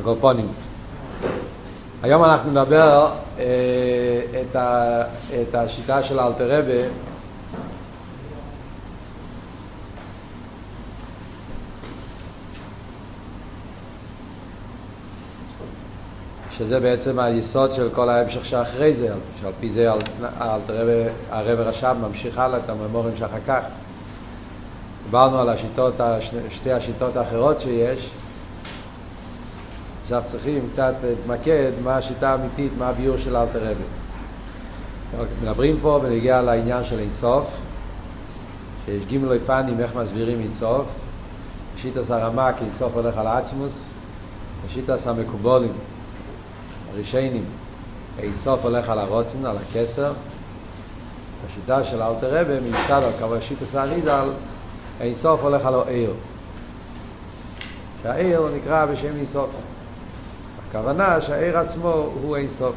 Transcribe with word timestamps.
הקופונים. 0.00 0.48
היום 2.02 2.24
אנחנו 2.24 2.50
נדבר 2.50 3.10
אה, 3.38 3.44
את, 4.40 4.56
ה, 4.56 5.02
את 5.42 5.54
השיטה 5.54 6.02
של 6.02 6.20
אלתרבה 6.20 6.82
שזה 16.60 16.80
בעצם 16.80 17.18
היסוד 17.18 17.72
של 17.72 17.88
כל 17.94 18.08
ההמשך 18.08 18.44
שאחרי 18.44 18.94
זה, 18.94 19.08
שעל 19.40 19.52
פי 19.60 19.70
זה 19.70 19.90
הרב 21.30 21.60
רש"ב 21.60 21.96
ממשיך 22.00 22.38
הלאה 22.38 22.58
את 22.58 22.70
הממורים 22.70 23.16
שאחר 23.16 23.38
כך. 23.46 23.60
דיברנו 25.04 25.38
על 25.40 25.48
השיטות, 25.48 25.94
שתי 26.50 26.72
השיטות 26.72 27.16
האחרות 27.16 27.60
שיש, 27.60 28.10
עכשיו 30.12 30.30
צריכים 30.30 30.68
קצת 30.72 30.94
להתמקד 31.04 31.72
מה 31.84 31.96
השיטה 31.96 32.30
האמיתית, 32.30 32.72
מה 32.78 32.88
הביור 32.88 33.16
של 33.16 33.36
אלתר 33.36 33.58
רבי. 33.62 33.82
מדברים 35.42 35.78
פה 35.82 36.00
ונגיע 36.02 36.42
לעניין 36.42 36.84
של 36.84 36.98
אינסוף, 36.98 37.46
שיש 38.84 39.04
גימל 39.06 39.32
אופנים 39.32 39.80
איך 39.80 39.94
מסבירים 39.94 40.40
אינסוף, 40.40 40.86
שיטה 41.76 42.00
הרמ"ק 42.16 42.54
אינסוף 42.60 42.94
הולך 42.94 43.18
על 43.18 43.26
עצמוס, 43.26 43.90
שיטה 44.68 44.94
המקובולים, 45.06 45.72
הרישיינים, 46.92 47.44
אינסוף 48.18 48.64
הולך 48.64 48.88
על 48.88 48.98
הרוצן, 48.98 49.46
על 49.46 49.56
הכסר, 49.56 50.12
השיטה 51.48 51.84
של 51.84 52.02
אלתר 52.02 52.40
רבי 52.40 52.60
מיוסד 52.60 53.02
על 53.04 53.12
כמה 53.18 53.40
שיטה 53.40 53.80
האריזל, 53.80 54.28
אינסוף 55.00 55.42
הולך 55.42 55.64
על 55.64 55.74
העיר. 55.74 56.12
שהעיר 58.02 58.48
נקרא 58.56 58.86
בשם 58.86 59.16
אינסוף. 59.16 59.50
הכוונה 60.70 61.20
שהעיר 61.20 61.58
עצמו 61.58 62.08
הוא 62.22 62.36
אין 62.36 62.48
סוף. 62.48 62.74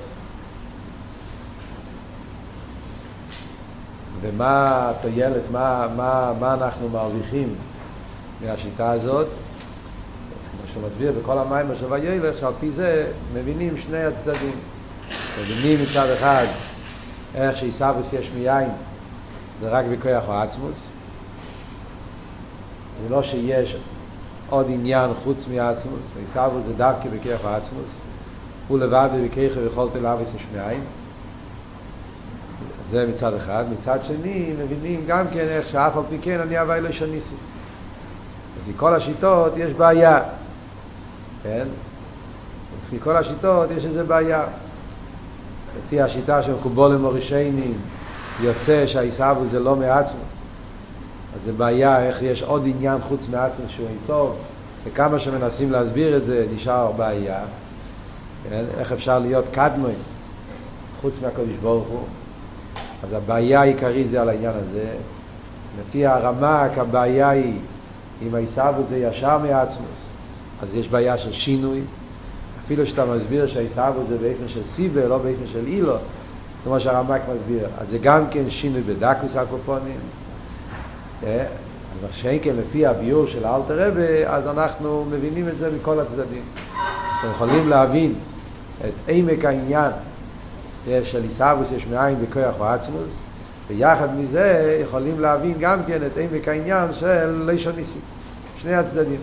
ומה 4.21 4.89
התועלת, 4.89 5.51
מה, 5.51 5.87
מה, 5.95 6.33
מה 6.39 6.53
אנחנו 6.53 6.89
מרוויחים 6.89 7.55
מהשיטה 8.41 8.91
הזאת? 8.91 9.27
כמו 10.51 10.71
שהוא 10.71 10.83
מסביר 10.87 11.13
בכל 11.21 11.37
המים 11.37 11.65
של 11.79 11.85
וילך, 11.93 12.37
שעל 12.37 12.53
פי 12.59 12.71
זה 12.71 13.11
מבינים 13.33 13.77
שני 13.77 14.03
הצדדים. 14.03 14.55
מבינים 15.41 15.79
מצד 15.83 16.09
אחד 16.09 16.45
איך 17.35 17.57
שעיסאוויס 17.57 18.13
יש 18.13 18.31
מיין 18.35 18.69
זה 19.61 19.69
רק 19.69 19.85
בכוח 19.91 20.29
העצמוס. 20.29 20.77
זה 23.03 23.09
לא 23.09 23.23
שיש 23.23 23.77
עוד 24.53 24.65
עניין 24.69 25.11
חוץ 25.23 25.47
מעצמוס, 25.47 26.01
עיסאוו 26.19 26.61
זה 26.61 26.73
דווקא 26.73 27.09
בכיח 27.09 27.45
העצמוס, 27.45 27.89
הוא 28.67 28.79
לבד 28.79 29.09
בכיח 29.25 29.53
ויכולת 29.57 29.95
אליו 29.95 30.17
יש 30.21 30.45
מאין. 30.55 30.81
זה 32.89 33.07
מצד 33.07 33.33
אחד. 33.33 33.65
מצד 33.79 34.03
שני, 34.03 34.53
מבינים 34.63 35.03
גם 35.07 35.25
כן 35.33 35.45
איך 35.49 35.67
שאף 35.67 35.97
על 35.97 36.03
פי 36.09 36.17
כן 36.21 36.39
אני 36.39 36.57
אהבה 36.57 36.75
אלו 36.75 36.93
שניסי. 36.93 37.35
לפי 38.61 38.71
כל 38.77 38.95
השיטות 38.95 39.57
יש 39.57 39.73
בעיה, 39.73 40.19
כן? 41.43 41.67
לפי 42.85 42.99
כל 43.03 43.15
השיטות 43.15 43.71
יש 43.71 43.85
איזה 43.85 44.03
בעיה. 44.03 44.43
לפי 45.77 46.01
השיטה 46.01 46.43
של 46.43 46.53
קובולים 46.63 47.05
ורישיינים 47.05 47.77
יוצא 48.41 48.87
שהעיסאוו 48.87 49.45
זה 49.45 49.59
לא 49.59 49.75
מעצמוס. 49.75 50.42
אז 51.35 51.41
זה 51.41 51.53
בעיה 51.53 52.07
איך 52.07 52.21
יש 52.21 52.43
עוד 52.43 52.63
עניין 52.65 53.01
חוץ 53.01 53.27
מעצמוס 53.31 53.69
שהוא 53.69 53.87
אינסוף, 53.89 54.35
וכמה 54.83 55.19
שמנסים 55.19 55.71
להסביר 55.71 56.17
את 56.17 56.23
זה 56.23 56.45
נשאר 56.55 56.91
בעיה. 56.91 57.39
כן? 58.49 58.63
איך 58.77 58.91
אפשר 58.91 59.19
להיות 59.19 59.45
קדמון 59.51 59.93
חוץ 61.01 61.19
מהקדוש 61.21 61.55
ברוך 61.61 61.87
הוא? 61.87 62.03
אז 63.03 63.13
הבעיה 63.13 63.61
העיקרית 63.61 64.09
זה 64.09 64.21
על 64.21 64.29
העניין 64.29 64.53
הזה. 64.55 64.85
לפי 65.81 66.05
הרמ"ק 66.05 66.77
הבעיה 66.77 67.29
היא 67.29 67.59
אם 68.21 68.35
העיסאוו 68.35 68.83
זה 68.89 68.97
ישר 68.97 69.37
מעצמוס, 69.37 70.09
אז 70.61 70.75
יש 70.75 70.87
בעיה 70.87 71.17
של 71.17 71.31
שינוי. 71.31 71.81
אפילו 72.65 72.85
שאתה 72.85 73.05
מסביר 73.05 73.47
שהעיסאוו 73.47 74.01
זה 74.09 74.17
באופן 74.17 74.47
של 74.47 74.63
סיבה, 74.63 75.07
לא 75.07 75.17
באופן 75.17 75.47
של 75.47 75.67
אילו, 75.67 75.95
כמו 76.63 76.79
שהרמ"ק 76.79 77.21
מסביר. 77.35 77.67
אז 77.77 77.89
זה 77.89 77.97
גם 77.97 78.23
כן 78.31 78.49
שינוי 78.49 78.81
בדקוס 78.81 79.35
הקופונים. 79.35 79.99
אה? 81.27 81.45
אבל 81.99 82.39
כן 82.41 82.55
לפי 82.55 82.85
הביור 82.85 83.27
של 83.27 83.45
אלתר 83.45 83.87
רבי, 83.87 84.25
אז 84.25 84.47
אנחנו 84.47 85.05
מבינים 85.09 85.47
את 85.47 85.57
זה 85.57 85.69
מכל 85.71 85.99
הצדדים. 85.99 86.43
אנחנו 87.13 87.29
יכולים 87.29 87.69
להבין 87.69 88.13
את 88.85 88.93
עמק 89.07 89.45
העניין 89.45 89.91
של 91.03 91.23
עיסאוויס 91.23 91.71
יש 91.71 91.87
מאין 91.87 92.15
בכוח 92.21 92.59
ועצמוס, 92.59 93.09
ויחד 93.67 94.17
מזה 94.17 94.77
יכולים 94.83 95.19
להבין 95.19 95.53
גם 95.59 95.79
כן 95.87 96.05
את 96.05 96.17
עמק 96.17 96.47
העניין 96.47 96.93
של 96.93 97.43
לישון 97.45 97.75
ניסי, 97.75 97.99
שני 98.57 98.75
הצדדים. 98.75 99.19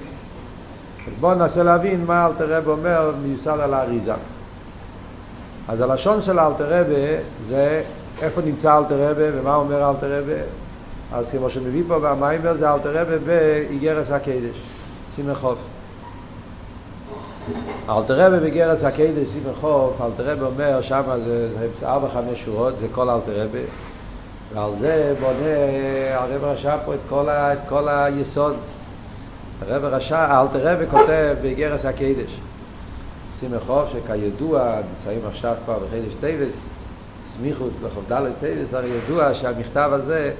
אז 1.06 1.12
בואו 1.20 1.34
ננסה 1.34 1.62
להבין 1.62 2.04
מה 2.04 2.26
אלתר 2.26 2.56
רבי 2.56 2.70
אומר 2.70 3.12
מיוסד 3.22 3.60
על 3.60 3.74
האריזה. 3.74 4.14
אז 5.68 5.80
הלשון 5.80 6.20
של 6.20 6.40
אלתר 6.40 6.80
רבי 6.80 7.16
זה 7.42 7.82
איפה 8.22 8.40
נמצא 8.40 8.78
אלתר 8.78 9.10
רבי 9.10 9.38
ומה 9.38 9.54
אומר 9.54 9.90
אלתר 9.90 10.18
רבי 10.18 10.40
אז 11.12 11.31
כמו 11.31 11.50
שמביא 11.50 11.82
פה 11.88 11.98
במיימר 11.98 12.53
זה 12.53 12.75
אלתר 12.75 13.00
רבי 13.00 13.19
באיגרס 13.19 14.10
הקדש, 14.10 14.62
סימן 15.15 15.34
חוף. 15.34 15.59
אלתר 17.88 18.21
רבי 18.21 18.41
באיגרס 18.41 18.84
הקדש, 18.84 19.28
סימן 19.28 19.53
חוף, 19.60 20.00
אלתר 20.00 20.31
רבי 20.31 20.44
אומר 20.44 20.81
שם 20.82 21.03
זה, 21.25 21.48
ארבע 21.82 22.09
חמש 22.09 22.44
שורות, 22.44 22.78
זה 22.78 22.87
כל 22.93 23.10
אלטער 23.10 23.42
רבי, 23.43 23.62
ועל 24.54 24.71
זה 24.78 25.15
בונה 25.21 26.15
הרבי 26.14 26.44
רש"ב 26.44 26.76
פה 26.84 26.94
את 26.94 27.00
כל, 27.09 27.28
ה, 27.28 27.53
את 27.53 27.59
כל 27.69 27.88
היסוד. 27.88 28.56
הרבי 29.62 29.84
רש"ב, 29.84 30.41
אלטער 30.41 30.74
רבי 30.75 30.84
כותב 30.91 31.37
באיגרת 31.42 31.84
הקודש. 31.84 32.41
סימן 33.41 33.60
כ' 33.66 33.88
שכידוע 33.92 34.75
נמצאים 34.91 35.21
עכשיו 35.28 35.54
כבר 35.65 35.78
בחודש 35.78 36.14
טבת, 36.20 36.56
סמיכות 37.26 37.82
לכ"ד 37.82 38.32
טבת, 38.41 38.74
הרי 38.75 38.88
ידוע 38.88 39.34
שהמכתב 39.34 39.91
הזה 39.92 40.32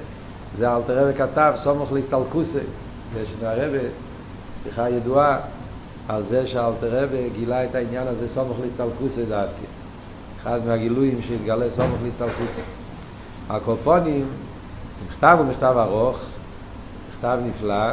זה 0.57 0.77
אלטער 0.77 1.05
רבי 1.05 1.19
כתב, 1.19 1.53
סמוך 1.57 1.93
להסתלקותו. 1.93 2.59
יש 3.23 3.29
מהרבי 3.43 3.79
שיחה 4.63 4.91
ידועה 4.91 5.39
על 6.09 6.25
זה 6.25 6.47
שאלטער 6.47 7.03
רבי 7.03 7.31
גילה 7.39 7.65
את 7.65 7.75
העניין 7.75 8.07
הזה 8.07 8.29
סמוך 8.29 8.57
להסתלקותו 8.63 9.25
דווקא. 9.25 9.65
אחד 10.43 10.61
מהגילויים 10.67 11.23
שהתגלה 11.23 11.71
סומך 11.71 11.97
להסתלקוסי. 12.05 12.61
הקופונים, 13.51 14.27
מכתב 15.09 15.37
הוא 15.39 15.47
מכתב 15.47 15.75
ארוך, 15.77 16.19
מכתב 17.13 17.39
נפלא, 17.47 17.93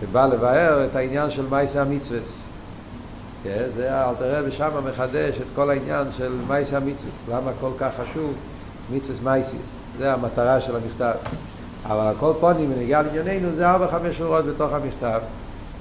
שבא 0.00 0.26
לבאר 0.26 0.84
את 0.84 0.96
העניין 0.96 1.30
של 1.30 1.46
מייסי 1.50 1.78
המצווס. 1.78 2.40
כן, 3.44 3.64
זה 3.76 4.08
אלתר 4.08 4.38
רבי 4.38 4.52
שמה 4.52 4.80
מחדש 4.80 5.36
את 5.36 5.46
כל 5.54 5.70
העניין 5.70 6.06
של 6.16 6.32
מייסי 6.48 6.76
המצווס. 6.76 7.14
למה 7.30 7.50
כל 7.60 7.70
כך 7.78 7.90
חשוב 8.02 8.32
מצווס 8.90 9.20
מייסיס. 9.22 9.60
זה 9.98 10.12
המטרה 10.12 10.60
של 10.60 10.76
המכתב. 10.76 11.12
אבל 11.86 12.06
הכל 12.16 12.32
פונים 12.40 12.72
ונגיע 12.72 13.02
לענייננו 13.02 13.54
זה 13.56 13.70
ארבע 13.70 13.88
חמש 13.88 14.18
שורות 14.18 14.44
בתוך 14.44 14.72
המכתב. 14.72 15.20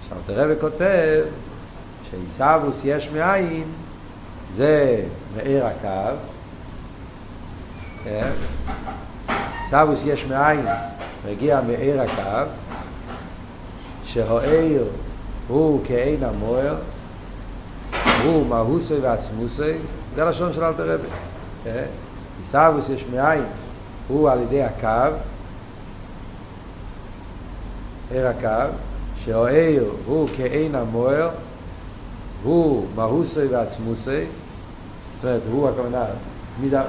עכשיו 0.03 0.17
תראה 0.25 0.45
וכותב 0.49 1.21
שעיסאוווס 2.09 2.81
יש 2.85 3.09
מאין 3.09 3.63
זה 4.51 5.01
מאיר 5.35 5.65
הקו. 5.65 6.15
עיסאוווס 9.63 10.01
יש 10.05 10.25
מאין 10.25 10.65
מגיע 11.29 11.61
מאיר 11.67 12.01
הקו 12.01 12.49
שהאיר 14.03 14.85
הוא 15.47 15.81
כאין 15.85 16.23
המוער 16.23 16.75
הוא 18.23 18.45
מהוסי 18.45 18.99
ועצמוסי 19.01 19.73
זה 20.15 20.25
לשון 20.25 20.53
של 20.53 20.63
אלתר 20.63 20.93
רבי. 20.93 21.07
עיסאוווס 22.39 22.89
יש 22.89 23.05
מאין 23.13 23.43
הוא 24.07 24.29
על 24.29 24.39
ידי 24.41 24.63
הקו 24.63 25.15
עיר 28.13 28.27
הקו, 28.27 28.73
שהעיר 29.25 29.91
הוא 30.05 30.29
כאין 30.37 30.75
המוער, 30.75 31.29
הוא 32.43 32.85
מהוסי 32.95 33.45
ועצמוסי, 33.45 34.21
זאת 35.15 35.23
אומרת, 35.23 35.41
הוא 35.51 35.69
הכוונה, 35.69 36.05
מי 36.61 36.69
זה, 36.69 36.79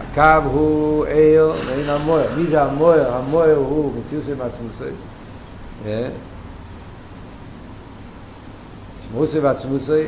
הקו 0.00 0.48
הוא 0.48 1.04
עיר 1.04 1.52
ואין 1.66 1.88
המוער, 1.88 2.26
מי 2.36 2.46
זה 2.46 2.62
המוער? 2.62 3.14
המוער 3.14 3.56
הוא 3.56 3.92
מציוסי 3.98 4.32
ועצמוסי, 4.32 4.94
שמוסי 9.08 9.38
ועצמוסי, 9.38 10.04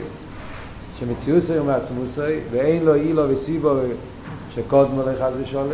שמציוסי 0.98 1.58
ומעצמוסי, 1.58 2.38
ואין 2.50 2.84
לו 2.84 2.94
אילו 2.94 3.22
וסיבו 3.28 3.74
שקודמו 4.54 5.02
לחז 5.02 5.32
ושולם, 5.40 5.66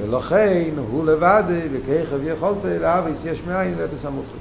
ולכן 0.00 0.70
הוא 0.90 1.06
לבד 1.06 1.42
וכיכב 1.72 2.24
יכולת 2.24 2.64
לאביס 2.80 3.24
יש 3.24 3.42
מאין 3.46 3.74
ואפס 3.76 4.04
המוחלט 4.04 4.40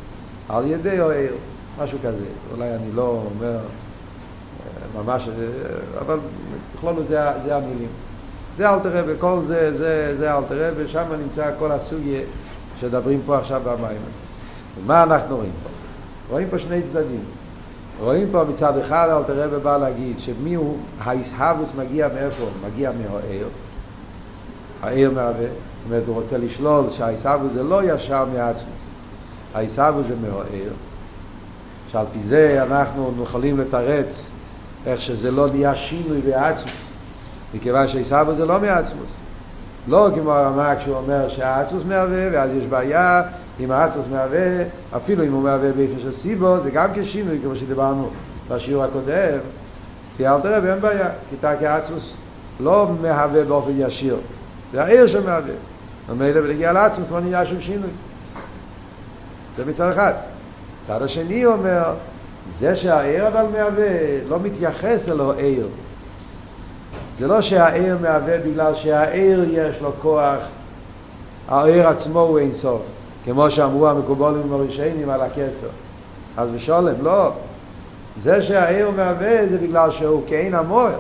על 0.50 0.68
ידי 0.68 1.02
או 1.02 1.12
עיר 1.12 1.34
משהו 1.80 1.98
כזה 2.04 2.26
אולי 2.52 2.76
אני 2.76 2.92
לא 2.94 3.24
אומר 3.26 3.60
ממש, 4.96 5.30
אבל 6.00 6.18
בכלול 6.76 6.96
זה, 7.08 7.20
זה 7.46 7.56
המילים. 7.56 7.88
זה 8.58 8.70
אל 8.70 8.80
תראה, 8.80 9.02
וכל 9.08 9.40
זה, 9.48 9.78
זה, 9.78 10.16
זה 10.18 10.38
אל 10.38 10.44
תראה, 10.50 10.70
ושם 10.76 11.04
נמצא 11.24 11.52
כל 11.60 11.72
הסוגיה 11.72 12.22
שדברים 12.80 13.22
פה 13.26 13.38
עכשיו 13.38 13.62
במים. 13.66 14.02
מה 14.86 15.04
אנחנו 15.04 15.36
רואים 15.36 15.52
פה? 15.64 15.70
רואים 16.30 16.50
פה 16.50 16.60
שני 16.60 16.82
צדדים. 16.82 17.24
רואים 18.00 18.28
פה 18.32 18.44
מצד 18.44 18.78
אחד 18.78 19.08
אל 19.12 19.24
תראה 19.24 19.48
ובא 19.52 19.78
להגיד 19.78 20.20
שמי 20.20 20.54
הוא, 20.54 20.78
האיסהבוס 21.00 21.72
מגיע 21.78 22.08
מאיפה? 22.14 22.46
מגיע 22.68 22.92
מהעיר. 22.92 23.48
העיר 24.82 25.12
מהווה. 25.12 25.46
זאת 25.46 25.86
אומרת, 25.86 26.04
הוא 26.08 26.16
רוצה 26.16 26.38
לשלול 26.38 26.90
שהאיסהבוס 26.92 27.52
זה 27.52 27.64
לא 27.64 27.84
ישר 27.84 28.26
מעצמוס. 28.34 28.90
האיסהבוס 29.54 30.08
זה 30.08 30.16
מהעיר. 30.22 30.74
שעל 31.92 32.06
פי 32.14 32.20
זה 32.20 32.64
אנחנו 32.64 33.14
יכולים 33.24 33.60
לתרץ 33.60 34.32
איך 34.86 35.02
שזה 35.02 35.32
לא 35.32 35.48
נהיה 35.48 35.76
שינוי 35.76 36.22
בעצמוס. 36.22 36.90
מכיוון 37.54 37.88
שעיסאוו 37.88 38.36
זה 38.36 38.46
לא 38.46 38.60
מעצמוס. 38.60 39.16
לא 39.88 40.10
כמו 40.16 40.32
הרמ"א 40.32 40.76
כשהוא 40.80 40.96
אומר 40.96 41.30
שהעצמוס 41.30 41.84
מהווה, 41.88 42.28
ואז 42.32 42.52
יש 42.54 42.66
בעיה 42.66 43.24
אם 43.60 43.72
העצמוס 43.72 44.06
מהווה, 44.12 44.64
אפילו 44.96 45.24
אם 45.24 45.34
הוא 45.34 45.44
מהווה 45.44 45.72
באיפה 45.72 46.00
של 46.00 46.14
סיבו, 46.14 46.60
זה 46.64 46.72
גם 46.72 46.90
כשינוי, 46.96 47.40
כמו 47.44 47.56
שדיברנו 47.56 48.10
בשיעור 48.50 48.84
הקודם. 48.84 49.40
כי 50.18 50.28
אל 50.28 50.42
תראה, 50.42 50.74
אין 50.74 50.82
בעיה, 50.82 51.10
כי 51.30 51.36
תקי 51.36 51.68
העצמוס 51.68 52.14
לא 52.60 52.88
מהווה 53.02 53.44
באופן 53.44 53.72
ישיר, 53.78 54.18
זה 54.74 54.84
העיר 54.84 55.08
שמהווה. 55.08 55.54
ומילא 56.10 56.40
ולהגיע 56.40 56.72
לעצמוס 56.72 57.12
לא 57.12 57.20
נהיה 57.20 57.46
שום 57.46 57.62
שינוי. 57.62 57.90
זה 59.58 59.66
מצד 59.66 59.92
אחד. 59.92 60.14
מצד 60.84 61.02
השני 61.02 61.46
אומר, 61.46 61.94
זה 62.58 62.76
שהעיר 62.76 63.28
אבל 63.28 63.46
מהווה, 63.54 63.88
לא 64.30 64.40
מתייחס 64.40 65.10
אלו 65.10 65.32
עיר. 65.32 65.68
זה 67.20 67.28
לא 67.28 67.42
שהעיר 67.42 67.98
מהווה 68.02 68.38
בגלל 68.38 68.76
שהעיר 68.76 69.46
יש 69.52 69.82
לו 69.82 69.92
כוח, 70.02 70.40
העיר 71.48 71.88
עצמו 71.88 72.20
הוא 72.20 72.40
אין 72.40 72.54
סוף, 72.54 72.82
כמו 73.26 73.52
שאמרו 73.52 73.90
המקובולים 73.90 74.54
הראשונים 74.54 75.10
על 75.10 75.22
הכסר. 75.22 75.68
אז 76.38 76.50
בשולם, 76.50 76.96
לא. 77.02 77.32
זה 78.18 78.44
שהעיר 78.44 78.92
מהווה 78.92 79.48
זה 79.48 79.58
בגלל 79.58 79.92
שהוא 79.92 80.22
כאין 80.28 80.56
המוער. 80.56 80.98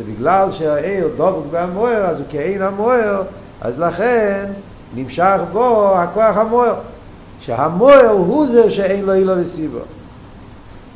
זה 0.00 0.12
בגלל 0.12 0.52
שהעיר 0.52 1.08
דבוק 1.16 1.46
בהמוער, 1.50 2.06
אז 2.06 2.16
הוא 2.16 2.26
כאין 2.30 2.62
המוער, 2.62 3.22
אז 3.60 3.80
לכן 3.80 4.46
נמשך 4.94 5.40
בו 5.52 5.94
הכוח 5.96 6.36
המוער. 6.36 6.74
שהמוער 7.40 8.08
הוא 8.08 8.46
זה 8.46 8.70
שאין 8.70 9.04
לו 9.04 9.12
אילו 9.12 9.32
וסיבו. 9.36 9.78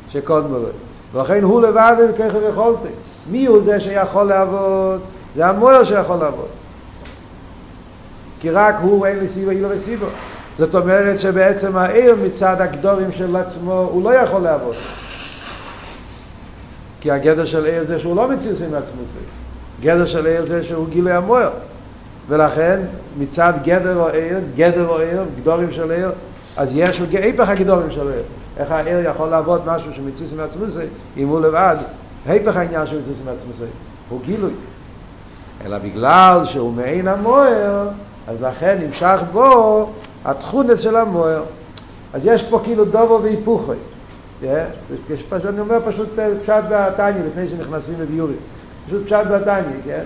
שקודם 0.09 0.53
לו. 0.53 0.59
ולכן 1.13 1.43
הוא 1.43 1.61
לבד 1.61 1.95
וככה 2.09 2.37
ויכולתי. 2.37 2.87
מי 3.31 3.45
הוא 3.45 3.63
זה 3.63 3.79
שיכול 3.79 4.23
לעבוד? 4.23 5.01
זה 5.35 5.45
המוער 5.45 5.83
שיכול 5.83 6.17
לעבוד. 6.17 6.47
כי 8.39 8.49
רק 8.49 8.75
הוא 8.81 9.05
אין 9.05 9.19
לסיבו, 9.19 9.51
אילו 9.51 9.69
וסיבו. 9.71 10.05
זאת 10.57 10.75
אומרת 10.75 11.19
שבעצם 11.19 11.77
העיר 11.77 12.15
מצד 12.23 12.55
הגדורים 12.61 13.11
של 13.11 13.35
עצמו 13.35 13.89
הוא 13.91 14.03
לא 14.03 14.13
יכול 14.13 14.41
לעבוד. 14.41 14.75
כי 17.05 17.11
הגדר 17.11 17.45
של 17.45 17.65
עיר 17.65 17.83
זה 17.83 17.99
שהוא 17.99 18.15
לא 18.15 18.27
מציר 18.27 18.51
עם 18.51 18.69
זה. 18.69 19.19
גדר 19.81 20.05
של 20.05 20.25
עיר 20.25 20.45
זה 20.45 20.63
שהוא 20.63 20.87
גילוי 20.89 21.11
המוער. 21.11 21.49
ולכן 22.27 22.79
מצד 23.19 23.53
גדר 23.63 23.97
או 23.97 24.07
עיר, 24.07 24.39
גדר 24.55 24.87
או 24.87 24.97
עיר, 24.97 25.23
גדורים 25.41 25.71
של 25.71 25.91
עיר, 25.91 26.11
אז 26.57 26.75
יש 26.75 27.01
היפך 27.11 27.49
הגדורים 27.49 27.91
של 27.91 28.11
עיר. 28.11 28.21
איך 28.57 28.71
העיר 28.71 29.09
יכול 29.09 29.27
לעבוד 29.27 29.61
משהו 29.65 29.93
שמציר 29.93 30.27
עם 30.31 30.69
זה, 30.69 30.87
אם 31.17 31.27
הוא 31.27 31.39
לבד, 31.39 31.75
היפך 32.25 32.55
העניין 32.55 32.87
של 32.87 32.99
מציר 32.99 33.13
עם 33.29 33.51
זה, 33.59 33.65
הוא 34.09 34.19
גילוי. 34.25 34.53
אלא 35.65 35.77
בגלל 35.77 36.41
שהוא 36.45 36.73
מעין 36.73 37.07
המוער, 37.07 37.87
אז 38.27 38.41
לכן 38.41 38.77
נמשך 38.81 39.19
בו 39.31 39.89
התכונס 40.25 40.79
של 40.79 40.95
המוער. 40.95 41.43
אז 42.13 42.21
יש 42.25 42.43
פה 42.43 42.59
כאילו 42.63 42.85
דובו 42.85 43.19
והיפוכי. 43.23 43.71
פשוט, 45.29 45.45
אני 45.45 45.59
אומר 45.59 45.77
פשוט 45.85 46.09
פשט 46.41 46.63
בתניא, 46.69 47.23
לפני 47.27 47.47
שנכנסים 47.49 47.95
לביורי. 47.99 48.33
פשוט 48.87 49.05
פשט 49.05 49.27
בתניא, 49.31 49.81
כן? 49.85 50.03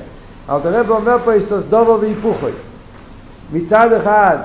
אבל 0.50 0.60
תראה 0.64 0.82
ואומר 0.88 1.18
פה 1.26 1.34
איסטוס 1.34 1.66
דובו 1.66 1.98
והיפוכי. 2.02 2.46
מצד 3.54 3.94
אחד, 3.94 4.38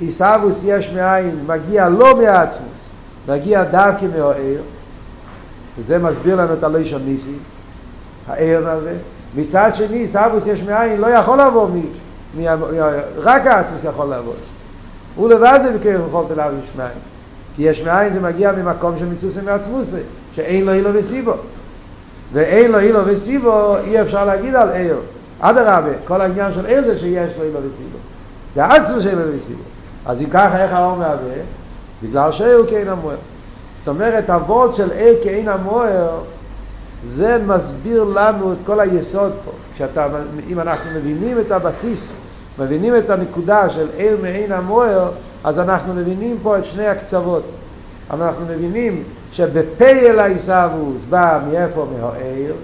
עיסאוווס 0.00 0.60
יש 0.64 0.90
מאין, 0.90 1.44
מגיע 1.46 1.88
לא 1.88 2.16
מעצמוס, 2.16 2.88
מגיע 3.28 3.64
דווקא 3.64 4.06
מהעיר, 4.16 4.62
וזה 5.78 5.98
מסביר 5.98 6.36
לנו 6.36 6.54
את 6.54 6.64
הלישון 6.64 7.02
ניסי, 7.04 7.36
העיר 8.28 8.68
הזה. 8.68 8.94
מצד 9.36 9.70
שני, 9.74 9.96
עיסאוווס 9.96 10.46
יש 10.46 10.62
מאין, 10.62 11.00
לא 11.00 11.06
יכול 11.06 11.36
לעבור 11.36 11.68
מ... 11.68 11.82
מ... 12.36 12.46
רק 13.16 13.46
העצמוס 13.46 13.80
יכול 13.84 14.06
לעבור. 14.06 14.34
הוא 15.16 15.28
לבד 15.28 15.60
בקרב 15.74 16.08
יכולת 16.08 16.30
אליו 16.30 16.52
יש 16.64 16.70
מאין. 16.76 17.11
כי 17.56 17.62
יש 17.62 17.82
מאין 17.82 18.12
זה 18.12 18.20
מגיע 18.20 18.52
ממקום 18.52 18.98
של 18.98 19.06
מצוסי 19.06 19.40
מעצמוסי, 19.40 20.00
שאין 20.34 20.64
לו 20.64 20.72
אילו 20.72 20.90
וסיבו. 20.94 21.32
ואין 22.32 22.72
לו 22.72 22.78
אילו 22.78 23.00
וסיבו, 23.06 23.76
אי 23.84 24.02
אפשר 24.02 24.24
להגיד 24.24 24.54
על 24.54 24.68
עיר. 24.68 24.96
אדרבה, 25.40 25.90
כל 26.04 26.20
העניין 26.20 26.52
של 26.54 26.66
עיר 26.66 26.82
זה 26.84 26.98
שיש 26.98 27.36
לו 27.38 27.44
אילו 27.44 27.58
וסיבו. 27.58 27.98
זה 28.54 28.64
עצמו 28.64 29.00
שאין 29.00 29.18
לו 29.18 29.24
וסיבו. 29.36 29.62
אז 30.06 30.22
אם 30.22 30.26
ככה 30.30 30.62
איך 30.62 30.72
האור 30.72 30.96
מהווה? 30.96 31.34
בגלל 32.02 32.32
שעיר 32.32 32.66
כאין 32.68 32.88
המוער. 32.88 33.16
זאת 33.78 33.88
אומרת, 33.88 34.30
אבות 34.30 34.74
של 34.74 34.90
עיר 34.90 35.14
כאין 35.22 35.48
המוער, 35.48 36.18
זה 37.04 37.38
מסביר 37.46 38.04
לנו 38.04 38.52
את 38.52 38.56
כל 38.66 38.80
היסוד 38.80 39.32
פה. 39.44 39.50
כשאתה, 39.74 40.06
אם 40.48 40.60
אנחנו 40.60 40.90
מבינים 40.94 41.40
את 41.40 41.52
הבסיס, 41.52 42.12
מבינים 42.58 42.96
את 42.96 43.10
הנקודה 43.10 43.70
של 43.70 43.86
עיר 43.96 44.16
מעין 44.22 44.52
המוער, 44.52 45.10
אז 45.44 45.58
אנחנו 45.58 45.94
מבינים 45.94 46.38
פה 46.42 46.58
את 46.58 46.64
שני 46.64 46.86
הקצוות. 46.86 47.44
אנחנו 48.10 48.46
מבינים 48.46 49.02
שבפייל 49.32 50.18
העיסאוווס 50.18 51.02
בא 51.10 51.40
מאיפה? 51.50 51.86
מהעיר, 51.92 52.54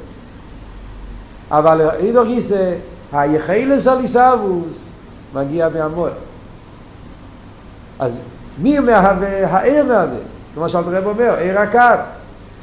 אבל 1.51 1.91
אידו 1.91 2.25
גיסא, 2.25 2.75
היחילס 3.13 3.87
על 3.87 3.99
עיסאוווס 4.01 4.77
מגיע 5.35 5.69
מהמוער. 5.69 6.13
אז 7.99 8.21
מי 8.59 8.79
מהווה? 8.79 9.47
העיר 9.47 9.85
מהווה. 9.85 10.19
כמו 10.55 10.69
שאלת 10.69 10.85
רב 10.89 11.07
אומר, 11.07 11.35
עיר 11.39 11.59
הקו. 11.59 12.03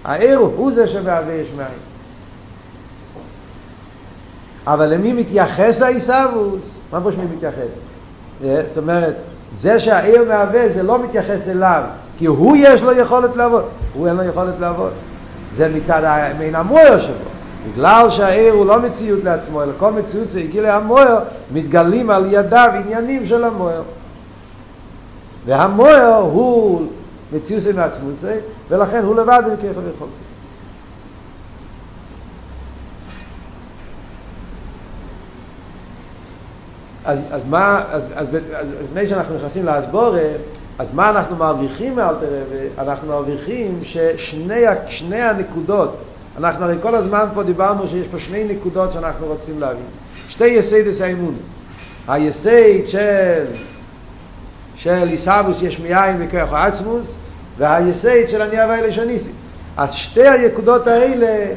העיר 0.04 0.38
הוא 0.38 0.72
זה 0.72 0.88
שמהווה 0.88 1.34
יש 1.34 1.48
מאין. 1.58 1.68
אבל 4.68 4.94
למי 4.94 5.14
מתייחס 5.14 5.82
העיסאוווס? 5.82 6.64
מה 6.92 7.02
פה 7.02 7.12
שמי 7.12 7.26
מתייחס? 7.36 7.68
זאת 8.42 8.78
אומרת, 8.78 9.16
זה 9.58 9.80
שהעיר 9.80 10.24
מהווה 10.28 10.70
זה 10.70 10.84
לא 10.84 11.04
מתייחס 11.04 11.48
אליו, 11.48 11.84
כי 12.18 12.26
הוא 12.26 12.58
יש 12.60 12.82
לו 12.82 12.92
יכולת 12.92 13.36
לעבוד, 13.36 13.64
הוא 13.94 14.08
אין 14.08 14.16
לו 14.16 14.24
יכולת 14.24 14.60
לעבוד. 14.60 14.92
זה 15.54 15.70
מצד 15.70 16.04
המין 16.04 16.56
המוער 16.56 17.00
שבו. 17.00 17.36
בגלל 17.74 18.10
שהעיר 18.10 18.54
הוא 18.54 18.66
לא 18.66 18.80
מציאות 18.80 19.24
לעצמו, 19.24 19.64
אלא 19.64 19.72
כל 19.78 19.92
מציאות 19.92 20.28
שהגיע 20.34 20.62
להמוער, 20.62 21.20
מתגלים 21.54 22.10
על 22.10 22.26
ידיו 22.30 22.72
עניינים 22.86 23.26
של 23.26 23.44
המוער. 23.44 23.82
והמוער 25.46 26.14
הוא 26.14 26.88
מציאות 27.34 27.64
עם 27.74 27.80
עצמו, 27.80 28.10
ולכן 28.70 29.04
הוא 29.04 29.16
לבד 29.16 29.44
עם 29.46 29.56
ככה 29.56 29.82
אז, 37.06 37.22
אז 37.32 37.42
מה, 37.50 37.84
אז, 37.92 38.04
אז, 38.16 38.28
אז 38.56 38.68
לפני 38.84 39.08
שאנחנו 39.08 39.36
נכנסים 39.36 39.66
להסבורה, 39.66 40.22
אז 40.80 40.94
מה 40.94 41.10
אנחנו 41.10 41.36
מרוויחים 41.36 41.96
מאלתר 41.96 42.26
רבי? 42.26 42.68
אנחנו 42.78 43.08
מרוויחים 43.08 43.80
ששני 43.84 44.64
שני 44.88 45.22
הנקודות, 45.22 45.96
אנחנו 46.38 46.64
הרי 46.66 46.76
כל 46.82 46.96
הזמן 46.96 47.26
פה 47.34 47.44
דיברנו 47.44 47.88
שיש 47.88 48.08
פה 48.08 48.20
שני 48.20 48.44
נקודות 48.44 48.94
שאנחנו 48.94 49.26
רוצים 49.28 49.60
להבין. 49.60 49.86
שתי 50.30 50.48
יסיידס 50.48 51.02
האמון. 51.02 51.36
היסייד 52.08 52.88
של, 52.88 53.46
של 54.76 55.10
איסאבוס 55.10 55.62
יש 55.62 55.80
מיין 55.80 56.18
וכוח 56.20 56.54
העצמוס, 56.54 57.16
והיסייד 57.58 58.30
של 58.30 58.42
אני 58.42 58.64
אבא 58.64 58.74
אלה 58.74 58.94
שניסי. 58.94 59.32
אז 59.78 59.94
שתי 59.94 60.28
הנקודות 60.28 60.88
האלה, 60.88 61.54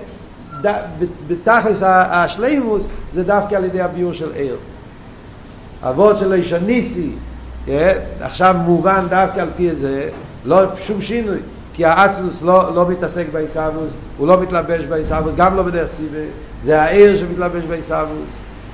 בתכלס 1.29 1.83
השלימוס, 1.83 2.85
זה 3.13 3.25
דווקא 3.25 3.55
על 3.55 3.65
ידי 3.65 3.81
הביור 3.81 4.13
של 4.13 4.33
עיר. 4.33 4.57
אבות 5.83 6.19
של 6.19 6.33
איש 6.33 6.53
הניסי, 6.53 7.11
עכשיו 8.21 8.55
מובן 8.65 9.07
דווקא 9.11 9.41
על 9.41 9.49
פי 9.57 9.75
זה, 9.77 10.09
לא 10.45 10.63
שום 10.81 11.01
שינוי, 11.01 11.39
כי 11.75 11.85
האצמוס 11.85 12.43
לא, 12.43 12.75
לא 12.75 12.89
מתעסק 12.89 13.27
בעיסאוווס, 13.33 13.91
הוא 14.19 14.27
לא 14.27 14.41
מתלבש 14.41 14.85
בעיסאוווס, 14.85 15.35
גם 15.37 15.57
לא 15.57 15.63
בדרך 15.63 15.91
סיבה, 15.91 16.19
זה 16.65 16.83
העיר 16.83 17.17
שמתלבש 17.19 17.63
בעיסאוווס, 17.65 18.29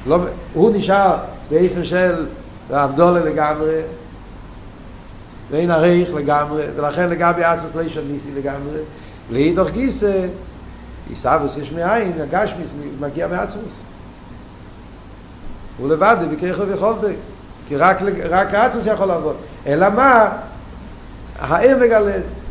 לא, 0.07 0.19
הוא 0.55 0.71
נשאר 0.77 1.17
באיפה 1.51 1.85
של 1.85 2.27
אבדולה 2.71 3.21
לגמרי, 3.21 3.81
ואין 5.51 5.71
הרייך 5.71 6.15
לגמרי, 6.15 6.63
ולכן 6.77 7.09
לגבי 7.09 7.43
אצמוס 7.43 7.75
לא 7.75 7.81
איש 7.81 7.97
הניסי 7.97 8.31
לגמרי, 8.37 8.79
לאידוך 9.31 9.71
גיסא, 9.71 10.27
עיסאוויס 11.11 11.57
יש 11.57 11.73
מאין, 11.73 12.13
הגשמיס 12.21 12.69
מגיע 13.01 13.29
מעצמוס. 13.29 13.73
הוא 15.79 15.89
לבד, 15.89 16.17
בכיכו 16.33 16.67
ויכולתי. 16.67 17.15
כי 17.69 17.77
רק, 17.77 17.99
רק 18.29 18.55
עצמוס 18.55 18.87
יכול 18.87 19.07
לעבוד. 19.07 19.37
אלא 19.67 19.89
מה? 19.91 20.29
העיר 21.39 21.77
מגלה 21.77 22.17
את 22.17 22.23
זה. 22.23 22.45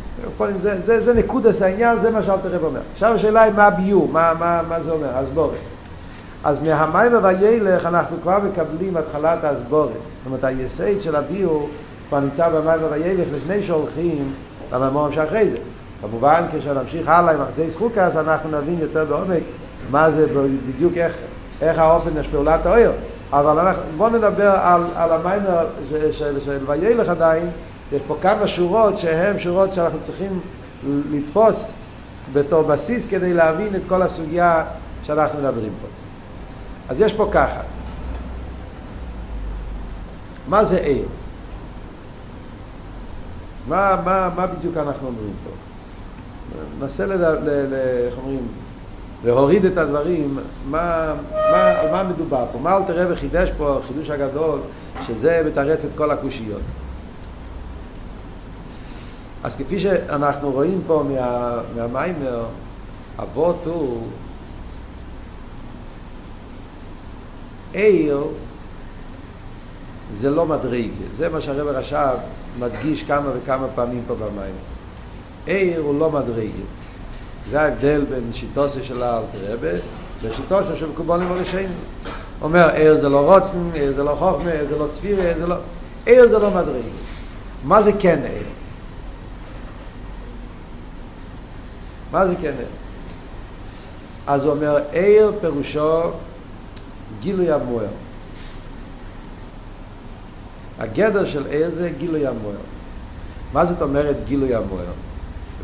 זה, 0.58 0.82
זה, 0.86 1.04
זה 1.04 1.14
נקודס 1.14 1.62
העניין, 1.62 2.00
זה 2.00 2.12
מה 2.12 2.24
שאלתר 2.24 2.56
רב 2.56 2.64
אומר. 2.64 2.80
עכשיו 2.94 3.16
השאלה 3.16 3.42
היא 3.42 3.54
מה 3.54 3.66
הביור, 3.66 4.10
מה, 4.12 4.34
מה, 4.40 4.62
מה 4.70 4.84
זה 4.84 4.92
אומר, 4.92 5.18
הסבורת. 5.18 5.58
אז 6.44 6.60
מהמים 6.60 7.12
וילך 7.24 7.86
אנחנו 7.86 8.18
כבר 8.22 8.40
מקבלים 8.40 8.98
התחלת 8.98 9.44
הסבורת. 9.44 9.90
זאת 9.90 10.26
אומרת, 10.26 10.44
היסד 10.44 11.02
של 11.02 11.16
הביור 11.16 11.70
כבר 12.10 12.20
נמצא 12.20 12.50
במים 12.50 12.80
וילך 12.92 13.28
לפני 13.36 13.64
שהולכים 13.64 14.34
לממור 14.72 15.08
שאחרי 15.12 15.50
זה. 15.50 15.58
כמובן, 16.02 16.44
כשנמשיך 16.58 17.10
הלאה 17.10 17.34
עם 17.34 17.42
אחזי 17.42 17.70
זכוקס, 17.70 18.16
אנחנו 18.16 18.62
נבין 18.62 18.80
יותר 18.80 19.06
בעומק 19.06 19.44
מה 19.92 20.12
זה 20.12 20.26
בדיוק, 20.68 20.94
איך, 20.98 21.14
איך 21.62 21.80
האופן 21.80 22.10
של 22.24 22.32
פעולת 22.32 22.66
האויר. 22.66 22.92
אבל 23.34 23.60
אנחנו, 23.60 23.84
בואו 23.98 24.10
נדבר 24.10 24.50
על, 24.50 24.82
על 24.96 25.12
המיימר 25.12 25.68
של, 26.12 26.40
של, 26.40 26.58
וילך 26.66 27.10
עדיין, 27.10 27.50
יש 27.92 28.02
פה 28.08 28.18
כמה 28.22 28.48
שורות 28.48 28.98
שהן 28.98 29.40
שורות 29.40 29.74
שאנחנו 29.74 30.00
צריכים 30.02 30.40
לתפוס 31.12 31.72
בתור 32.34 32.64
בסיס 32.64 33.08
כדי 33.08 33.34
להבין 33.34 33.76
את 33.76 33.82
כל 33.88 34.02
הסוגיה 34.02 34.64
שאנחנו 35.04 35.40
מדברים 35.40 35.74
פה. 35.82 35.88
אז 36.90 37.00
יש 37.00 37.14
פה 37.14 37.30
ככה, 37.32 37.62
מה 40.48 40.66
זה 40.66 40.78
עיר? 40.78 41.06
מה, 43.68 43.96
מה, 44.06 44.30
מה 44.36 44.48
בדיוק 44.48 44.78
אנחנו 44.78 45.08
אומרים 45.08 45.34
פה? 45.44 45.50
ננסה, 46.80 47.06
ל, 47.06 47.14
ל, 47.14 47.26
ל, 47.46 47.74
איך 48.08 48.18
אומרים, 48.18 48.48
להוריד 49.24 49.66
את 49.66 49.78
הדברים, 49.78 50.38
מה, 50.70 51.14
מה, 51.32 51.72
על 51.72 51.92
מה 51.92 52.04
מדובר 52.04 52.46
פה, 52.52 52.60
מה 52.60 52.78
אלתר 52.78 53.06
רבי 53.06 53.16
חידש 53.16 53.50
פה, 53.58 53.80
חידוש 53.88 54.10
הגדול, 54.10 54.60
שזה 55.08 55.44
מתרץ 55.46 55.86
את 55.86 55.90
כל 55.96 56.12
הקושיות. 56.12 56.62
אז 59.44 59.56
כפי 59.56 59.80
שאנחנו 59.80 60.52
רואים 60.52 60.82
פה 60.88 61.04
מה, 61.10 61.60
מהמיימר, 61.76 62.44
אבות 63.20 63.66
הוא 63.66 64.08
עיר 67.74 68.24
זה 70.14 70.30
לא 70.30 70.46
מדריג, 70.46 70.92
זה 71.18 71.30
מה 71.30 71.42
שהרב 71.42 71.68
רש"ב 71.68 72.16
מדגיש 72.60 73.04
כמה 73.04 73.30
וכמה 73.36 73.68
פעמים 73.76 74.04
פה 74.08 74.16
במים. 74.16 74.56
עיר 75.46 75.82
הוא 75.82 76.00
לא 76.00 76.12
מדריג. 76.12 76.52
זה 77.52 77.62
ההבדל 77.62 78.06
בין 78.10 78.34
שיטוסה 78.34 78.84
של 78.84 79.04
האלתרבה 79.04 79.78
ושיטוסה 80.22 80.76
של 80.76 80.88
קובונים 80.96 81.32
הראשיים. 81.32 81.70
אומר, 82.42 82.70
עיר 82.70 82.98
זה 82.98 83.10
לא 83.10 83.36
רוצן, 83.36 83.70
עיר 83.74 83.94
זה 83.94 84.04
לא 84.04 84.16
חוכמה, 84.20 84.52
עיר 84.52 84.66
זה 84.70 84.78
לא 84.78 84.88
ספירה, 84.88 85.24
עיר 85.24 85.38
זה 85.38 85.48
לא... 85.48 85.56
עיר 86.06 86.28
זה 86.28 86.40
לא 86.40 86.52
מדריג. 86.52 86.86
מה 87.64 87.84
זה 87.84 87.92
כן 88.00 88.20
עיר? 88.24 88.44
מה 92.12 92.28
זה 92.28 92.36
כן 92.42 92.54
עיר? 92.58 92.68
אז 94.28 94.44
הוא 94.44 94.52
אומר, 94.52 94.78
עיר 94.92 95.32
פירושו 95.42 96.02
גילוי 97.20 97.52
המוער. 97.52 97.88
הגדר 100.80 101.26
של 101.26 101.46
עיר 101.48 101.70
זה 101.76 101.92
גילוי 101.98 102.28
המוער. 102.28 102.56
מה 103.54 103.66
זאת 103.66 103.82
אומרת 103.82 104.16
גילוי 104.26 104.56
המוער? 104.56 104.86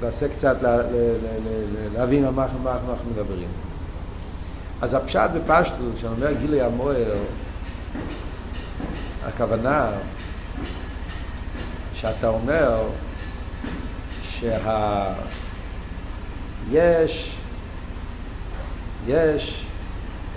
ננסה 0.04 0.28
קצת 0.30 0.58
לה, 0.62 0.78
לה, 0.78 0.84
לה, 0.84 1.90
להבין 1.94 2.26
על 2.26 2.34
מה, 2.34 2.48
מה 2.64 2.72
אנחנו 2.72 3.12
מדברים. 3.12 3.48
אז 4.82 4.94
הפשט 4.94 5.30
בפשטות, 5.36 5.96
כשאני 5.98 6.14
אומר 6.14 6.34
גילוי 6.34 6.62
המוער, 6.62 7.18
הכוונה 9.26 9.90
שאתה 11.94 12.28
אומר 12.28 12.90
שה... 14.24 15.14
יש, 16.72 17.38
יש 19.08 19.66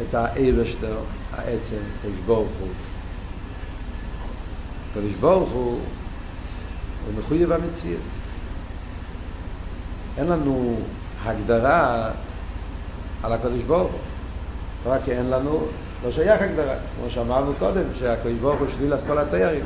את 0.01 0.15
האיברשטר, 0.15 0.97
העצם, 1.33 1.77
קדוש 2.03 2.17
ברוך 2.27 2.49
הוא. 2.61 2.69
קדוש 4.95 5.15
ברוך 5.15 5.51
הוא, 5.51 5.81
הוא 7.07 7.15
מחויב 7.19 7.53
המציאות. 7.53 8.22
אין 10.19 10.27
לנו 10.27 10.77
הגדרה 11.25 12.11
על 13.23 13.33
הקדוש 13.33 13.63
ברוך 13.63 13.93
הוא. 13.93 14.01
רק 14.93 15.09
אין 15.09 15.31
לנו, 15.31 15.67
לא 16.05 16.13
שייך 16.13 16.43
הגדרה. 16.43 16.75
כמו 16.97 17.11
שאמרנו 17.11 17.53
קודם, 17.59 17.83
שהקדוש 17.99 18.33
ברוך 18.33 18.61
הוא 18.61 18.69
שליל 18.77 18.93
כל 19.07 19.19
התיירים. 19.19 19.65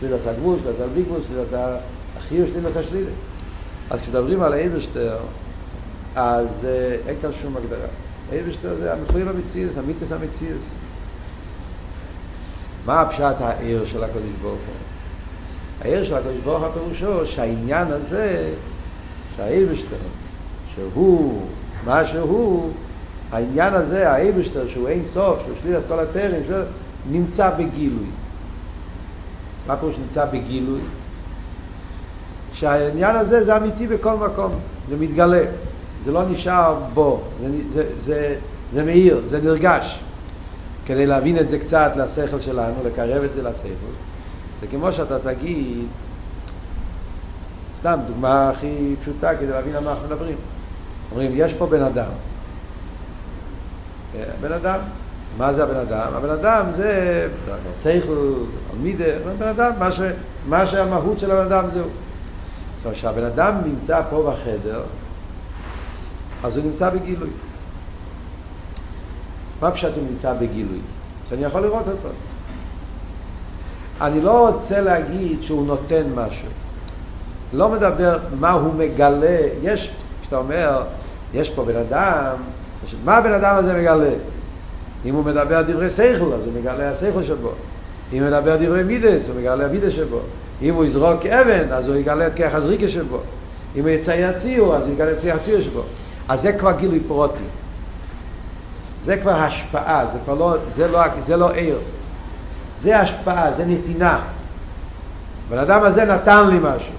שליל 0.00 0.14
עשה 0.14 0.32
גבול, 0.32 0.58
שליל 0.62 0.74
עשה 0.74 0.86
בלי 0.86 1.02
גבול, 1.02 1.20
שליל 1.28 1.40
עשה 1.40 1.76
החיוב, 2.18 2.48
שליל 2.52 2.66
עשה 2.66 2.82
שליל. 2.82 3.06
אז 3.90 4.00
כשמדברים 4.00 4.42
על 4.42 4.52
האיברשטר, 4.52 5.16
אז 6.14 6.66
אין 7.06 7.16
כאן 7.22 7.30
שום 7.42 7.56
הגדרה. 7.56 7.88
אייבשטר 8.32 8.74
זה 8.74 8.92
המחויב 8.92 9.28
המציאס, 9.28 9.70
המיתס 9.78 10.12
המציאס. 10.12 10.62
מה 12.86 13.00
הפשט 13.00 13.40
העיר 13.40 13.84
של 13.86 14.04
הקדוש 14.04 14.32
ברוך 14.42 14.52
הוא? 14.52 14.74
העיר 15.80 16.04
של 16.04 16.14
הקדוש 16.14 16.38
ברוך 16.44 16.64
הוא 16.64 16.72
פירושו 16.72 17.26
שהעניין 17.26 17.88
הזה, 17.90 18.50
שהאייבשטר, 19.36 19.96
שהוא 20.74 21.42
מה 21.84 22.06
שהוא, 22.06 22.72
העניין 23.32 23.74
הזה, 23.74 24.10
האייבשטר, 24.10 24.68
שהוא 24.68 24.88
אין 24.88 25.02
סוף, 25.06 25.38
שהוא 25.44 25.56
שליל 25.62 25.76
כל 25.88 26.00
הטרים, 26.00 26.42
נמצא 27.10 27.50
בגילוי. 27.50 28.06
מה 29.66 29.76
פירוש 29.76 29.98
נמצא 29.98 30.24
בגילוי? 30.24 30.80
שהעניין 32.54 33.16
הזה 33.16 33.44
זה 33.44 33.56
אמיתי 33.56 33.86
בכל 33.86 34.14
מקום, 34.16 34.52
זה 34.88 34.96
מתגלה. 34.96 35.44
זה 36.04 36.12
לא 36.12 36.28
נשאר 36.28 36.74
בו, 36.94 37.20
זה, 37.40 37.48
זה, 37.72 37.84
זה, 38.00 38.36
זה 38.72 38.84
מאיר, 38.84 39.20
זה 39.30 39.40
נרגש. 39.42 40.00
כדי 40.86 41.06
להבין 41.06 41.38
את 41.38 41.48
זה 41.48 41.58
קצת 41.58 41.92
לשכל 41.96 42.40
שלנו, 42.40 42.74
לקרב 42.84 43.22
את 43.22 43.34
זה 43.34 43.42
לשכל, 43.42 43.92
זה 44.60 44.66
כמו 44.66 44.92
שאתה 44.92 45.18
תגיד, 45.18 45.86
סתם 47.80 47.98
דוגמה 48.06 48.50
הכי 48.50 48.94
פשוטה 49.00 49.34
כדי 49.34 49.46
להבין 49.46 49.76
על 49.76 49.84
מה 49.84 49.90
אנחנו 49.90 50.06
מדברים. 50.06 50.36
אומרים, 51.10 51.30
יש 51.34 51.52
פה 51.52 51.66
בן 51.66 51.82
אדם. 51.82 52.10
בן 54.40 54.52
אדם, 54.52 54.78
מה 55.38 55.52
זה 55.52 55.62
הבן 55.62 55.76
אדם? 55.76 56.14
הבן 56.14 56.30
אדם 56.30 56.64
זה 56.76 57.28
שכל, 57.82 58.44
מידה, 58.82 59.04
בן 59.38 59.48
אדם, 59.48 59.72
מה, 59.78 59.92
ש, 59.92 60.00
מה 60.48 60.66
שהמהות 60.66 61.18
של 61.18 61.30
הבן 61.30 61.52
אדם 61.52 61.70
זהו. 61.74 61.88
עכשיו, 62.78 62.92
כשהבן 62.92 63.24
אדם 63.24 63.54
נמצא 63.64 64.02
פה 64.10 64.32
בחדר, 64.32 64.82
אז 66.44 66.56
הוא 66.56 66.64
נמצא 66.64 66.90
בגילוי. 66.90 67.30
מה 69.60 69.70
פשוט 69.70 69.96
הוא 69.96 70.04
נמצא 70.10 70.34
בגילוי? 70.34 70.80
שאני 71.28 71.44
יכול 71.44 71.60
לראות 71.60 71.88
אותו. 71.88 72.08
אני 74.00 74.20
לא 74.20 74.48
רוצה 74.48 74.80
להגיד 74.80 75.42
שהוא 75.42 75.66
נותן 75.66 76.02
משהו. 76.14 76.48
לא 77.52 77.68
מדבר 77.68 78.18
מה 78.40 78.50
הוא 78.50 78.74
מגלה. 78.74 79.38
יש, 79.62 79.90
כשאתה 80.22 80.36
אומר, 80.36 80.82
יש 81.34 81.50
פה 81.50 81.64
בן 81.64 81.76
אדם, 81.76 82.36
מה 83.04 83.16
הבן 83.16 83.32
אדם 83.32 83.56
הזה 83.56 83.74
מגלה? 83.78 84.10
אם 85.04 85.14
הוא 85.14 85.24
מדבר 85.24 85.62
דברי 85.62 85.90
שכל, 85.90 86.32
אז 86.32 86.44
הוא 86.44 86.52
מגלה 86.60 86.90
השכל 86.90 87.24
שבו. 87.24 87.50
אם 88.12 88.22
הוא 88.22 88.26
מדבר 88.26 88.56
דברי 88.56 88.82
מידס, 88.82 89.28
הוא 89.28 89.36
מגלה 89.40 89.64
המידס 89.64 89.92
שבו. 89.92 90.20
אם 90.62 90.74
הוא 90.74 90.84
יזרוק 90.84 91.26
אבן, 91.26 91.72
אז 91.72 91.86
הוא 91.86 91.96
יגלה 91.96 92.26
את 92.26 92.32
כרך 92.36 92.54
הזריקה 92.54 92.88
שבו. 92.88 93.18
אם 93.76 93.80
הוא 93.80 93.88
יצייר 93.88 94.38
ציור, 94.38 94.76
אז 94.76 94.82
הוא 94.82 94.92
יגלה 94.92 95.12
את 95.12 95.16
צייר 95.16 95.38
ציור 95.38 95.62
שבו. 95.62 95.82
אז 96.28 96.40
זה 96.40 96.52
כבר 96.52 96.72
גילוי 96.72 97.00
פרוטי. 97.00 97.42
זה 99.04 99.16
כבר 99.16 99.34
השפעה, 99.34 100.06
זה 100.12 100.18
כבר 100.24 100.34
לא, 100.34 100.56
זה 100.76 100.88
לא, 100.88 101.00
זה 101.20 101.36
לא 101.36 101.52
עיר. 101.52 101.78
זה 102.82 103.00
השפעה, 103.00 103.52
זה 103.52 103.64
נתינה. 103.64 104.20
בן 105.50 105.58
אדם 105.58 105.82
הזה 105.82 106.04
נתן 106.04 106.48
לי 106.48 106.58
משהו. 106.62 106.92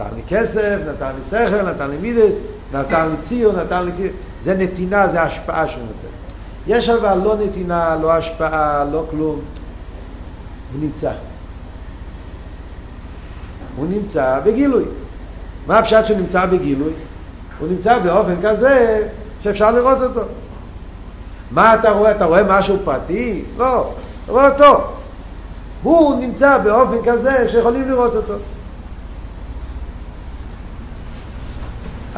נתן 0.00 0.16
לי 0.16 0.22
כסף, 0.28 0.78
נתן 0.88 1.10
לי 1.18 1.24
שכל, 1.30 1.62
נתן 1.62 1.90
לי 1.90 1.96
מידס, 1.96 2.36
נתן 2.72 3.08
לי 3.10 3.16
ציור, 3.22 3.52
נתן 3.52 3.84
לי. 3.84 4.08
זה 4.42 4.54
נתינה, 4.54 5.08
זה 5.08 5.22
השפעה 5.22 5.68
שהוא 5.68 5.82
נותן. 5.82 6.14
יש 6.66 6.88
אבל 6.88 7.18
לא 7.24 7.36
נתינה, 7.36 7.96
לא 8.02 8.12
השפעה, 8.12 8.84
לא 8.92 9.04
כלום. 9.10 9.40
הוא 10.72 10.80
נמצא. 10.80 11.12
הוא 13.76 13.86
נמצא 13.90 14.40
בגילוי. 14.44 14.84
מה 15.66 15.78
הפשט 15.78 16.06
שהוא 16.06 16.18
נמצא 16.18 16.46
בגילוי? 16.46 16.92
הוא 17.58 17.68
נמצא 17.68 17.98
באופן 17.98 18.34
כזה 18.42 19.08
שאפשר 19.40 19.70
לראות 19.70 19.98
אותו. 20.02 20.20
מה 21.50 21.74
אתה 21.74 21.90
רואה? 21.90 22.10
אתה 22.10 22.24
רואה 22.24 22.42
משהו 22.48 22.76
פרטי? 22.84 23.44
לא, 23.58 23.92
אתה 24.24 24.32
רואה 24.32 24.48
אותו. 24.48 24.84
הוא 25.82 26.20
נמצא 26.20 26.58
באופן 26.58 26.96
כזה 27.04 27.48
שיכולים 27.50 27.88
לראות 27.88 28.16
אותו. 28.16 28.34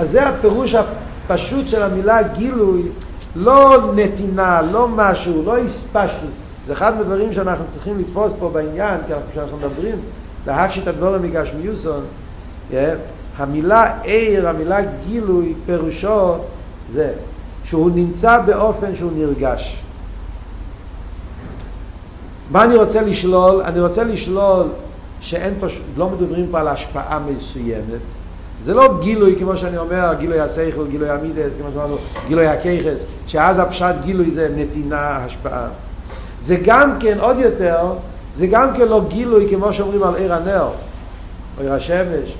אז 0.02 0.10
זה 0.10 0.28
הפירוש 0.28 0.74
הפשוט 0.74 1.68
של 1.68 1.82
המילה 1.82 2.22
גילוי, 2.22 2.82
לא 3.36 3.92
נתינה, 3.94 4.62
לא 4.62 4.88
משהו, 4.88 5.42
לא 5.44 5.58
הספשטוס. 5.58 6.30
זה 6.66 6.72
אחד 6.72 6.96
מהדברים 6.96 7.32
שאנחנו 7.32 7.64
צריכים 7.72 7.98
לתפוס 7.98 8.32
פה 8.38 8.48
בעניין, 8.48 9.00
כי 9.06 9.12
כשאנחנו 9.32 9.56
מדברים 9.56 9.96
להפשיט 10.46 10.86
הדבורם 10.86 11.22
מגשמיוסון, 11.22 12.04
yeah, 12.70 12.74
המילה 13.36 14.02
עיר, 14.02 14.48
המילה 14.48 14.78
גילוי, 15.06 15.54
פירושו 15.66 16.34
זה 16.92 17.12
שהוא 17.64 17.90
נמצא 17.94 18.40
באופן 18.46 18.94
שהוא 18.94 19.12
נרגש. 19.16 19.76
מה 22.50 22.64
אני 22.64 22.76
רוצה 22.76 23.02
לשלול? 23.02 23.62
אני 23.62 23.80
רוצה 23.80 24.04
לשלול 24.04 24.66
שאין 25.20 25.54
פה, 25.60 25.66
לא 25.96 26.08
מדברים 26.08 26.46
פה 26.50 26.60
על 26.60 26.68
השפעה 26.68 27.18
מסוימת. 27.18 28.00
זה 28.64 28.74
לא 28.74 28.98
גילוי, 29.00 29.36
כמו 29.38 29.56
שאני 29.56 29.78
אומר, 29.78 30.14
גילוי 30.18 30.40
השכל, 30.40 30.86
גילוי 30.86 31.10
המידס, 31.10 31.52
כמו 31.58 31.68
שאמרנו, 31.72 31.96
גילוי 32.28 32.46
הכיכס, 32.46 33.04
שאז 33.26 33.58
הפשט 33.58 33.94
גילוי 34.04 34.30
זה 34.30 34.48
נתינה, 34.56 35.08
השפעה. 35.16 35.68
זה 36.44 36.56
גם 36.64 36.98
כן, 37.00 37.18
עוד 37.20 37.38
יותר, 37.38 37.92
זה 38.34 38.46
גם 38.46 38.76
כן 38.76 38.88
לא 38.88 39.04
גילוי 39.08 39.46
כמו 39.50 39.72
שאומרים 39.72 40.02
על 40.02 40.14
עיר 40.14 40.34
הנר, 40.34 40.68
או 41.58 41.62
עיר 41.62 41.72
השמש, 41.72 42.34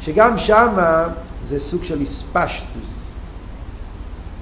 שגם 0.00 0.38
שמה 0.38 1.06
זה 1.46 1.60
סוג 1.60 1.84
של 1.84 2.00
איספשטוס. 2.00 2.94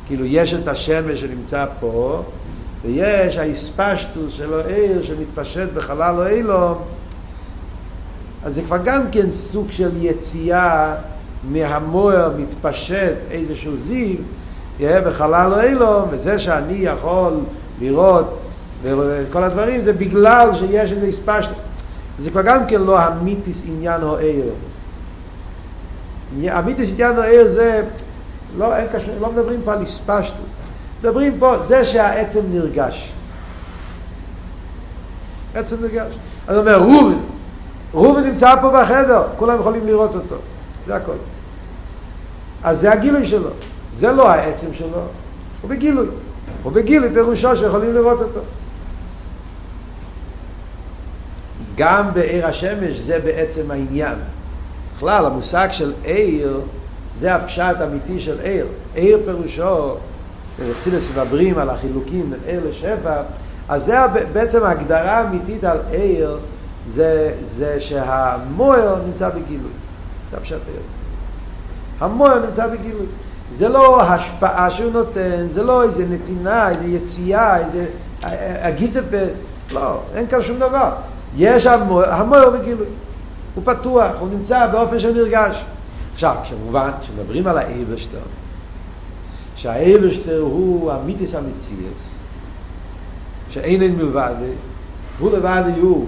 כאילו 0.06 0.24
יש 0.26 0.54
את 0.54 0.68
השמש 0.68 1.20
שנמצא 1.20 1.66
פה, 1.80 2.22
ויש 2.84 3.36
האיספשטוס 3.36 4.34
של 4.34 4.54
העיר 4.54 5.02
שמתפשט 5.02 5.68
בחלל 5.74 6.14
או 6.18 6.26
אילום, 6.26 6.78
אז 8.44 8.54
זה 8.54 8.62
כבר 8.62 8.78
גם 8.84 9.02
כן 9.12 9.30
סוג 9.30 9.66
של 9.70 9.90
יציאה 9.94 10.94
מהמוער 11.44 12.30
מתפשט 12.38 13.14
איזשהו 13.30 13.76
זיו 13.76 14.16
בחלל 14.80 15.52
או 15.54 15.60
אילום, 15.60 16.08
וזה 16.10 16.40
שאני 16.40 16.74
יכול 16.74 17.32
לראות 17.80 18.38
וכל 18.82 19.44
הדברים 19.44 19.82
זה 19.82 19.92
בגלל 19.92 20.48
שיש 20.54 20.92
איזה 20.92 21.06
הספשט 21.06 21.50
זה 22.18 22.30
כבר 22.30 22.42
גם 22.42 22.66
כן 22.66 22.80
לא 22.80 22.98
המיתיס 22.98 23.62
עניין 23.66 24.02
או 24.02 24.16
עיר 24.16 24.44
המיתיס 26.44 26.90
עניין 26.92 27.16
או 27.16 27.22
עיר 27.22 27.48
זה 27.48 27.84
לא, 28.58 28.76
אין 28.76 28.86
קשור, 28.92 29.14
לא 29.20 29.32
מדברים 29.32 29.60
פה 29.64 29.72
על 29.72 29.82
הספשטוס. 29.82 30.50
מדברים 31.00 31.38
פה, 31.38 31.56
זה 31.66 31.84
שהעצם 31.84 32.40
נרגש. 32.52 33.12
עצם 35.54 35.76
נרגש. 35.80 36.14
אז 36.46 36.58
אומר 36.58 36.78
ראובן 36.80 37.18
ראובן 37.94 38.24
נמצא 38.24 38.54
פה 38.62 38.70
בחדר 38.70 39.22
כולם 39.36 39.60
יכולים 39.60 39.86
לראות 39.86 40.14
אותו 40.14 40.36
זה 40.86 40.96
הכל 40.96 41.16
אז 42.64 42.80
זה 42.80 42.92
הגילוי 42.92 43.26
שלו 43.26 43.50
זה 43.96 44.12
לא 44.12 44.30
העצם 44.30 44.74
שלו 44.74 45.02
הוא 45.62 45.70
בגילוי 45.70 46.06
הוא 46.62 46.72
בגילוי 46.72 47.10
פירושו 47.12 47.56
שיכולים 47.56 47.94
לראות 47.94 48.20
אותו 48.20 48.40
גם 51.74 52.14
בעיר 52.14 52.46
השמש 52.46 52.96
זה 52.96 53.18
בעצם 53.18 53.70
העניין. 53.70 54.14
בכלל, 54.96 55.26
המושג 55.26 55.68
של 55.70 55.92
עיר, 56.04 56.60
זה 57.18 57.34
הפשט 57.34 57.76
האמיתי 57.80 58.20
של 58.20 58.40
עיר. 58.40 58.66
עיר 58.94 59.18
פירושו, 59.24 59.96
כשחסידס 60.56 61.02
מדברים 61.10 61.58
על 61.58 61.70
החילוקים 61.70 62.30
בין 62.30 62.40
עיר 62.46 62.60
לשפע, 62.70 63.22
אז 63.68 63.84
זה 63.84 63.96
בעצם 64.32 64.64
ההגדרה 64.64 65.18
האמיתית 65.18 65.64
על 65.64 65.78
עיר, 65.90 66.38
זה, 66.94 67.32
זה 67.50 67.80
שהמוער 67.80 68.96
נמצא 69.06 69.28
בגילוי. 69.28 69.70
זה 70.32 70.38
הפשט 70.38 70.58
עיר. 70.66 70.80
המוער 72.00 72.46
נמצא 72.46 72.66
בגילוי. 72.66 73.06
זה 73.54 73.68
לא 73.68 74.02
השפעה 74.02 74.70
שהוא 74.70 74.92
נותן, 74.92 75.46
זה 75.50 75.62
לא 75.62 75.82
איזה 75.82 76.06
נתינה, 76.08 76.68
איזה 76.68 76.86
יציאה, 76.86 77.58
איזה 77.58 77.86
הגיטפה, 78.62 79.16
לא, 79.70 80.00
אין 80.14 80.26
כאן 80.26 80.42
שום 80.42 80.58
דבר. 80.58 80.90
יש 81.36 81.66
המויר 81.66 82.50
בגילוי. 82.50 82.86
הוא 83.54 83.64
פתוח, 83.66 84.12
הוא 84.18 84.28
נמצא 84.28 84.66
באופן 84.66 85.00
שנרגש. 85.00 85.64
עכשיו, 86.14 86.36
כשמובן, 86.44 86.90
כשמדברים 87.00 87.46
על 87.46 87.58
האייברשטר, 87.58 88.18
שהאייברשטר 89.56 90.38
הוא 90.40 90.92
המיתיס 90.92 91.34
המציאס, 91.34 92.14
שאין 93.50 93.82
אין 93.82 93.96
מלבד, 93.96 94.34
הוא 95.18 95.32
לבד 95.32 95.62
הוא 95.80 96.06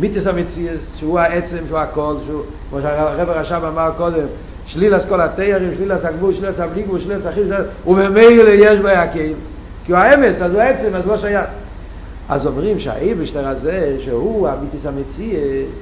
מיתיס 0.00 0.26
המציאס, 0.26 0.96
שהוא 0.96 1.18
העצם, 1.18 1.58
שהוא 1.66 1.78
הכל, 1.78 2.14
שהוא, 2.26 2.42
כמו 2.70 2.80
שהרב 2.80 3.30
הרשב 3.30 3.60
אמר 3.68 3.90
קודם, 3.96 4.26
שלילס 4.66 5.04
כל 5.04 5.20
התיירים, 5.20 5.74
שלילס 5.74 6.04
הגבול, 6.04 6.34
שלילס 6.34 6.60
הבליגבול, 6.60 7.00
שלילס 7.00 7.26
החיל, 7.26 7.52
וממילא 7.86 8.50
יש 8.50 8.78
בה 8.78 9.02
הקהיל. 9.02 9.36
כי 9.84 9.92
הוא 9.92 10.00
האמס, 10.00 10.42
אז 10.42 10.54
הוא 10.54 10.62
עצם, 10.62 10.94
אז 10.94 11.06
לא 11.06 11.18
שייך. 11.18 11.46
אז 12.28 12.46
אומרים 12.46 12.78
שהאיבשטר 12.78 13.48
הזה, 13.48 13.96
שהוא 14.00 14.48
המיתיס 14.48 14.86
המציאס, 14.86 15.78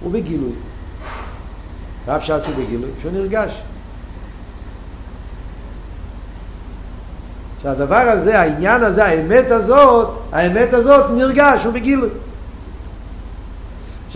הוא 0.00 0.12
בגילוי. 0.12 0.52
מה 2.06 2.20
פשט 2.20 2.44
שהוא 2.44 2.64
בגילוי? 2.64 2.90
שהוא 3.00 3.12
נרגש. 3.12 3.62
שהדבר 7.62 7.96
הזה, 7.96 8.40
העניין 8.40 8.84
הזה, 8.84 9.04
האמת 9.04 9.50
הזאת, 9.50 10.08
האמת 10.32 10.74
הזאת 10.74 11.10
נרגש, 11.10 11.64
הוא 11.64 11.72
בגילוי. 11.72 12.10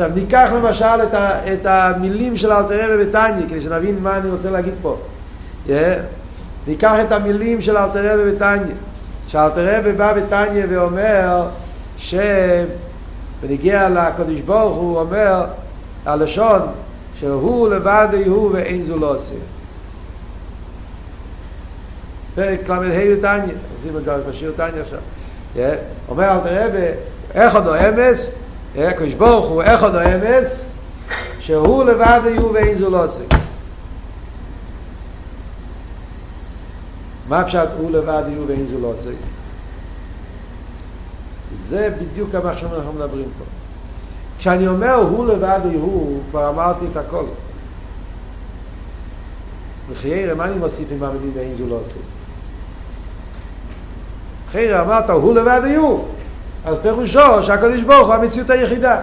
עכשיו 0.00 0.14
ניקח 0.14 0.50
למשל 0.54 1.02
את, 1.02 1.14
ה, 1.14 1.52
את 1.52 1.66
המילים 1.66 2.36
של 2.36 2.52
אלתר 2.52 2.94
רבי 2.94 3.04
בטניה, 3.04 3.46
כדי 3.48 3.62
שנבין 3.62 3.98
מה 4.02 4.16
אני 4.16 4.30
רוצה 4.30 4.50
להגיד 4.50 4.74
פה. 4.82 4.96
Yeah. 5.66 5.70
ניקח 6.66 6.94
את 7.00 7.12
המילים 7.12 7.60
של 7.60 7.76
אלתר 7.76 8.14
רבי 8.14 8.32
בטניה. 8.32 8.74
שאלתר 9.28 9.78
רבי 9.78 9.92
בא 9.92 10.12
בתניא 10.12 10.64
ואומר 10.68 11.48
שבנגיע 11.98 13.88
לקדוש 13.88 14.40
ברוך 14.40 14.76
הוא 14.76 15.00
אומר 15.00 15.44
הלשון 16.06 16.60
שהוא 17.18 17.68
לבד 17.68 18.08
הוא 18.26 18.50
ואין 18.52 18.84
זו 18.84 18.96
לא 18.96 19.14
עושה 19.14 19.34
פרק 22.34 22.68
ל"ה 22.68 22.78
בתניא 22.78 23.54
עושים 23.76 23.96
את 23.96 24.04
זה 24.04 24.16
בשיר 24.30 24.52
תניא 24.56 24.82
עכשיו 24.82 25.00
אומר 26.08 26.32
אלתר 26.32 26.66
רבי 26.66 26.86
איך 27.34 27.54
עוד 27.54 27.68
אמס 27.68 28.39
הקדוש 28.78 29.14
ברוך 29.14 29.46
הוא 29.46 29.62
איך 29.62 29.82
עוד 29.82 29.96
אמס 29.96 30.64
שהוא 31.40 31.84
לבד 31.84 32.20
הוא 32.38 32.50
ואין 32.52 32.78
זו 32.78 32.90
לא 32.90 33.04
עושה 33.04 33.24
מה 37.30 37.44
פשט 37.44 37.68
הוא 37.78 37.90
לבד 37.90 38.22
יהיו 38.28 38.48
ואין 38.48 38.66
זו 38.66 38.80
לא 38.80 38.86
עושה? 38.86 39.10
זה 41.58 41.94
בדיוק 42.00 42.34
מה 42.34 42.56
שאנחנו 42.56 42.92
מדברים 42.92 43.28
פה. 43.38 43.44
כשאני 44.38 44.68
אומר 44.68 44.94
הוא 44.94 45.26
לבד 45.26 45.60
יהיו, 45.64 45.88
כבר 46.30 46.48
אמרתי 46.48 46.84
את 46.92 46.96
הכל. 46.96 47.24
וחיירה, 49.90 50.34
מה 50.34 50.44
אני 50.44 50.54
מוסיף 50.54 50.88
עם 50.90 51.02
המילים 51.02 51.32
ואין 51.34 51.54
זו 51.54 51.66
לא 51.68 51.74
עושה? 51.74 51.98
חיירה, 54.52 54.82
אמרת 54.82 55.10
הוא 55.10 55.34
לבד 55.34 55.60
יהיו. 55.64 55.98
אז 56.64 56.76
פירושו 56.82 57.42
שהקדוש 57.42 57.82
ברוך 57.82 58.06
הוא 58.06 58.14
המציאות 58.14 58.50
היחידה. 58.50 59.00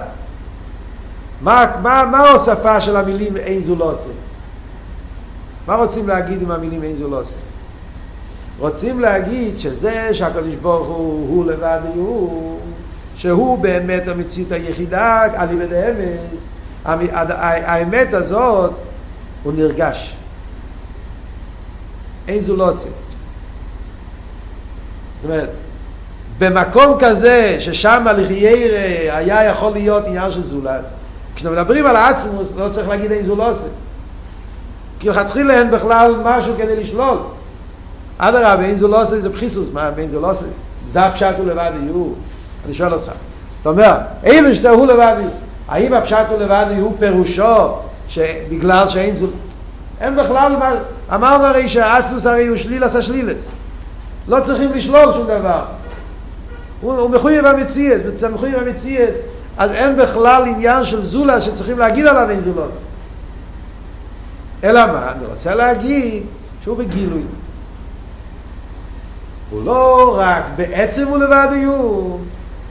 מה, 1.41 1.65
מה, 1.81 2.05
מה 2.11 2.17
ההוספה 2.17 2.81
של 2.81 2.95
המילים 2.95 3.37
אין 3.37 3.63
זו 3.63 3.75
לא 3.75 3.91
עושה? 3.91 4.09
מה 5.67 5.75
רוצים 5.75 6.07
להגיד 6.07 6.41
עם 6.41 6.51
המילים 6.51 6.83
אין 6.83 6.97
זו 6.97 7.07
לא 7.07 7.21
עושה? 7.21 7.35
רוצים 8.59 8.99
להגיד 8.99 9.57
שזה 9.57 10.09
שהקדוש 10.13 10.55
ברוך 10.61 10.87
הוא, 10.87 11.29
הוא 11.29 11.45
לבד 11.45 11.79
הוא, 11.95 12.59
שהוא 13.15 13.59
באמת 13.59 14.07
המציאות 14.07 14.51
היחידה 14.51 15.23
על 15.35 15.61
ידי 15.61 15.81
אמס, 16.85 17.09
האמת 17.65 18.13
הזאת 18.13 18.71
הוא 19.43 19.53
נרגש. 19.53 20.15
אין 22.27 22.41
זו 22.41 22.55
לא 22.55 22.69
עושה. 22.69 22.89
זאת 25.21 25.31
אומרת, 25.31 25.49
במקום 26.39 26.97
כזה 26.99 27.57
ששם 27.59 28.05
לחיירה 28.17 29.17
היה 29.17 29.43
יכול 29.43 29.73
להיות 29.73 30.05
עניין 30.05 30.31
של 30.31 30.43
זולת, 30.43 30.83
כשמדברים 31.35 31.85
על 31.85 31.95
העצמוס 31.95 32.47
לא 32.57 32.69
צריך 32.69 32.87
להגיד 32.89 33.11
אין 33.11 33.25
זו 33.25 33.35
לא 33.35 33.51
עושה. 33.51 33.67
כי 34.99 35.09
לכתחילה 35.09 35.53
אין 35.53 35.71
בכלל 35.71 36.15
משהו 36.23 36.53
כדי 36.57 36.75
לשלול. 36.75 37.17
אדרבה, 38.17 38.63
אין 38.63 38.77
זו 38.77 38.87
לא 38.87 39.01
עושה 39.01 39.15
איזה 39.15 39.29
בחיסוס, 39.29 39.67
מה, 39.73 39.89
אין 39.97 40.11
זו 40.11 40.21
לא 40.21 40.31
עושה? 40.31 40.45
זה 40.91 41.01
הפשט 41.01 41.35
הוא 41.37 41.45
לבד 41.45 41.71
יהיו? 41.81 42.05
אני 42.65 42.73
שואל 42.73 42.93
אותך. 42.93 43.11
אתה 43.61 43.69
אומר, 43.69 43.93
אין 44.23 44.53
שתה 44.53 44.69
הוא 44.69 44.87
לבד 44.87 45.15
יהיו. 45.19 45.29
האם 45.67 45.93
הפשט 45.93 46.25
הוא 46.29 46.39
לבד 46.39 46.65
יהיו 46.69 46.89
פירושו 46.99 47.73
שבגלל 48.09 48.87
שאין 48.87 49.15
זו... 49.15 49.27
אין 50.01 50.15
בכלל, 50.15 50.55
אמרנו 51.13 51.45
הרי 51.45 51.69
שהאסוס 51.69 52.25
הרי 52.25 52.47
הוא 52.47 52.57
שליל 52.57 52.83
עשה 52.83 53.01
שלילס. 53.01 53.49
לא 54.27 54.39
צריכים 54.39 54.73
לשלול 54.73 55.13
שום 55.13 55.27
דבר. 55.27 55.61
הוא, 56.81 57.09
מחויב 57.09 57.45
המציאס, 57.45 58.01
מחויב 58.33 58.55
המציאס, 58.55 59.15
אז 59.57 59.71
אין 59.71 59.95
בכלל 59.95 60.43
עניין 60.47 60.85
של 60.85 61.05
זולה 61.05 61.41
שצריכים 61.41 61.79
להגיד 61.79 62.05
עליו 62.05 62.29
אין 62.29 62.41
זולוס. 62.41 62.75
אלא 64.63 64.87
מה? 64.87 65.11
אני 65.11 65.25
רוצה 65.25 65.55
להגיד 65.55 66.23
שהוא 66.63 66.77
בגילוי. 66.77 67.21
הוא 69.49 69.65
לא 69.65 70.15
רק 70.19 70.43
בעצם 70.55 71.07
הוא 71.07 71.17
לבד 71.17 71.47
איום, 71.51 72.25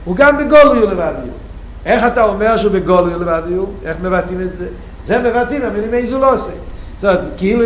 הוא 0.05 0.15
גם 0.15 0.37
בגולוי 0.37 0.79
הוא 0.79 0.89
לבד 0.89 1.13
איום. 1.23 1.37
איך 1.85 2.03
אתה 2.07 2.23
אומר 2.23 2.57
שהוא 2.57 2.71
בגולוי 2.71 3.13
הוא 3.13 3.21
לבד 3.21 3.41
איום? 3.47 3.71
איך 3.85 3.97
מבטאים 4.01 4.41
את 4.41 4.55
זה? 4.57 4.67
זה 5.05 5.19
מבטאים 5.19 5.61
המילים 5.61 5.93
איזו 5.93 6.19
לא 6.19 6.33
עושה. 6.33 6.51
זאת 6.99 7.03
אומרת, 7.03 7.19
כאילו, 7.37 7.65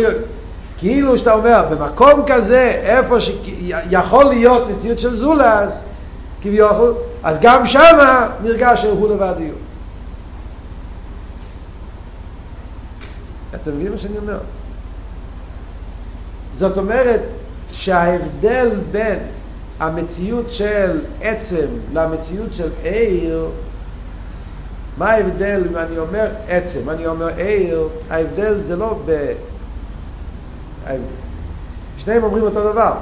כאילו 0.78 1.18
שאתה 1.18 1.32
אומר, 1.32 1.64
במקום 1.70 2.22
כזה, 2.26 2.80
איפה 2.84 3.16
שיכול 3.20 4.24
להיות 4.24 4.70
מציאות 4.70 4.98
של 4.98 5.16
זולס, 5.16 5.82
כביכול, 6.42 6.94
אז 7.22 7.38
גם 7.40 7.66
שמה 7.66 8.28
נרגש 8.42 8.82
שהוא 8.82 9.08
לבד 9.08 9.34
איום. 9.38 9.58
אתם 13.54 13.70
מבינים 13.70 13.92
מה 13.92 13.98
שאני 13.98 14.18
אומר? 14.18 14.38
זאת 16.54 16.78
אומרת 16.78 17.20
שההבדל 17.72 18.70
בין 18.90 19.18
המציאות 19.80 20.52
של 20.52 21.00
עצם 21.20 21.66
למציאות 21.92 22.48
של 22.52 22.68
עיר, 22.82 23.48
מה 24.98 25.10
ההבדל 25.10 25.62
אם 25.70 25.76
אני 25.76 25.98
אומר 25.98 26.26
עצם, 26.48 26.90
אני 26.90 27.06
אומר 27.06 27.28
עיר, 27.36 27.88
ההבדל 28.10 28.60
זה 28.60 28.76
לא 28.76 28.98
ב... 29.06 29.32
שניהם 31.98 32.22
אומרים 32.22 32.44
אותו 32.44 32.72
דבר. 32.72 32.92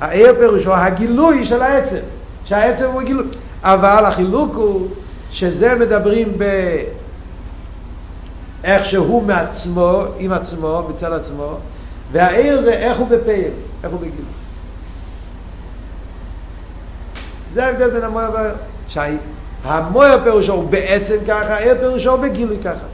העיר 0.00 0.34
פירושו 0.38 0.74
הגילוי 0.74 1.46
של 1.46 1.62
העצם, 1.62 2.02
שהעצם 2.46 2.90
הוא 2.90 3.02
גילוי. 3.02 3.26
אבל 3.62 4.04
החילוק 4.04 4.54
הוא 4.54 4.88
שזה 5.30 5.74
מדברים 5.74 6.32
ב... 6.38 6.44
איך 8.64 8.84
שהוא 8.84 9.22
מעצמו, 9.22 10.02
עם 10.18 10.32
עצמו, 10.32 10.82
בצל 10.88 11.12
עצמו, 11.12 11.56
והעיר 12.12 12.62
זה 12.62 12.72
איך 12.72 12.98
הוא 12.98 13.08
בפעיל, 13.08 13.52
איך 13.84 13.92
הוא 13.92 14.00
בגילוי. 14.00 14.24
זה 17.54 17.66
ההבדל 17.66 17.90
בין 17.90 18.04
המויר 18.04 18.30
והעיר. 18.32 19.18
שהמויר 19.64 20.22
פירושו 20.24 20.52
הוא 20.52 20.70
בעצם 20.70 21.16
ככה, 21.28 21.54
העיר 21.54 21.74
פירושו 21.80 22.10
הוא 22.10 22.20
בגילוי 22.20 22.58
ככה. 22.64 22.86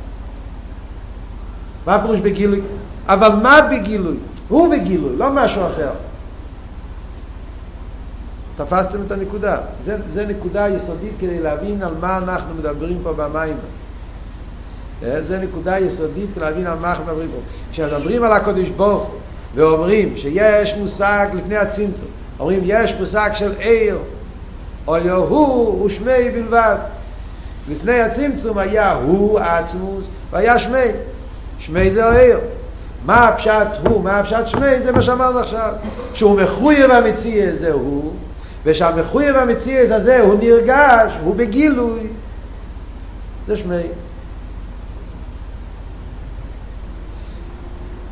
מה 1.87 2.03
פירוש 2.03 2.21
בגילוי? 2.21 2.61
אבל 3.07 3.29
מה 3.43 3.59
בגילוי? 3.71 4.17
הוא 4.49 4.75
בגילוי, 4.75 5.17
לא 5.17 5.33
משהו 5.33 5.67
אחר. 5.67 5.91
תפסתם 8.57 8.99
את 9.07 9.13
הנקודה. 9.13 9.57
זה, 9.85 9.97
זה 10.13 10.27
נקודה 10.27 10.69
יסודית 10.69 11.13
כדי 11.21 11.41
להבין 11.41 11.83
על 11.83 11.95
מה 12.01 12.19
אנחנו 12.19 12.55
מדברים 12.55 12.99
פה 13.03 13.13
במים. 13.13 13.57
זה 15.01 15.39
נקודה 15.39 15.79
יסודית 15.79 16.31
כדי 16.35 16.45
להבין 16.45 16.67
על 16.67 16.79
מה 16.79 16.91
אנחנו 16.91 17.05
מדברים 17.05 17.29
פה. 17.29 17.39
כשמדברים 17.73 18.25
על 18.25 18.33
הקודש 18.33 18.69
ברוך 18.69 19.11
ואומרים 19.55 20.15
שיש 20.17 20.75
מושג 20.75 21.27
לפני 21.35 21.57
הצמצום, 21.57 22.09
אומרים 22.41 22.61
יש 22.65 22.95
מושג 23.01 23.31
של 23.35 23.53
עיר, 23.59 23.99
או 24.87 24.97
הוא 24.99 25.87
ושמי 25.87 26.31
בלבד. 26.35 26.77
לפני 27.71 28.01
הצמצום 28.01 28.59
היה 28.59 28.93
הוא 28.93 29.39
עצמוס 29.39 30.05
והיה 30.31 30.59
שמי. 30.59 30.89
שמי 31.59 31.91
זה 31.91 32.07
העיר. 32.07 32.39
מה 33.05 33.29
הפשט 33.29 33.69
הוא, 33.87 34.03
מה 34.03 34.19
הפשט 34.19 34.47
שמי, 34.49 34.81
זה 34.83 34.93
מה 34.93 35.03
שאמרנו 35.03 35.39
עכשיו. 35.39 35.73
שהוא 36.15 36.41
מחויב 36.41 36.91
המציע 36.91 37.47
זה 37.61 37.73
הוא, 37.73 38.13
ושהמחויב 38.65 39.37
המציע 39.37 39.97
הזה 39.97 40.21
הוא 40.21 40.35
נרגש, 40.41 41.13
הוא 41.25 41.35
בגילוי, 41.35 42.07
זה 43.47 43.57
שמי. 43.57 43.83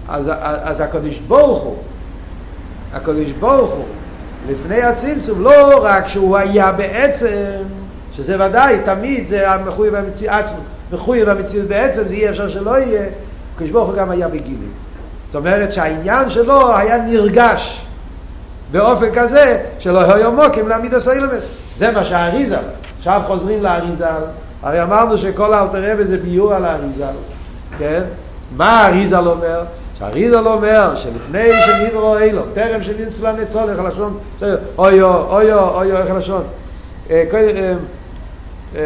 אז, 0.09 0.31
אז 0.43 0.81
הקדוש 0.81 1.19
ברוך 1.19 1.63
הוא, 1.63 1.77
הקדוש 2.93 3.31
ברוך 3.31 3.71
הוא, 3.71 3.85
לפני 4.49 4.83
הצמצום, 4.83 5.43
לא 5.43 5.85
רק 5.85 6.09
שהוא 6.09 6.37
היה 6.37 6.73
בעצם, 6.73 7.57
שזה 8.13 8.47
ודאי, 8.47 8.79
תמיד 8.85 9.29
זה 9.29 9.51
המחויב 9.51 9.95
המציאות 9.95 10.35
עצמו, 10.35 10.59
מחויב 10.93 11.29
המציאות 11.29 11.69
בעצם, 11.69 12.03
זה 12.03 12.15
אי 12.15 12.31
אפשר 12.31 12.51
שלא 12.51 12.79
יהיה, 12.79 13.07
הקדוש 13.55 13.71
ברוך 13.71 13.89
הוא 13.89 13.97
גם 13.97 14.11
היה 14.11 14.29
בגילוי. 14.29 14.69
זאת 15.27 15.35
אומרת 15.35 15.73
שהעניין 15.73 16.31
שלו 16.31 16.77
היה 16.77 16.97
נרגש 16.99 17.87
באופן 18.71 19.15
כזה 19.15 19.63
שלא 19.79 20.15
היו 20.15 20.33
מוקים 20.33 20.69
להעמיד 20.69 20.95
הסיילמס. 20.95 21.45
זה 21.77 21.93
מה 21.93 22.05
שהאריזה, 22.05 22.59
עכשיו 22.99 23.23
חוזרים 23.27 23.63
לאריזה, 23.63 24.07
הרי 24.63 24.83
אמרנו 24.83 25.19
שכל 25.19 25.55
האלתר 25.55 25.93
רבי 25.93 26.05
זה 26.05 26.19
ביור 26.19 26.55
על 26.55 26.65
האריזה, 26.65 27.07
כן? 27.79 28.03
מה 28.57 28.81
האריזה 28.81 29.19
אומר? 29.19 29.63
שהאריזה 29.99 30.39
אומר 30.39 30.97
שלפני 30.97 31.49
שנדרו 31.67 32.19
אילו, 32.19 32.43
טרם 32.55 32.83
שנמצא 32.83 33.33
לנצול, 33.33 33.71
איך 33.71 33.79
הלשון, 33.79 34.19
אוי 34.79 35.03
אוי 35.03 35.53
אוי 35.53 35.93
איך 35.93 36.11
הלשון, 36.11 36.45
אוי 37.11 37.19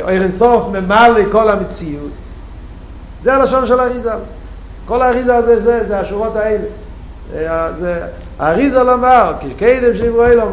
אינסוף 0.09 0.67
ממלא 0.69 1.33
כל 1.33 1.51
המציאות, 1.51 2.13
זה 3.25 3.35
הלשון 3.35 3.67
של 3.67 3.81
האריזה. 3.81 4.13
כל 4.87 5.03
האריזה 5.03 5.37
הזה, 5.37 5.63
זה, 5.63 5.87
זה 5.89 6.01
השורות 6.01 6.37
האלה. 6.37 6.65
זה, 7.79 8.07
האריזה 8.39 8.83
לומר, 8.83 9.33
כקדם 9.41 9.97
שיברו 9.97 10.25
אילום, 10.25 10.53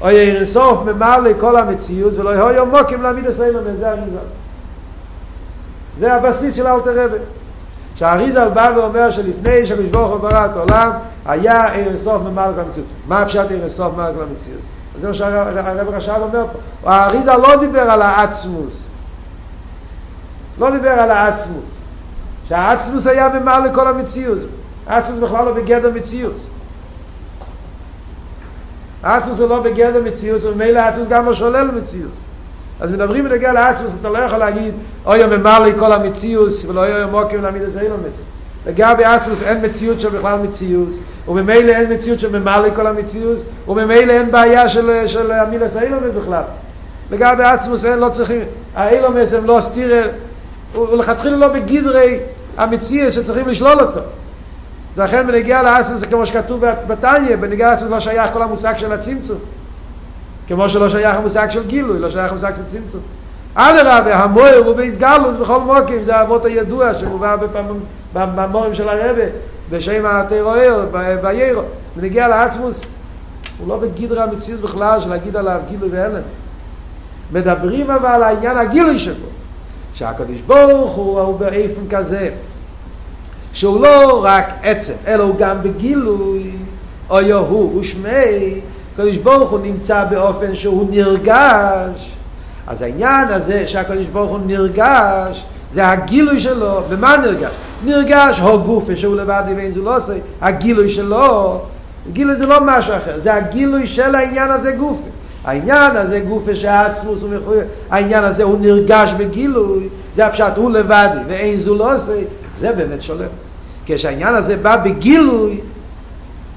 או 0.00 0.10
ירסוף 0.10 0.82
ממלא 0.84 1.30
כל 1.40 1.56
המציאות, 1.56 2.18
ולא 2.18 2.30
יהיו 2.30 2.66
מוקים 2.66 3.02
להעמיד 3.02 3.26
הסיימם, 3.26 3.76
זה 3.78 3.88
האריזה. 3.88 4.18
זה 5.98 6.14
הבסיס 6.14 6.54
של 6.54 6.66
אלתר 6.66 7.04
רבי. 7.04 7.16
שהאריזה 7.94 8.48
בא 8.48 8.72
ואומר 8.76 9.10
שלפני 9.10 9.66
שהקדוש 9.66 9.86
ברוך 9.86 10.12
הוא 10.12 10.20
ברא 10.20 10.44
את 10.44 10.56
העולם, 10.56 10.90
היה 11.26 11.74
אירסוף 11.74 12.22
ממלא 12.22 12.52
כל 12.54 12.60
המציאות. 12.60 12.88
מה 13.06 13.22
הפשט 13.22 13.50
אירסוף 13.50 13.92
ממלא 13.94 14.12
כל 14.16 14.22
המציאות? 14.30 14.60
זה 15.00 15.08
מה 15.08 15.14
שהרב 15.14 15.88
רשב 15.88 16.14
אומר 16.20 16.44
פה. 16.52 16.90
האריזה 16.90 17.32
לא 17.36 17.56
דיבר 17.56 17.80
על 17.80 18.02
העצמוס. 18.02 18.84
לא 20.58 20.70
דיבר 20.70 20.90
על 20.90 21.10
העצמוס. 21.10 21.64
שהעצמוס 22.48 23.06
היה 23.06 23.28
ממעל 23.28 23.64
לכל 23.64 23.86
המציאות. 23.86 24.38
העצמוס 24.86 25.18
בכלל 25.18 25.44
לא 25.44 25.52
בגדר 25.52 25.90
מציאות. 25.90 26.36
העצמוס 29.02 29.40
הוא 29.40 29.48
לא 29.48 29.60
בגדר 29.60 30.02
מציאות, 30.02 30.44
וממילא 30.44 30.78
העצמוס 30.78 31.08
גם 31.08 31.26
לא 31.26 31.34
שולל 31.34 31.70
מציאות. 31.74 32.12
אז 32.80 32.90
מדברים 32.90 33.24
בנגיע 33.24 33.52
לעצמוס, 33.52 33.92
אתה 34.00 34.10
לא 34.10 34.18
יכול 34.18 34.38
להגיד, 34.38 34.74
אוי 35.06 35.26
ממלא 35.26 35.78
כל 35.78 35.92
המציאות, 35.92 36.52
ולא 36.68 36.80
אוי 36.80 37.06
מוקים 37.10 37.42
להעמיד 37.42 37.62
את 37.62 37.72
זה 37.72 37.80
אילומץ. 37.80 38.12
לגבי 38.66 39.04
עצמוס 39.04 39.42
אין 39.42 39.64
מציאות 39.64 40.00
של 40.00 40.08
בכלל 40.08 40.38
מציאות, 40.38 40.88
וממילא 41.28 41.72
אין 41.72 41.92
מציאות 41.92 42.20
של 42.20 42.38
ממלא 42.38 42.68
כל 42.76 42.86
המציאות, 42.86 43.38
וממילא 43.68 44.12
אין 44.12 44.30
בעיה 44.30 44.68
של, 44.68 45.06
של 45.06 45.32
המילס 45.32 45.76
האילומץ 45.76 46.10
בכלל. 46.22 46.42
לגבי 47.10 47.42
עצמוס 47.42 47.84
אין, 47.84 47.98
לא 47.98 48.08
צריכים, 48.08 48.40
האילומץ 48.74 49.32
הם 49.32 49.44
לא 49.44 49.58
סתירה, 49.62 50.02
הוא 50.74 50.96
לכתחילה 50.96 51.36
לא 51.36 51.48
בגדרי 51.48 52.18
המציע 52.56 53.12
שצריכים 53.12 53.48
לשלול 53.48 53.80
אותו. 53.80 54.00
ולכן 54.96 55.26
בנגיעה 55.26 55.62
לעצמוס 55.62 56.00
זה 56.00 56.06
כמו 56.06 56.26
שכתוב 56.26 56.64
בתניא, 56.86 57.36
בנגיעה 57.36 57.70
לעצמוס 57.70 57.90
לא 57.90 58.00
שייך 58.00 58.32
כל 58.32 58.42
המושג 58.42 58.74
של 58.76 58.92
הצמצום. 58.92 59.38
כמו 60.46 60.68
שלא 60.68 60.90
שייך 60.90 61.16
המושג 61.16 61.50
של 61.50 61.66
גילוי, 61.66 61.98
לא 61.98 62.10
שייך 62.10 62.32
המושג 62.32 62.52
של 62.56 62.64
צמצום. 62.66 63.00
אדרבה, 63.54 64.16
המויר 64.16 64.56
הוא 64.56 64.76
בהסגלות 64.76 65.38
בכל 65.38 65.60
מוקים, 65.60 66.04
זה 66.04 66.16
האבות 66.16 66.44
הידוע 66.44 66.94
שמובא 66.94 67.36
במורים 68.14 68.74
של 68.74 68.88
הרבה, 68.88 69.22
בשם 69.70 70.06
הטרואר, 70.06 70.86
ביירו. 71.22 71.62
בנגיעה 71.96 72.28
לעצמוס, 72.28 72.82
הוא 73.58 73.68
לא 73.68 73.76
בגדרי 73.76 74.22
המציאות 74.22 74.60
בכלל 74.60 75.00
של 75.00 75.08
להגיד 75.08 75.36
עליו 75.36 75.60
גילוי 75.68 75.88
והלם. 75.92 76.22
מדברים 77.32 77.90
אבל 77.90 78.06
על 78.06 78.22
העניין 78.22 78.56
הגילוי 78.56 78.98
שבו. 78.98 79.26
שהקדוש 79.94 80.40
ברוך 80.40 80.92
הוא 80.92 81.20
הוא 81.20 81.38
באיפן 81.38 81.88
כזה 81.90 82.30
שהוא 83.54 83.80
לא 83.80 84.24
רק 84.24 84.44
עצם 84.62 84.92
אלא 85.06 85.22
הוא 85.22 85.36
גם 85.36 85.62
בגילוי. 85.62 86.50
או 87.10 87.20
יהו 87.20 87.78
ושמי. 87.80 88.60
הקדוש 88.94 89.16
ברוך 89.16 89.50
הוא 89.50 89.60
נמצא 89.62 90.04
באופן 90.04 90.54
שהוא 90.54 90.86
נרגש. 90.90 92.10
אז 92.66 92.82
העניין 92.82 93.28
הזה 93.28 93.68
שהקדוש 93.68 94.06
ברוך 94.06 94.30
הוא 94.30 94.38
נרגש 94.46 95.44
זה 95.72 95.88
הגילוי 95.88 96.40
שלו. 96.40 96.82
במה 96.88 97.16
נרגש? 97.16 97.52
נרגש 97.84 98.38
הו 98.38 98.62
גופה 98.62 98.96
שהוא 98.96 99.16
לבד 99.16 99.42
ואין 99.56 99.72
זו 99.72 99.82
לא 99.82 99.96
עושה 99.96 100.12
הגילוי 100.42 100.90
שלו 100.90 101.60
גילוי 102.12 102.34
זה 102.34 102.46
לא 102.46 102.58
משהו 102.62 102.94
אחר 102.96 103.20
זה 103.20 103.34
הגילוי 103.34 103.86
של 103.86 104.14
העניין 104.14 104.50
הזה 104.50 104.72
גופה 104.72 105.08
העניין 105.44 105.96
הזה 105.96 106.20
גופה 106.20 106.56
שהעצמוס 106.56 107.22
הוא 107.22 107.30
מחויב, 107.30 107.62
העניין 107.90 108.24
הזה 108.24 108.42
הוא 108.42 108.58
נרגש 108.60 109.12
בגילוי, 109.12 109.88
זה 110.16 110.26
הפשט 110.26 110.52
הוא 110.56 110.70
לבד 110.70 111.08
ואין 111.28 111.60
זו 111.60 111.74
לא 111.74 111.94
עושה, 111.94 112.12
זה 112.58 112.72
באמת 112.72 113.02
שולם. 113.02 113.26
כשהעניין 113.86 114.34
הזה 114.34 114.56
בא 114.56 114.76
בגילוי, 114.76 115.60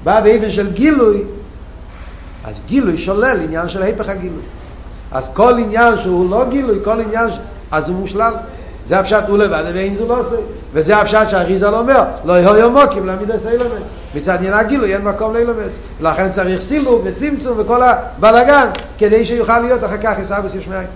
בא 0.04 0.20
באופן 0.20 0.50
של 0.50 0.72
גילוי, 0.72 1.22
אז 2.44 2.60
גילוי 2.66 2.98
שולל 2.98 3.38
עניין 3.44 3.68
של 3.68 3.82
היפך 3.82 4.08
הגילוי. 4.08 4.42
אז 5.12 5.30
כל 5.34 5.58
עניין 5.58 5.98
שהוא 5.98 6.30
לא 6.30 6.44
גילוי, 6.48 6.78
כל 6.84 7.00
עניין, 7.00 7.30
אז 7.70 7.88
הוא 7.88 7.96
מושלל. 7.96 8.34
זה 8.86 8.98
הפשט 8.98 9.24
הוא 9.28 9.38
לבד 9.38 9.64
ואין 9.74 9.94
זו 9.94 10.08
לא 10.08 10.20
עושה. 10.20 10.36
וזה 10.72 10.96
הפשט 10.96 11.28
שהאריזל 11.28 11.74
אומר, 11.74 12.02
לא 12.24 12.32
יהיו 12.32 12.70
מוקים 12.70 13.06
לעמידס 13.06 13.46
אילומס. 13.46 13.88
מצד 14.14 14.36
עניין 14.36 14.54
הגילוי 14.54 14.94
אין 14.94 15.04
מקום 15.04 15.34
לאילומס. 15.34 15.70
ולכן 16.00 16.32
צריך 16.32 16.62
סילוב 16.62 17.02
וצמצום 17.04 17.60
וכל 17.60 17.82
הבלאגן, 17.82 18.68
כדי 18.98 19.24
שיוכל 19.24 19.58
להיות 19.58 19.84
אחר 19.84 19.96
כך 20.02 20.18
עיסאוויס 20.18 20.54
יש 20.54 20.68
מאין. 20.68 20.86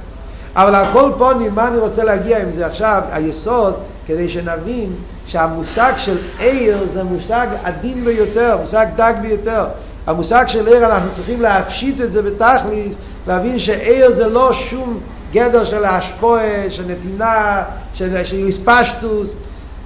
אבל 0.57 0.75
על 0.75 0.87
כל 0.93 1.11
פונים, 1.19 1.55
מה 1.55 1.69
אני 1.69 1.79
רוצה 1.79 2.05
להגיע 2.05 2.43
עם 2.43 2.53
זה 2.53 2.67
עכשיו? 2.67 3.03
היסוד, 3.13 3.75
כדי 4.07 4.29
שנבין 4.29 4.93
שהמושג 5.27 5.93
של 5.97 6.19
עיר 6.39 6.79
זה 6.93 7.05
מושג 7.05 7.47
עדין 7.65 8.05
ביותר, 8.05 8.57
מושג 8.61 8.87
דק 8.97 9.15
ביותר. 9.23 9.67
המושג 10.07 10.45
של 10.49 10.67
עיר 10.67 10.87
אנחנו 10.87 11.13
צריכים 11.13 11.41
להפשיט 11.41 12.01
את 12.01 12.13
זה 12.13 12.23
בתכליס, 12.23 12.97
להבין 13.27 13.59
שעיר 13.59 14.13
זה 14.13 14.29
לא 14.29 14.53
שום 14.53 15.01
גדר 15.33 15.65
של 15.65 15.85
השפועה, 15.85 16.71
של 16.71 16.85
נתינה, 16.89 17.63
של, 17.95 18.25
של 18.25 18.37
איספשטוס, 18.37 19.31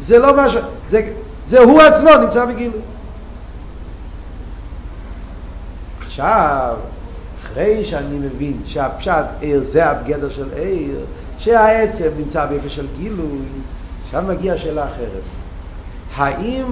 זה 0.03 0.18
לא 0.18 0.37
משהו, 0.37 0.61
זה, 0.88 1.12
זה 1.49 1.59
הוא 1.59 1.83
עצמו 1.83 2.11
נמצא 2.20 2.44
בגילוי. 2.44 2.81
עכשיו, 6.07 6.77
אחרי 7.44 7.85
שאני 7.85 8.18
מבין 8.18 8.61
שהפשט 8.66 9.25
עיר 9.40 9.62
זה 9.62 9.90
הגדר 9.90 10.31
של 10.31 10.49
עיר, 10.57 11.01
שהעצם 11.38 12.09
נמצא 12.18 12.46
באיפה 12.46 12.68
של 12.68 12.87
גילוי, 12.99 13.38
עכשיו 14.07 14.23
מגיעה 14.23 14.57
השאלה 14.57 14.85
אחרת. 14.85 15.23
האם 16.16 16.66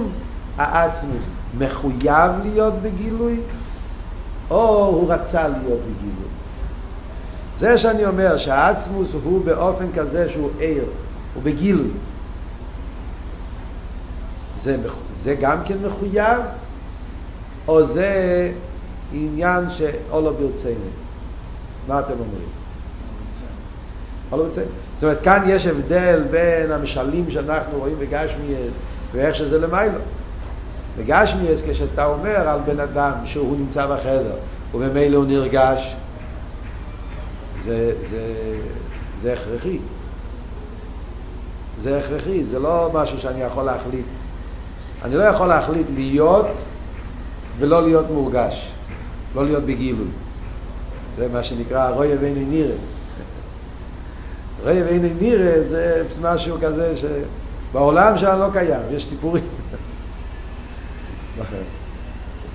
העצמוס 0.57 1.25
מחויב 1.57 2.31
להיות 2.43 2.73
בגילוי, 2.81 3.41
או 4.49 4.85
הוא 4.85 5.13
רצה 5.13 5.47
להיות 5.47 5.79
בגילוי? 5.79 6.25
זה 7.57 7.77
שאני 7.77 8.05
אומר 8.05 8.37
שהעצמוס 8.37 9.13
הוא 9.23 9.45
באופן 9.45 9.91
כזה 9.91 10.29
שהוא 10.29 10.49
ער, 10.59 10.83
הוא 11.33 11.43
בגילוי. 11.43 11.91
זה, 14.59 14.77
זה 15.17 15.35
גם 15.35 15.57
כן 15.65 15.77
מחויב, 15.85 16.41
או 17.67 17.85
זה 17.85 18.51
עניין 19.13 19.69
שאו 19.69 20.21
לא 20.21 20.31
ברצינו? 20.31 20.85
מה 21.87 21.99
אתם 21.99 22.13
אומרים? 22.13 22.49
או 24.31 24.37
לא 24.37 24.43
ברצינו? 24.43 24.84
זאת 24.95 25.03
אומרת, 25.03 25.21
כאן 25.23 25.43
יש 25.47 25.67
הבדל 25.67 26.23
בין 26.31 26.71
המשלים 26.71 27.25
שאנחנו 27.31 27.77
רואים 27.77 27.95
בגשמיאס 27.99 28.71
ואיך 29.11 29.35
שזה 29.35 29.59
למיילו. 29.59 29.99
בגשמיאס, 30.97 31.61
כשאתה 31.69 32.05
אומר 32.05 32.49
על 32.49 32.59
בן 32.65 32.79
אדם 32.79 33.11
שהוא 33.25 33.57
נמצא 33.57 33.85
בחדר 33.85 34.35
וממילא 34.73 35.17
הוא 35.17 35.25
נרגש, 35.25 35.95
זה, 37.63 37.91
זה, 38.09 38.21
זה 39.21 39.33
הכרחי. 39.33 39.79
זה 41.81 41.99
הכרחי, 41.99 42.43
זה 42.43 42.59
לא 42.59 42.91
משהו 42.93 43.19
שאני 43.19 43.41
יכול 43.41 43.63
להחליט. 43.63 44.05
אני 45.03 45.15
לא 45.15 45.23
יכול 45.23 45.47
להחליט 45.47 45.87
להיות 45.95 46.47
ולא 47.59 47.83
להיות 47.83 48.05
מורגש, 48.11 48.71
לא 49.35 49.45
להיות 49.45 49.63
בגילוי. 49.63 50.07
זה 51.17 51.27
מה 51.33 51.43
שנקרא 51.43 51.89
רויה 51.89 52.15
ואיני 52.21 52.45
נירה. 52.45 52.75
רויה 54.63 54.85
ואיני 54.85 55.09
נירה 55.21 55.63
זה 55.63 56.03
משהו 56.21 56.57
כזה 56.61 56.93
שבעולם 56.95 58.17
שלנו 58.17 58.39
לא 58.39 58.49
קיים, 58.53 58.81
יש 58.91 59.05
סיפורים. 59.05 59.43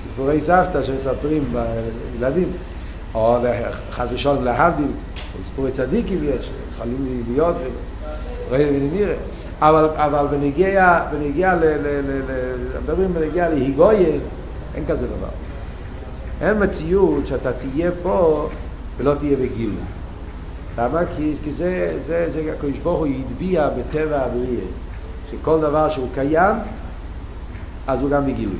סיפורי 0.02 0.40
סבתא 0.40 0.82
שמספרים 0.82 1.44
לילדים. 2.14 2.52
או 3.14 3.36
חס 3.90 4.08
ושלום 4.12 4.44
להבדיל, 4.44 4.90
סיפורי 5.44 5.72
צדיקים 5.72 6.24
יש, 6.24 6.50
יכולים 6.74 7.24
להיות, 7.28 7.56
רואה 8.48 8.68
ונראה. 8.74 9.14
אבל, 9.60 9.88
אבל 9.94 10.26
בנגיע, 10.30 11.00
בנגיע 11.12 11.54
ל... 11.54 11.64
ל, 11.64 11.86
ל, 11.86 12.20
ל 12.28 12.78
מדברים 12.82 13.14
בנגיע 13.14 13.48
להיגויין, 13.48 14.20
אין 14.74 14.84
כזה 14.86 15.06
דבר. 15.06 15.28
אין 16.40 16.62
מציאות 16.62 17.26
שאתה 17.26 17.52
תהיה 17.52 17.90
פה 18.02 18.48
ולא 18.98 19.14
תהיה 19.14 19.36
בגילוי. 19.36 19.74
למה? 20.78 21.00
כי, 21.16 21.34
כי 21.44 21.52
זה, 21.52 21.98
זה, 22.06 22.30
זה, 22.30 22.52
הקדוש 22.58 22.78
ברוך 22.78 22.98
הוא 22.98 23.06
הטביע 23.06 23.68
בטבע 23.68 24.20
הבריאה, 24.20 24.64
שכל 25.30 25.60
דבר 25.60 25.90
שהוא 25.90 26.08
קיים, 26.14 26.56
אז 27.86 28.00
הוא 28.00 28.10
גם 28.10 28.26
בגילוי. 28.26 28.56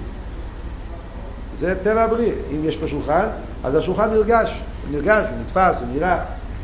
זה 1.59 1.75
טבע 1.83 2.03
הבריאה. 2.03 2.35
אם 2.55 2.65
יש 2.65 2.77
פה 2.77 2.87
שולחן, 2.87 3.27
אז 3.65 3.75
השולחן 3.75 4.11
נרגש, 4.11 4.61
הוא 4.83 4.99
נרגש, 4.99 5.25
הוא 5.31 5.39
נתפס, 5.41 5.81
הוא 5.81 5.89
נראה 5.95 6.19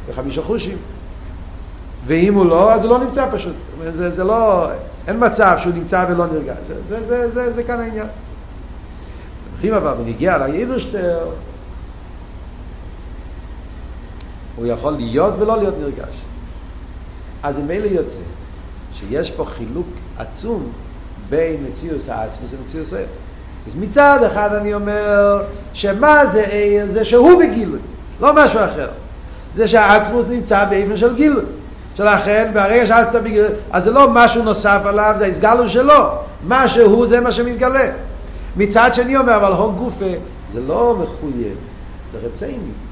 בחמישה 0.09 0.42
חושים. 0.42 0.78
ואם 2.06 2.35
הוא 2.35 2.46
לא, 2.46 2.72
אז 2.72 2.85
הוא 2.85 2.90
לא 2.90 3.04
נמצא 3.04 3.28
פשוט. 3.32 3.54
זה, 3.82 4.11
זה 4.11 4.24
לא, 4.24 4.68
אין 5.09 5.16
מצב 5.26 5.56
שהוא 5.62 5.74
נמצא 5.74 6.06
ולא 6.09 6.26
נרגש. 6.26 6.56
זה, 6.68 6.74
זה, 6.88 7.06
זה, 7.06 7.30
זה, 7.30 7.52
זה 7.52 7.62
כאן 7.62 7.80
העניין. 7.80 8.06
אם 9.64 9.74
אבל 9.74 9.92
בניגיע 9.92 10.38
לאיברשטר, 10.38 11.18
הוא 14.57 14.66
יכול 14.66 14.92
להיות 14.92 15.35
ולא 15.38 15.59
להיות 15.59 15.75
נרגש. 15.81 16.14
אז 17.42 17.59
אם 17.59 17.71
אלה 17.71 17.87
יוצא 17.87 18.19
שיש 18.92 19.31
פה 19.31 19.45
חילוק 19.45 19.87
עצום 20.19 20.73
בין 21.29 21.64
מציאוס 21.71 22.09
העצמוס 22.09 22.53
ומציאוס 22.53 22.92
האפס. 22.92 23.09
אז 23.66 23.75
מצד 23.75 24.19
אחד 24.27 24.55
אני 24.55 24.75
אומר 24.75 25.42
שמה 25.73 26.27
זה 26.27 26.47
עיר? 26.47 26.87
זה 26.90 27.05
שהוא 27.05 27.42
בגילוי, 27.42 27.79
לא 28.21 28.33
משהו 28.35 28.61
אחר. 28.61 28.88
זה 29.55 29.69
שהעצמוס 29.69 30.27
נמצא 30.29 30.64
באיפן 30.64 30.97
של 30.97 31.14
גילוי. 31.14 31.45
שלכן 31.97 32.51
ברגע 32.55 32.87
שהעצמוס 32.87 33.23
בגילוי, 33.23 33.49
אז 33.71 33.85
זה 33.85 33.90
לא 33.90 34.11
משהו 34.12 34.42
נוסף 34.42 34.81
עליו, 34.85 35.14
זה 35.19 35.27
הסגלו 35.27 35.69
שלו. 35.69 36.05
מה 36.42 36.69
שהוא 36.69 37.07
זה 37.07 37.21
מה 37.21 37.33
שמתגלה. 37.33 37.92
מצד 38.57 38.90
שני 38.95 39.16
אומר, 39.16 39.37
אבל 39.37 39.53
הון 39.53 39.77
גופה 39.77 40.14
זה 40.53 40.61
לא 40.61 40.97
מחויב, 41.03 41.57
זה 42.12 42.19
רציני. 42.23 42.86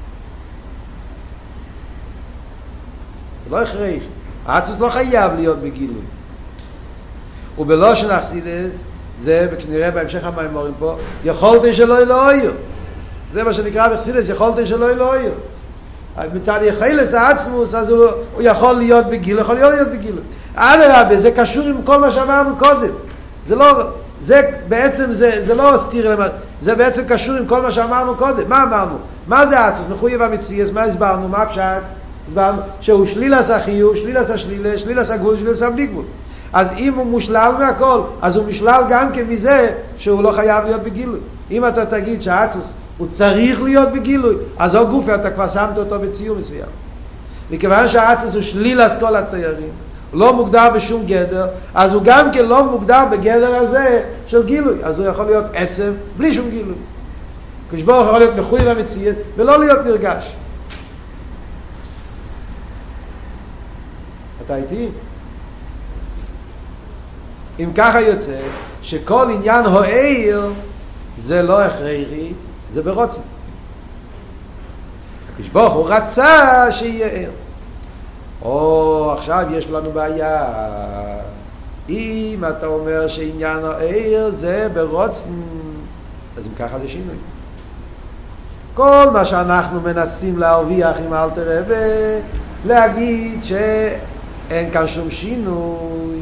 לא 3.49 3.61
הכרח. 3.61 4.03
העצמוס 4.45 4.79
לא 4.79 4.89
חייב 4.89 5.31
להיות 5.35 5.59
בגילוי. 5.59 6.01
ובלושן 7.57 8.11
אכסידס 8.11 8.73
זה 9.21 9.47
כנראה 9.59 9.91
בהמשך 9.91 10.23
המימורים 10.23 10.73
פה, 10.79 10.95
יכולתי 11.23 11.73
שלא 11.73 11.97
אלוהיו. 11.97 12.51
זה 13.33 13.43
מה 13.43 13.53
שנקרא 13.53 13.89
בחסידס, 13.89 14.29
יכולתי 14.29 14.67
שלא 14.67 14.89
אלוהיו. 14.89 15.31
מצד 16.33 16.59
יחילס 16.63 17.13
העצמוס, 17.13 17.73
אז 17.73 17.89
הוא, 17.89 18.05
הוא 18.33 18.41
יכול 18.41 18.73
להיות 18.73 19.05
בגיל, 19.05 19.39
יכול 19.39 19.55
להיות 19.55 19.87
בגיל. 19.87 20.15
אדרבה, 20.55 21.19
זה 21.19 21.31
קשור 21.31 21.63
עם 21.63 21.81
כל 21.83 21.97
מה 21.97 22.11
שאמרנו 22.11 22.55
קודם. 22.55 22.91
זה 23.47 23.55
לא, 23.55 23.83
זה 24.21 24.41
בעצם, 24.67 25.13
זה, 25.13 25.45
זה 25.45 25.55
לא 25.55 25.73
סתיר 25.87 26.11
למה, 26.11 26.25
זה 26.61 26.75
בעצם 26.75 27.03
קשור 27.07 27.35
עם 27.35 27.45
כל 27.45 27.61
מה 27.61 27.71
שאמרנו 27.71 28.15
קודם. 28.15 28.49
מה 28.49 28.63
אמרנו? 28.63 28.97
מה 29.27 29.45
זה 29.45 29.65
עצמוס? 29.65 29.87
מחויב 29.89 30.21
המציאס, 30.21 30.69
מה 30.69 30.83
הסברנו? 30.83 31.27
מה 31.29 31.37
הפשט? 31.37 31.81
שהוא 32.81 33.05
שלילס 33.05 33.49
החיוב, 33.49 33.95
שלילס 33.95 34.29
השלילה, 34.29 34.79
שלילס 34.79 35.11
הגבול, 35.11 35.37
שלילס 35.37 35.61
הבלי 35.61 35.87
גבול. 35.87 36.05
אז 36.53 36.67
אם 36.77 36.93
הוא 36.93 37.05
מושלל 37.05 37.51
מהכל, 37.59 38.01
אז 38.21 38.35
הוא 38.35 38.45
משלל 38.45 38.83
גם 38.89 39.11
כן 39.13 39.23
מזה 39.29 39.71
שהוא 39.97 40.23
לא 40.23 40.31
חייב 40.31 40.65
להיות 40.65 40.83
בגילוי. 40.83 41.19
אם 41.51 41.67
אתה 41.67 41.85
תגיד 41.85 42.21
שהאצוס 42.23 42.63
הוא 42.97 43.07
צריך 43.11 43.61
להיות 43.61 43.89
בגילוי, 43.91 44.35
אז 44.57 44.75
או 44.75 44.87
גופי 44.87 45.15
אתה 45.15 45.31
כבר 45.31 45.47
שמת 45.47 45.77
אותו 45.77 45.99
בציור 45.99 46.37
מסוים. 46.37 46.69
מכיוון 47.51 47.87
שהאצוס 47.87 48.33
הוא 48.33 48.41
שליל 48.41 48.81
אז 48.81 48.91
כל 48.99 49.15
התיירים, 49.15 49.69
לא 50.13 50.33
מוגדר 50.33 50.67
בשום 50.75 51.05
גדר, 51.05 51.47
אז 51.73 51.93
הוא 51.93 52.01
גם 52.05 52.31
כן 52.31 52.45
לא 52.45 52.63
מוגדר 52.63 53.03
בגדר 53.11 53.55
הזה 53.55 54.03
של 54.27 54.45
גילוי, 54.45 54.77
אז 54.83 54.99
הוא 54.99 55.07
יכול 55.07 55.25
להיות 55.25 55.45
עצם 55.53 55.91
בלי 56.17 56.33
שום 56.33 56.49
גילוי. 56.49 56.75
כשבור 57.71 58.05
יכול 58.07 58.19
להיות 58.19 58.35
מחוי 58.35 58.59
במציאות 58.59 59.15
ולא 59.37 59.59
להיות 59.59 59.85
נרגש. 59.85 60.35
אתה 64.45 64.55
איתי? 64.55 64.87
אם 67.59 67.71
ככה 67.75 68.01
יוצא 68.01 68.37
שכל 68.81 69.27
עניין 69.33 69.65
הועיר 69.65 70.51
זה 71.17 71.41
לא 71.41 71.61
הכרחי, 71.61 72.33
זה 72.69 72.81
ברוצן. 72.83 73.21
הקדוש 75.33 75.49
ברוך 75.49 75.73
הוא 75.73 75.89
רצה 75.89 76.67
שיהיה 76.71 77.07
ער. 77.07 77.29
או 78.41 79.11
עכשיו 79.17 79.45
יש 79.51 79.69
לנו 79.69 79.91
בעיה. 79.91 80.53
אם 81.89 82.43
אתה 82.49 82.67
אומר 82.67 83.07
שעניין 83.07 83.65
העיר 83.65 84.29
זה 84.29 84.67
ברוצן, 84.73 85.33
אז 86.37 86.43
אם 86.45 86.55
ככה 86.57 86.79
זה 86.79 86.87
שינוי. 86.87 87.15
כל 88.73 89.09
מה 89.13 89.25
שאנחנו 89.25 89.81
מנסים 89.81 90.39
להרוויח 90.39 90.95
עם 91.05 91.13
אלתר 91.13 91.59
רבה, 91.59 91.75
להגיד 92.65 93.43
שאין 94.49 94.71
כאן 94.71 94.87
שום 94.87 95.11
שינוי, 95.11 96.19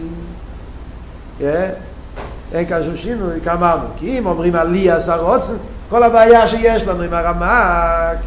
אין 2.54 2.66
כאן 2.70 2.84
שום 2.84 2.98
שינוי, 2.98 3.40
כאמרנו, 3.44 3.86
כי 3.98 4.20
אם 4.20 4.26
אומרים 4.26 4.56
עלי 4.56 4.92
עשר 4.92 5.24
רוצן, 5.24 5.54
כל 5.90 6.04
הבעיה 6.04 6.48
שיש 6.48 6.84
לנו 6.84 7.04
עם 7.04 7.14
הרמק, 7.14 8.18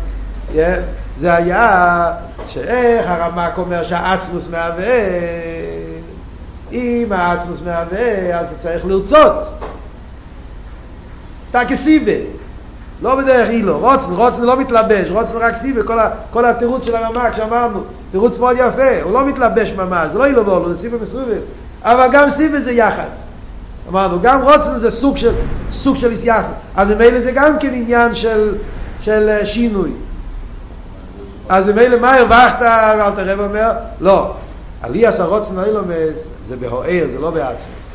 זה 1.19 1.35
היה 1.35 2.13
שאיך 2.49 3.07
הרמק 3.07 3.59
אומר 3.59 3.85
שהעצמוס 3.85 4.49
מהווה, 4.49 5.09
אם 6.73 7.07
העצמוס 7.11 7.61
מהווה, 7.65 8.41
אז 8.41 8.55
צריך 8.61 8.87
לרצות. 8.87 9.55
תקסיבה. 11.51 12.36
לא 13.03 13.15
בדרך 13.15 13.51
אילו, 13.51 13.79
רוצן, 13.79 14.13
רוצן 14.13 14.43
לא 14.43 14.61
מתלבש, 14.61 15.11
רוצן 15.11 15.37
רק 15.37 15.57
סיבה, 15.57 15.83
כל, 15.83 15.99
ה, 15.99 16.11
כל 16.31 16.45
התירוץ 16.45 16.85
של 16.85 16.97
הרמ"ק 16.97 17.37
שאמרנו, 17.37 17.81
תירוץ 18.11 18.39
מאוד 18.39 18.57
יפה, 18.59 19.03
הוא 19.03 19.13
לא 19.13 19.27
מתלבש 19.27 19.73
ממש, 19.73 20.09
זה 20.13 20.19
לא 20.19 20.27
אילו 20.27 20.47
ואולו, 20.47 20.71
זה 20.71 20.77
סיבה 20.77 20.97
מסובב, 21.03 21.41
אבל 21.83 22.07
גם 22.13 22.31
סיבה 22.31 22.61
זה 22.61 22.73
יחס. 22.73 23.27
אמרנו, 23.89 24.19
גם 24.23 24.43
רוצן 24.43 24.79
זה 24.79 24.91
סוג 24.91 25.17
של, 25.17 25.35
סוג 25.71 25.97
של 25.97 26.13
יחס, 26.25 26.47
אז 26.77 26.89
ממילא 26.89 27.21
זה 27.21 27.33
גם 27.33 27.59
כן 27.59 27.71
עניין 27.75 28.15
של, 28.15 28.55
של 29.03 29.45
שינוי. 29.45 29.91
אז 31.49 31.69
ממילא 31.69 31.99
מה 31.99 32.15
הרווחת, 32.15 32.63
אל 32.63 33.11
תראה 33.11 33.47
אומר, 33.47 33.73
לא, 34.01 34.35
עליאס 34.83 35.21
הרוצן 35.21 35.59
האילומס 35.59 36.29
זה 36.47 36.57
בהוער, 36.57 37.07
זה 37.13 37.19
לא 37.19 37.31
בעצמוס. 37.31 37.87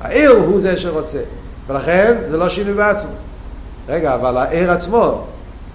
העיר 0.00 0.30
הוא 0.30 0.60
זה 0.60 0.76
שרוצה, 0.76 1.20
ולכן 1.68 2.14
זה 2.30 2.36
לא 2.36 2.48
שינוי 2.48 2.74
בעצמוס. 2.74 3.14
רגע, 3.88 4.14
אבל 4.14 4.36
העיר 4.36 4.70
עצמו, 4.70 5.24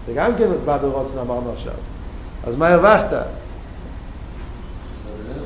זה 0.07 0.13
גם 0.13 0.31
כן 0.37 0.47
בא 0.65 0.77
ברוצן 0.77 1.19
אמרנו 1.19 1.53
עכשיו. 1.57 1.73
אז 2.47 2.55
מה 2.55 2.67
הרווחת? 2.67 3.07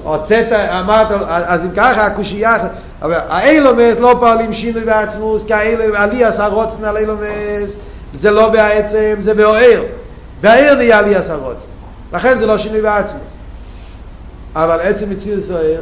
הוצאת, 0.04 0.52
אמרת, 0.52 1.08
אז 1.28 1.66
אם 1.66 1.72
ככה 1.76 2.06
הקושייה, 2.06 2.58
אבל 3.02 3.14
האילומס 3.30 4.00
לא 4.00 4.16
פועלים 4.20 4.54
שינוי 4.54 4.84
בעצמוס, 4.84 5.44
כי 5.44 5.54
עליאס 5.96 6.40
הרוצן 6.40 6.84
על 6.84 6.98
אילומס 6.98 7.76
זה 8.18 8.32
לא 8.32 8.50
בעצם, 8.50 9.16
זה 9.20 9.34
בהוער. 9.34 9.84
בעיר 10.42 10.76
נהיה 10.76 11.00
עליאס 11.00 11.30
הרוצן. 11.30 11.68
לכן 12.14 12.38
זה 12.38 12.46
לא 12.46 12.58
שינוי 12.58 12.82
בעצמוס. 12.82 13.24
אבל 14.56 14.80
עצם 14.82 15.10
מציר 15.10 15.42
סוער, 15.42 15.82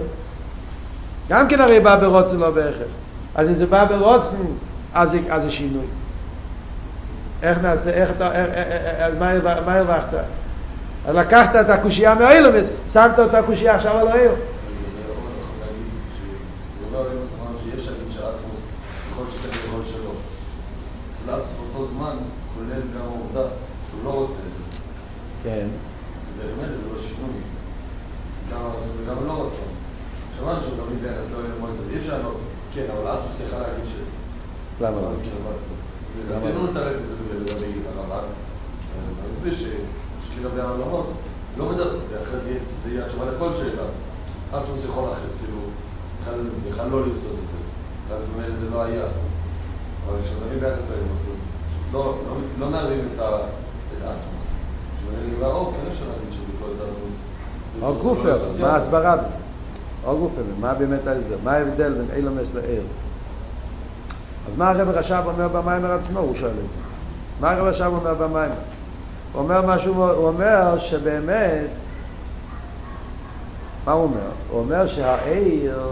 גם 1.29 1.47
כן 1.47 1.61
הרי 1.61 1.79
בא 1.79 1.95
ברוצן 1.95 2.37
לא 2.37 2.51
בהכרח. 2.51 2.87
אז 3.35 3.49
אם 3.49 3.53
זה 3.53 3.65
בא 3.65 3.85
ברוצן, 3.85 4.37
אז 4.93 5.15
זה 5.37 5.51
שינוי. 5.51 5.85
איך 7.49 7.57
נעשה, 7.57 7.89
איך 7.89 8.11
אתה, 8.11 8.29
אז 8.97 9.15
מה 9.65 9.75
הרווחת? 9.75 10.13
אז 11.05 11.15
לקחת 11.15 11.55
את 11.55 11.69
הקושייה 11.69 12.15
מהאילומס, 12.15 12.69
שמת 12.93 13.19
את 13.19 13.33
הקושייה 13.33 13.75
עכשיו 13.75 13.97
על 13.97 14.07
האיר. 14.07 14.31
באותו 21.75 21.93
זמן 21.93 22.15
כולל 22.53 22.81
גם 22.95 23.01
העובדה 23.05 23.53
שהוא 23.89 24.03
לא 24.03 24.09
רוצה 24.09 24.33
את 24.33 24.53
זה. 24.57 24.79
כן. 25.43 25.67
ובאמת 26.37 26.77
זה 26.77 26.83
לא 26.91 26.97
שינוי. 26.97 27.41
גם 28.51 28.61
הרצון 28.61 28.91
וגם 29.03 29.27
לא 29.27 29.31
רצון. 29.31 29.69
שמענו 30.37 30.61
שהוא 30.61 30.73
תמיד 30.85 31.01
ביחס 31.01 31.25
לא 31.31 31.37
יהיה 31.37 31.49
מועצת, 31.59 31.79
אי 31.91 31.97
אפשר 31.97 32.21
לא, 32.23 32.31
כן, 32.73 32.85
אבל 32.93 33.07
עצמו 33.07 33.29
צריכה 33.33 33.57
להגיד 33.59 33.85
ש... 33.85 33.91
למה 34.81 35.01
לא? 35.01 35.09
רצינו 36.29 36.67
לתרץ 36.67 36.99
את 36.99 37.07
זה 37.07 37.15
לגבי 37.39 37.73
הרמב"ן, 37.87 38.25
אני 39.43 39.51
חושב 39.51 39.67
שכאילו 40.21 40.49
העולמות, 40.61 41.11
לא 41.57 41.69
מדבר, 41.69 41.97
אחרת 42.23 42.41
זה 42.83 42.91
יהיה 42.91 43.05
התשובה 43.05 43.25
לכל 43.25 43.53
שאלה. 43.53 43.83
עצמו 44.51 44.75
יכול 44.89 45.03
אחר, 45.03 45.27
כאילו, 45.39 45.59
בכלל 46.69 46.89
לא 46.89 46.99
לרצות 46.99 47.15
את 47.15 47.49
זה, 47.51 47.57
ואז 48.09 48.23
במילא 48.23 48.55
זה 48.55 48.65
לא 48.69 48.81
היה. 48.81 49.05
אבל 50.07 50.21
כשאתה 50.23 50.45
ביחס 50.59 50.81
לאלמוס, 50.89 51.19
אז 51.29 51.93
לא, 51.93 52.15
לא 52.59 52.69
מערבים 52.69 52.99
את 53.13 53.19
עצמוס. 54.01 54.45
כשאתה 54.95 55.47
אומר, 55.47 55.71
כן 55.71 55.87
אפשר 55.87 56.05
להגיד 56.05 56.31
שבכל 56.31 56.73
זה 56.75 56.83
עצמוס. 56.83 57.13
או 57.81 57.95
גופר, 57.95 58.37
מה 58.59 58.67
ההסברה? 58.67 59.15
או 60.03 60.17
גופר, 60.17 60.41
מה 60.59 60.73
באמת 60.73 61.07
ההסבר? 61.07 61.35
מה 61.43 61.51
ההבדל 61.51 61.93
בין 61.93 62.07
אילומס 62.15 62.53
לעיר? 62.53 62.81
אז 64.47 64.57
מה 64.57 64.69
הרב 64.69 64.89
רש"ב 64.89 65.23
אומר 65.25 65.47
במיימר 65.47 65.91
עצמו, 65.91 66.19
הוא 66.19 66.35
שואל 66.35 66.51
את 66.51 66.55
זה. 66.55 66.61
מה 67.39 67.51
הרב 67.51 67.65
רש"ב 67.65 67.85
אומר 67.85 68.13
במיימר? 68.13 68.55
הוא 69.33 69.41
אומר 69.41 69.75
משהו, 69.75 69.93
הוא 69.93 70.27
אומר 70.27 70.79
שבאמת, 70.79 71.67
מה 73.85 73.91
הוא 73.91 74.03
אומר? 74.03 74.29
הוא 74.49 74.59
אומר 74.59 74.87
שהעיר, 74.87 75.83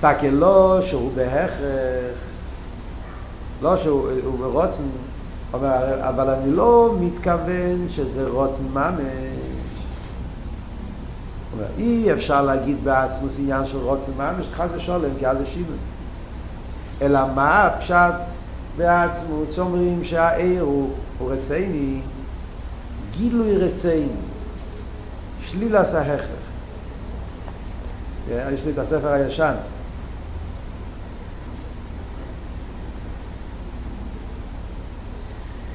תקל 0.00 0.28
לא 0.28 0.78
שהוא 0.82 1.12
בהכרח, 1.14 1.50
לא 3.62 3.76
שהוא 3.76 4.38
ברוצן, 4.38 4.82
אבל 5.52 6.30
אני 6.30 6.50
לא 6.50 6.94
מתכוון 7.00 7.88
שזה 7.88 8.28
רוצן 8.28 8.64
ממש. 8.72 9.02
אי 11.78 12.12
אפשר 12.12 12.42
להגיד 12.42 12.84
בעצמוס 12.84 13.38
עניין 13.38 13.66
של 13.66 13.78
רוצן 13.78 14.12
ממש, 14.16 14.46
חד 14.56 14.68
ושולם, 14.74 15.10
כי 15.18 15.26
אז 15.26 15.38
זה 15.38 15.46
שינוי. 15.46 15.76
אלא 17.02 17.20
מה 17.34 17.62
הפשט 17.62 18.14
בעצמוס 18.76 19.54
שאומרים 19.54 20.04
שהעיר 20.04 20.62
הוא, 20.62 20.90
הוא 21.18 21.32
רציני, 21.32 22.00
גילוי 23.10 23.56
רציני, 23.56 24.08
שלילס 25.40 25.94
ההכרח. 25.94 26.26
יש 28.28 28.64
לי 28.64 28.72
את 28.72 28.78
הספר 28.78 29.08
הישן. 29.08 29.54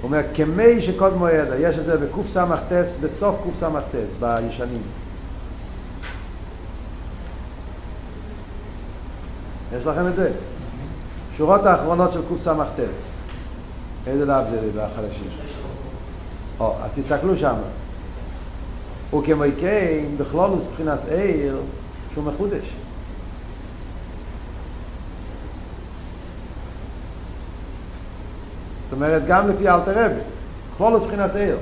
הוא 0.02 0.08
אומר, 0.08 0.22
כמי 0.34 0.82
שקודמו 0.82 1.28
ידע, 1.30 1.56
יש 1.60 1.80
את 1.80 1.86
זה 1.86 1.98
בקס"ט, 1.98 3.00
בסוף 3.02 3.36
קס"ט, 3.52 3.96
בישנים. 4.20 4.82
יש 9.78 9.86
לכם 9.86 10.08
את 10.08 10.16
זה? 10.16 10.32
שורות 11.38 11.66
האחרונות 11.66 12.14
של 12.14 12.22
קס"ט. 12.22 12.80
איזה 14.08 14.26
דף 14.26 14.44
זה 14.50 14.60
בחדשים? 14.76 15.28
או, 16.60 16.76
אז 16.84 16.92
תסתכלו 16.96 17.38
שם. 17.38 17.56
וכמו 19.08 19.44
כן, 19.60 20.04
בכלולוס 20.18 20.66
מבחינת 20.72 21.00
עיר, 21.10 21.58
שהוא 22.14 22.24
מחודש. 22.24 22.74
זאת 28.84 28.94
אומרת, 28.94 29.22
גם 29.28 29.48
לפי 29.48 29.70
אלתר 29.70 30.06
רבי, 30.06 30.22
כלולוס 30.78 31.04
מבחינת 31.04 31.36
עיר. 31.36 31.58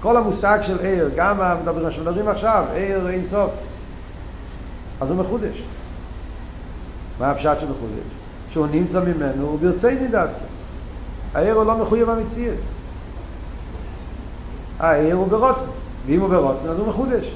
כל 0.00 0.16
המושג 0.16 0.58
של 0.62 0.78
עיר, 0.80 1.10
גם 1.16 1.38
מה 1.38 1.90
שמדברים 1.90 2.28
עכשיו, 2.28 2.64
עיר 2.74 3.08
אין 3.08 3.26
סוף. 3.26 3.50
אז 5.00 5.10
הוא 5.10 5.16
מחודש. 5.16 5.62
מה 7.18 7.30
הפשט 7.30 7.60
של 7.60 7.66
מחודש? 7.66 8.19
שהוא 8.50 8.66
נמצא 8.70 9.00
ממנו, 9.00 9.46
הוא 9.46 9.58
ברצי 9.58 10.08
דווקא. 10.10 10.44
העיר 11.34 11.54
הוא 11.54 11.64
לא 11.64 11.78
מחויב 11.78 12.10
המציאס. 12.10 12.68
העיר 14.78 15.14
הוא 15.14 15.28
ברוצן, 15.28 15.70
ואם 16.06 16.20
הוא 16.20 16.28
ברוצן 16.28 16.68
אז 16.68 16.78
הוא 16.78 16.88
מחודש. 16.88 17.34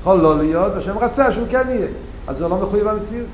יכול 0.00 0.20
לא 0.20 0.38
להיות, 0.38 0.72
השם 0.76 0.98
רצה 0.98 1.32
שהוא 1.32 1.46
כן 1.50 1.68
יהיה, 1.68 1.86
אז 2.26 2.36
זה 2.36 2.48
לא 2.48 2.56
מחויב 2.56 2.88
המציאס. 2.88 3.26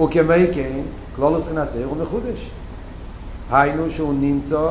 וכמי 0.00 0.46
כן, 0.54 0.80
כלול 1.16 1.38
מבחינת 1.38 1.68
עיר 1.74 1.86
הוא 1.86 1.96
מחודש. 1.96 2.50
היינו 3.50 3.90
שהוא 3.90 4.14
נמצא 4.14 4.70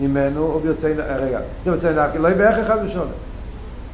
ממנו 0.00 0.40
הוא 0.40 0.60
ברצי, 0.60 0.92
רגע, 0.92 1.40
זה 1.64 1.70
ברצי 1.70 1.92
דווקא, 1.92 2.18
לא 2.18 2.28
יהיה 2.28 2.62
אחד 2.62 2.76
ושונה. 2.86 3.12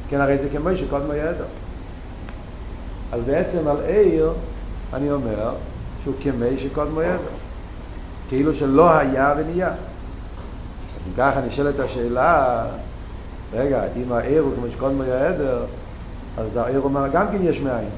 כן, 0.09 0.21
הרי 0.21 0.37
זה 0.37 0.47
כמו 0.49 0.75
שקודם 0.75 1.11
היה 1.11 1.25
ידע. 1.25 1.45
אז 3.11 3.21
בעצם 3.25 3.67
על 3.67 3.77
עיר, 3.87 4.33
אני 4.93 5.11
אומר, 5.11 5.53
שהוא 6.03 6.13
כמי 6.21 6.59
שקודמו 6.59 7.01
ידע. 7.01 7.17
כאילו 8.29 8.53
שלא 8.53 8.97
היה 8.97 9.33
ונהיה. 9.37 9.67
אז 9.67 11.07
אם 11.07 11.13
ככה 11.17 11.41
נשאלת 11.47 11.79
השאלה, 11.79 12.63
רגע, 13.53 13.83
אם 13.97 14.11
העיר 14.11 14.41
הוא 14.41 14.51
כמו 14.55 14.65
שקודמו 14.71 15.03
ידע, 15.03 15.57
אז 16.37 16.57
העיר 16.57 16.81
אומר, 16.81 17.07
גם 17.07 17.27
כן 17.31 17.37
יש 17.41 17.59
מאין. 17.59 17.89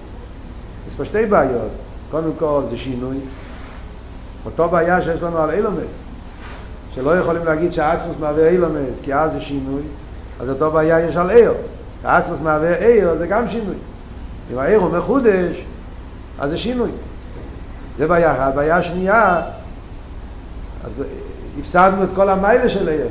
יש 0.87 0.95
פה 0.95 1.05
שתי 1.05 1.25
בעיות. 1.25 1.71
קודם 2.11 2.31
כל 2.39 2.61
זה 2.69 2.77
שינוי. 2.77 3.17
אותו 4.45 4.69
בעיה 4.69 5.01
שיש 5.01 5.21
לנו 5.21 5.37
על 5.37 5.51
אילומס, 5.51 5.83
שלא 6.95 7.17
יכולים 7.17 7.45
להגיד 7.45 7.73
שהעצמוס 7.73 8.15
מהווה 8.19 8.49
אילומס, 8.49 8.99
כי 9.03 9.13
אז 9.13 9.31
זה 9.31 9.39
שינוי, 9.39 9.81
אז 10.39 10.49
אותו 10.49 10.71
בעיה 10.71 10.99
יש 10.99 11.15
על 11.15 11.29
עיר. 11.29 11.53
העצמוס 12.03 12.39
מהווה 12.43 12.77
עיר, 12.77 13.15
זה 13.15 13.27
גם 13.27 13.49
שינוי. 13.49 13.75
אם 14.53 14.57
העיר 14.57 14.79
הוא 14.79 14.91
מחודש, 14.97 15.63
אז 16.39 16.49
זה 16.49 16.57
שינוי. 16.57 16.89
זה 17.97 18.07
בעיה 18.07 18.33
אחת. 18.33 18.55
בעיה 18.55 18.77
השנייה, 18.77 19.41
אז 20.83 21.03
הפסדנו 21.59 22.03
את 22.03 22.09
כל 22.15 22.29
המיילה 22.29 22.69
של 22.69 22.89
העיר. 22.89 23.07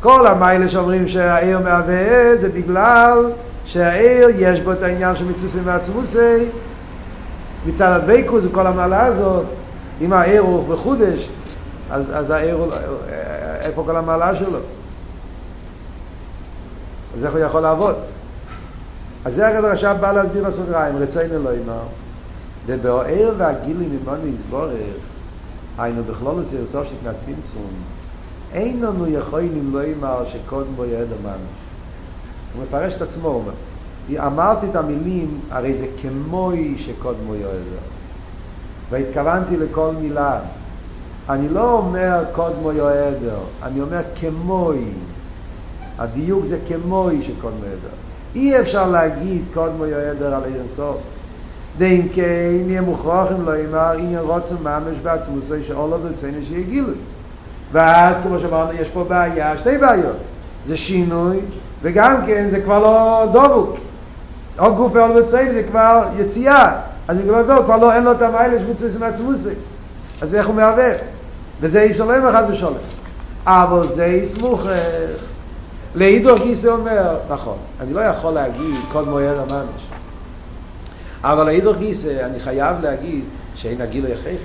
כל 0.00 0.26
המיילה 0.26 0.68
שאומרים 0.68 1.08
שהעיר 1.08 1.60
מהווה 1.60 2.36
זה 2.36 2.48
בגלל 2.48 3.32
שהעיר 3.66 4.28
יש 4.36 4.60
בו 4.60 4.72
את 4.72 4.82
העניין 4.82 5.16
של 5.16 5.24
מצוסים 5.24 5.62
ועצמוסי, 5.64 6.48
מצד 7.66 7.90
הדבקוס 7.90 8.44
וכל 8.44 8.66
המעלה 8.66 9.04
הזאת, 9.04 9.44
אם 10.00 10.12
העיר 10.12 10.42
הוא 10.42 10.68
מחודש, 10.68 11.28
אז, 11.90 12.04
אז 12.12 12.30
העיר 12.30 12.54
הוא, 12.54 12.72
איפה 13.60 13.82
כל 13.86 13.96
המעלה 13.96 14.36
שלו? 14.36 14.58
אז 17.16 17.24
איך 17.24 17.32
הוא 17.32 17.40
יכול 17.40 17.60
לעבוד? 17.60 17.94
אז 19.24 19.34
זה 19.34 19.48
הרב 19.48 19.64
עכשיו 19.64 19.96
בא 20.00 20.12
להסביר 20.12 20.44
בסוגריים, 20.44 20.96
רציין 20.96 21.30
אלוהים 21.30 21.62
אמר. 21.66 22.03
ובאוהר 22.66 23.34
והגילי 23.38 23.86
ממנו 23.86 24.26
יסבורך, 24.26 24.96
היינו 25.78 26.04
בכלול 26.04 26.40
לזה 26.40 26.66
סוף 26.66 26.88
של 26.88 27.12
צמצום, 27.18 27.70
אין 28.52 28.82
לנו 28.82 29.06
יכולים 29.06 29.74
לא 29.74 29.80
אמר 29.98 30.24
שקודם 30.24 30.74
בו 30.76 30.84
יעד 30.84 31.08
הממש. 31.12 31.54
הוא 32.54 32.64
מפרש 32.64 32.94
את 32.94 33.02
עצמו, 33.02 33.28
הוא 33.28 33.36
אומר, 33.36 33.52
אמרתי 34.26 34.66
את 34.66 34.76
המילים, 34.76 35.40
הרי 35.50 35.74
זה 35.74 35.86
כמוי 36.02 36.74
שקודם 36.78 37.26
בו 37.26 37.34
יעד. 37.34 37.50
והתכוונתי 38.90 39.56
לכל 39.56 39.90
מילה. 40.00 40.40
אני 41.28 41.48
לא 41.48 41.72
אומר 41.78 42.24
קודמו 42.32 42.72
יועדר, 42.72 43.38
אני 43.62 43.80
אומר 43.80 44.00
כמוי. 44.20 44.84
הדיוק 45.98 46.44
זה 46.44 46.58
כמוי 46.68 47.22
שקודמו 47.22 47.64
יועדר. 47.64 47.94
אי 48.34 48.60
אפשר 48.60 48.90
להגיד 48.90 49.42
קודמו 49.54 49.86
יועדר 49.86 50.34
על 50.34 50.44
עיר 50.44 50.60
אינסוף. 50.60 50.96
ואם 51.78 52.06
כן, 52.12 52.50
יהיה 52.68 52.80
מוכרחים 52.80 53.42
לא 53.42 53.56
יאמר 53.56 53.92
עניין 53.98 54.20
רוצן 54.20 54.54
ממש 54.62 54.98
בעצמוסי 55.02 55.64
שאולו 55.64 55.98
ברצינו 55.98 56.38
שיהיה 56.48 56.62
גילוי. 56.62 56.94
ואז 57.72 58.16
כמו 58.22 58.40
שאמרנו, 58.40 58.72
יש 58.72 58.88
פה 58.88 59.04
בעיה, 59.04 59.58
שתי 59.58 59.78
בעיות. 59.78 60.16
זה 60.64 60.76
שינוי, 60.76 61.40
וגם 61.82 62.26
כן 62.26 62.48
זה 62.50 62.60
כבר 62.60 62.78
לא 62.78 63.26
דובוק. 63.32 63.76
או 64.58 64.74
גוף 64.74 64.92
ואולו 64.94 65.14
ברצינו 65.14 65.52
זה 65.52 65.62
כבר 65.62 66.02
יציאה. 66.18 66.80
אז 67.08 67.16
אני 67.16 67.28
כבר 67.28 67.42
לא, 67.42 67.62
כבר 67.64 67.76
לא, 67.76 67.92
אין 67.92 68.04
לו 68.04 68.12
את 68.12 68.22
המיילה 68.22 68.60
שמצריך 68.60 69.00
מעצמוסי. 69.00 69.54
אז 70.20 70.34
איך 70.34 70.46
הוא 70.46 70.54
מהווה? 70.54 70.90
וזה 71.60 71.82
אי 71.82 71.90
אפשר 71.90 72.04
לומר 72.04 72.32
חס 72.32 72.44
ושולם. 72.50 72.74
אבל 73.46 73.88
זה 73.88 74.06
יסמוך. 74.06 74.62
לאידור 75.94 76.38
גיסא 76.38 76.66
אומר, 76.66 77.16
נכון, 77.28 77.56
אני 77.80 77.94
לא 77.94 78.00
יכול 78.00 78.32
להגיד 78.32 78.80
כל 78.92 79.04
מועד 79.04 79.36
הממש. 79.38 79.86
אבל 81.24 81.46
לאידור 81.46 81.74
גיסא 81.74 82.26
אני 82.26 82.40
חייב 82.40 82.76
להגיד 82.82 83.24
שאין 83.54 83.80
הגילו 83.80 84.08
הכרחי. 84.08 84.36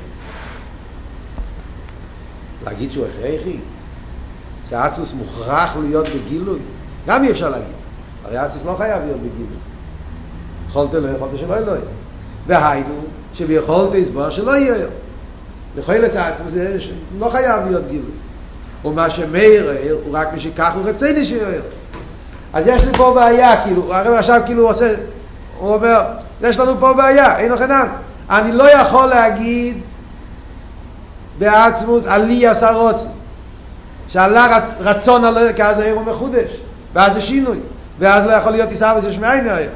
להגיד 2.65 2.91
שהוא 2.91 3.05
הכרחי? 3.05 3.57
שהאצמוס 4.69 5.13
מוכרח 5.13 5.75
להיות 5.75 6.07
בגילוי? 6.07 6.59
גם 7.07 7.23
אי 7.23 7.32
אפשר 7.32 7.49
להגיד. 7.49 7.75
הרי 8.25 8.38
האצמוס 8.38 8.65
לא 8.65 8.75
חייב 8.77 9.03
להיות 9.05 9.17
בגילוי. 9.17 9.57
יכולת 10.69 10.93
לא 10.93 11.07
יכולת 11.09 11.32
שלא 11.39 11.57
אלוהים. 11.57 11.84
והיינו, 12.47 12.95
שביכולת 13.34 13.93
לסבור 13.93 14.30
שלא 14.30 14.57
יהיה. 14.57 14.88
לכל 15.77 16.05
עצמו 16.05 16.49
זה 16.53 16.77
לא 17.19 17.30
חייב 17.30 17.65
להיות 17.65 17.84
גילוי. 17.88 18.11
ומה 18.86 19.09
שמאיר 19.09 19.71
הוא 20.05 20.17
רק 20.17 20.34
מי 20.34 20.39
שכך 20.39 20.71
הוא 20.75 20.84
רציני 20.86 21.25
שיוער. 21.25 21.61
אז 22.53 22.67
יש 22.67 22.84
לי 22.84 22.93
פה 22.97 23.11
בעיה, 23.15 23.63
כאילו, 23.63 23.95
הרב 23.95 24.13
עכשיו 24.13 24.41
כאילו 24.45 24.61
הוא 24.61 24.69
עושה, 24.69 24.93
הוא 25.60 25.74
אומר, 25.74 26.01
יש 26.41 26.60
לנו 26.60 26.80
פה 26.80 26.93
בעיה, 26.93 27.38
אין 27.38 27.51
לך 27.51 27.62
נם. 27.62 27.88
אני 28.30 28.51
לא 28.51 28.72
יכול 28.72 29.05
להגיד 29.05 29.82
בעצמוס, 31.39 32.07
עלי 32.07 32.47
עשה 32.47 32.72
רוצן. 32.72 33.10
שעלה 34.07 34.60
רצון 34.80 35.26
עליו, 35.26 35.55
כי 35.55 35.64
אז 35.64 35.80
העיר 35.80 35.95
הוא 35.95 36.03
מחודש, 36.03 36.51
ואז 36.93 37.14
זה 37.14 37.22
שינוי, 37.22 37.57
ואז 37.99 38.28
לא 38.28 38.34
יכול 38.34 38.51
להיות 38.51 38.72
עיסאוויס 38.72 39.05
יש 39.05 39.18
מאין 39.18 39.47
העיר. 39.47 39.70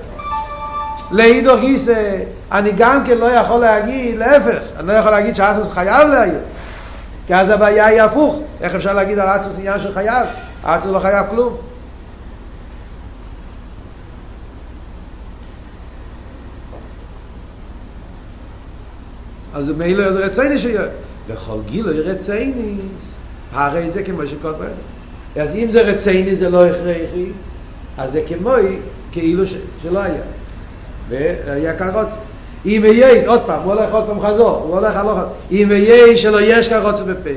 לאידו 1.12 1.58
גיסא, 1.60 2.18
אני 2.52 2.72
גם 2.72 3.04
כן 3.08 3.18
לא 3.18 3.26
יכול 3.26 3.60
להגיד, 3.60 4.18
להפך, 4.18 4.60
אני 4.80 4.88
לא 4.88 4.94
יכול 4.94 5.12
להגיד 5.12 5.36
שהאסוס 5.36 5.68
חייב 5.74 6.08
להעיר. 6.08 6.40
כי 7.28 7.36
אז 7.36 7.50
הבעיה 7.50 7.86
היא 7.86 8.02
הפוך. 8.02 8.40
איך 8.62 8.76
אפשר 8.76 8.94
להגיד 8.94 9.20
על 9.20 9.28
האסוס 9.28 9.58
עניין 9.58 9.80
של 9.80 9.94
חייב? 9.94 10.28
האסוס 10.64 10.92
לא 10.92 11.00
חייב 11.00 11.26
כלום. 11.30 11.58
אז 19.54 19.70
מילא 19.78 20.14
זה 20.14 20.26
רצייני 20.26 20.60
שיהיה. 20.60 20.86
לכל 21.30 21.58
גילוי 21.66 22.02
רצייניס, 22.02 23.14
הרי 23.54 23.90
זה 23.90 24.04
כמו 24.04 24.22
פעם. 24.58 24.68
אז 25.44 25.56
אם 25.56 25.72
זה 25.72 25.82
רצייני 25.82 26.36
זה 26.36 26.50
לא 26.50 26.66
הכרחי, 26.66 27.26
אז 27.98 28.12
זה 28.12 28.22
כמו 28.28 28.52
כאילו 29.12 29.44
שלא 29.84 30.00
היה. 30.00 30.22
והיה 31.10 31.74
קרוץ. 31.74 32.18
אם 32.66 32.82
יהיה, 32.86 33.30
עוד 33.30 33.42
פעם, 33.46 33.62
הוא 33.64 33.74
הולך 33.74 33.94
עוד 33.94 34.06
פעם 34.06 34.20
חזור, 34.22 34.58
הוא 34.58 34.76
הולך 34.76 34.96
הלוך, 34.96 35.20
אם 35.52 35.68
יהיה 35.72 36.18
שלא 36.18 36.42
יש 36.42 36.70
קרוץ 36.70 37.02
בפה. 37.02 37.30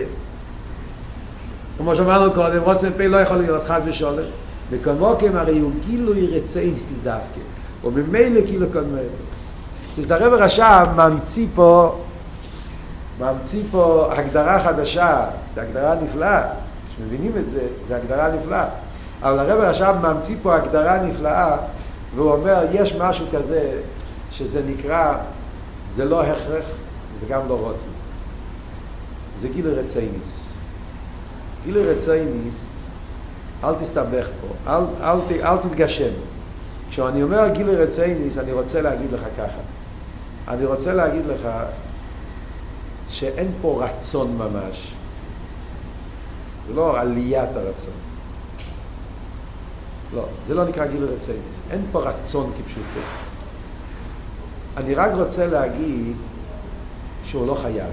כמו 1.78 1.96
שאמרנו 1.96 2.32
קודם, 2.32 2.62
רוצה 2.62 2.90
בפה 2.90 3.06
לא 3.06 3.16
יכול 3.16 3.36
להיות 3.36 3.64
חס 3.64 3.80
ושולם. 3.84 4.22
וכמוכם 4.70 5.36
הרי 5.36 5.58
הוא 5.58 5.72
גילוי 5.86 6.26
רצי 6.26 6.72
דווקא. 7.02 7.40
וממילא 7.84 8.40
כאילו 8.46 8.66
כמובן. 8.72 8.98
אז 9.98 10.10
הרב 10.10 10.32
הרש"ב 10.32 10.86
ממציא 10.96 11.46
פה, 11.54 11.98
ממציא 13.20 13.62
פה 13.70 14.08
הגדרה 14.12 14.62
חדשה, 14.64 15.26
זו 15.54 15.60
הגדרה 15.60 15.94
נפלאה, 15.94 16.42
שמבינים 16.96 17.32
את 17.36 17.50
זה, 17.50 17.60
זו 17.88 17.94
הגדרה 17.94 18.30
נפלאה. 18.30 18.64
אבל 19.22 19.38
הרב 19.38 19.60
הרש"ב 19.60 19.94
ממציא 20.02 20.36
פה 20.42 20.56
הגדרה 20.56 21.02
נפלאה 21.02 21.56
והוא 22.14 22.32
אומר, 22.32 22.66
יש 22.72 22.94
משהו 22.94 23.26
כזה 23.32 23.80
שזה 24.30 24.62
נקרא, 24.66 25.14
זה 25.94 26.04
לא 26.04 26.22
הכרח, 26.22 26.64
זה 27.20 27.26
גם 27.26 27.40
לא 27.48 27.54
רוצה. 27.54 27.88
זה 29.40 29.48
גיל 29.48 29.68
רצייניס. 29.68 30.52
גיל 31.64 31.78
רצייניס, 31.78 32.76
אל 33.64 33.74
תסתבך 33.74 34.28
פה, 34.40 34.72
אל, 34.72 34.82
אל, 35.00 35.18
אל, 35.30 35.46
אל 35.46 35.56
תתגשם. 35.56 36.12
כשאני 36.90 37.22
אומר 37.22 37.48
גיל 37.48 37.70
רצייניס, 37.70 38.38
אני 38.38 38.52
רוצה 38.52 38.80
להגיד 38.80 39.12
לך 39.12 39.22
ככה. 39.38 39.60
אני 40.48 40.64
רוצה 40.64 40.94
להגיד 40.94 41.26
לך 41.26 41.48
שאין 43.10 43.48
פה 43.62 43.84
רצון 43.84 44.38
ממש. 44.38 44.92
זה 46.68 46.74
לא 46.74 47.00
עליית 47.00 47.56
הרצון. 47.56 47.92
לא, 50.14 50.26
זה 50.46 50.54
לא 50.54 50.64
נקרא 50.64 50.86
גיל 50.86 51.04
רצייניס. 51.04 51.56
אין 51.70 51.82
פה 51.92 52.00
רצון 52.00 52.52
כפשוטו. 52.58 53.00
אני 54.76 54.94
רק 54.94 55.12
רוצה 55.14 55.46
להגיד 55.46 56.16
שהוא 57.24 57.46
לא 57.46 57.54
חייב. 57.54 57.90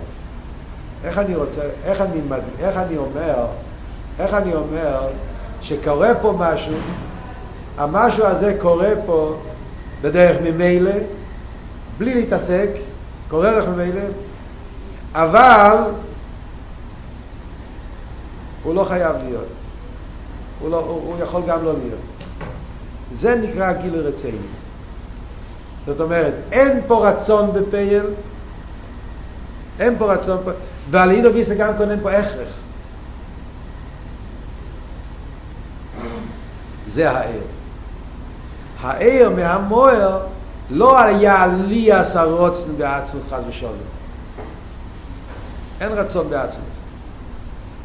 איך 1.03 1.17
אני 1.17 1.35
רוצה, 1.35 1.61
איך 1.83 2.01
אני, 2.01 2.21
איך 2.59 2.77
אני 2.77 2.97
אומר, 2.97 3.45
איך 4.19 4.33
אני 4.33 4.53
אומר 4.53 5.07
שקורה 5.61 6.09
פה 6.21 6.35
משהו, 6.39 6.75
המשהו 7.77 8.25
הזה 8.25 8.57
קורה 8.61 8.89
פה 9.05 9.35
בדרך 10.01 10.37
ממילא, 10.43 10.91
בלי 11.97 12.13
להתעסק, 12.13 12.69
קורה 13.29 13.51
דרך 13.51 13.67
ממילא, 13.67 14.01
אבל 15.13 15.91
הוא 18.63 18.75
לא 18.75 18.83
חייב 18.83 19.15
להיות. 19.27 19.47
הוא, 20.59 20.71
לא, 20.71 20.79
הוא, 20.79 21.01
הוא 21.01 21.15
יכול 21.23 21.41
גם 21.47 21.63
לא 21.63 21.73
להיות. 21.73 21.99
זה 23.13 23.35
נקרא 23.35 23.73
גיל 23.73 23.95
רצייניס. 23.95 24.65
זאת 25.85 25.99
אומרת, 25.99 26.33
אין 26.51 26.81
פה 26.87 27.09
רצון 27.09 27.51
בפייל, 27.53 28.05
אין 29.79 29.97
פה 29.97 30.13
רצון 30.13 30.37
ועל 30.91 31.11
עידו 31.11 31.33
גיסא 31.33 31.55
גם 31.55 31.73
קונן 31.77 31.99
פה 32.01 32.11
הכרח. 32.11 32.49
זה 36.87 37.11
העיר. 37.11 37.41
העיר 38.81 39.29
מהמוער 39.29 40.19
לא 40.69 40.99
היה 40.99 41.47
לי 41.47 41.91
עשה 41.91 42.23
רוצן 42.23 42.77
בעצמוס 42.77 43.27
חס 43.27 43.43
ושולם. 43.49 43.71
אין 45.83 45.91
רצון 45.91 46.29
בעצמוס. 46.29 46.75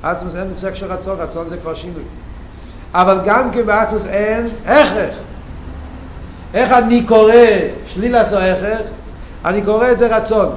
עצמוס 0.03 0.35
אין 0.35 0.55
סק 0.55 0.75
של 0.75 0.93
רצון, 0.93 1.21
רצון 1.21 1.49
זה 1.49 1.57
כבר 1.57 1.75
שינוי. 1.75 2.03
אבל 2.95 3.21
גם 3.25 3.51
כן 3.51 3.67
בעצמוס 3.67 4.07
אין 4.07 4.49
הכרח. 4.67 5.15
איך 6.55 6.73
אני 6.73 7.05
קורא 7.07 7.35
שלילס 7.87 8.33
או 8.33 8.39
הכרח? 8.39 8.81
אני 9.45 9.63
קורא 9.63 9.91
את 9.91 9.99
זה 9.99 10.17
רצון. 10.17 10.55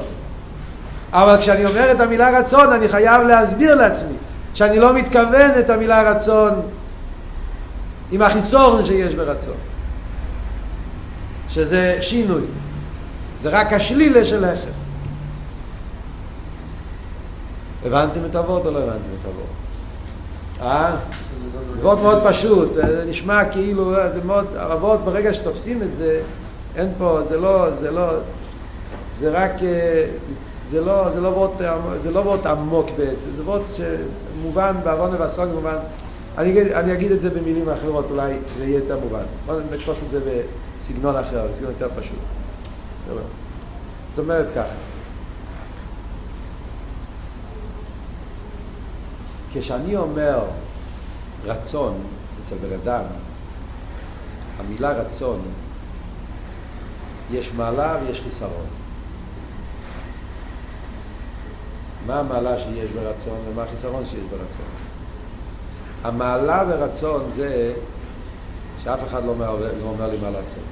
אבל 1.14 1.38
כשאני 1.40 1.66
אומר 1.66 1.92
את 1.92 2.00
המילה 2.00 2.40
רצון, 2.40 2.74
אני 2.74 2.88
חייב 2.88 3.22
להסביר 3.22 3.76
לעצמי 3.76 4.14
שאני 4.54 4.80
לא 4.80 4.94
מתכוון 4.94 5.52
את 5.60 5.70
המילה 5.70 6.12
רצון 6.12 6.62
עם 8.12 8.22
החיסורן 8.22 8.86
שיש 8.86 9.16
ברצון. 9.16 9.58
שזה 11.50 11.98
שינוי. 12.02 12.42
זה 13.42 13.50
רק 13.50 13.74
השלילה 13.74 14.26
של 14.26 14.46
הכרח. 14.46 14.81
הבנתם 17.86 18.20
את 18.30 18.36
הוורד 18.36 18.66
או 18.66 18.72
לא 18.72 18.80
הבנתם 18.80 19.10
את 19.22 19.26
הוורד? 19.26 19.48
אה? 20.62 20.96
מאוד 21.82 22.02
מאוד 22.02 22.20
פשוט, 22.26 22.74
זה 22.74 23.06
נשמע 23.10 23.46
כאילו, 23.46 23.94
זה 23.94 24.24
מאוד, 24.26 24.48
הרבות 24.56 25.00
ברגע 25.00 25.34
שתופסים 25.34 25.82
את 25.82 25.98
זה, 25.98 26.22
אין 26.76 26.92
פה, 26.98 27.20
זה 27.28 27.38
לא, 27.38 27.68
זה 27.82 27.92
לא, 27.92 28.08
זה 29.20 29.32
רק, 29.32 29.52
זה 30.70 30.82
לא, 30.82 31.12
זה 31.14 31.22
לא 31.22 31.28
וורט, 31.28 31.62
זה 32.04 32.12
לא 32.12 32.20
וורט 32.20 32.46
עמוק 32.46 32.90
בעצם, 32.98 33.30
זה 33.38 33.44
וורט 33.44 33.62
שמובן 33.74 34.76
בעוון 34.84 35.16
ובסוג 35.16 35.46
מובן, 35.54 35.78
אני 36.38 36.50
אגיד, 36.50 36.68
אני 36.68 36.94
אגיד 36.94 37.12
את 37.12 37.22
זה 37.22 37.30
במילים 37.30 37.70
אחרות, 37.70 38.06
אולי 38.12 38.34
זה 38.58 38.66
יהיה 38.66 38.80
יותר 38.80 39.00
מובן. 39.00 39.24
בואו 39.46 39.60
נתפוס 39.74 40.04
את 40.04 40.12
זה 40.12 40.42
סגנון 40.82 41.16
אחר, 41.16 41.48
סגנון 41.56 41.72
יותר 41.72 41.90
פשוט. 42.00 42.20
זאת 44.10 44.20
אומרת 44.20 44.48
ככה, 44.56 44.74
כשאני 49.54 49.96
אומר 49.96 50.44
רצון 51.44 52.04
אצל 52.44 52.56
בן 52.56 52.74
אדם, 52.84 53.04
המילה 54.60 54.92
רצון, 54.92 55.42
יש 57.32 57.52
מעלה 57.54 57.98
ויש 58.02 58.22
חיסרון. 58.22 58.66
מה 62.06 62.20
המעלה 62.20 62.60
שיש 62.60 62.92
ברצון 62.92 63.38
ומה 63.50 63.64
החיסרון 63.64 64.06
שיש 64.06 64.24
ברצון? 64.30 64.66
המעלה 66.04 66.66
ברצון 66.66 67.32
זה 67.32 67.74
שאף 68.84 69.00
אחד 69.08 69.26
לא 69.26 69.32
אומר, 69.32 69.56
לא 69.56 69.86
אומר 69.86 70.08
לי 70.08 70.18
מה 70.18 70.30
לעשות. 70.30 70.64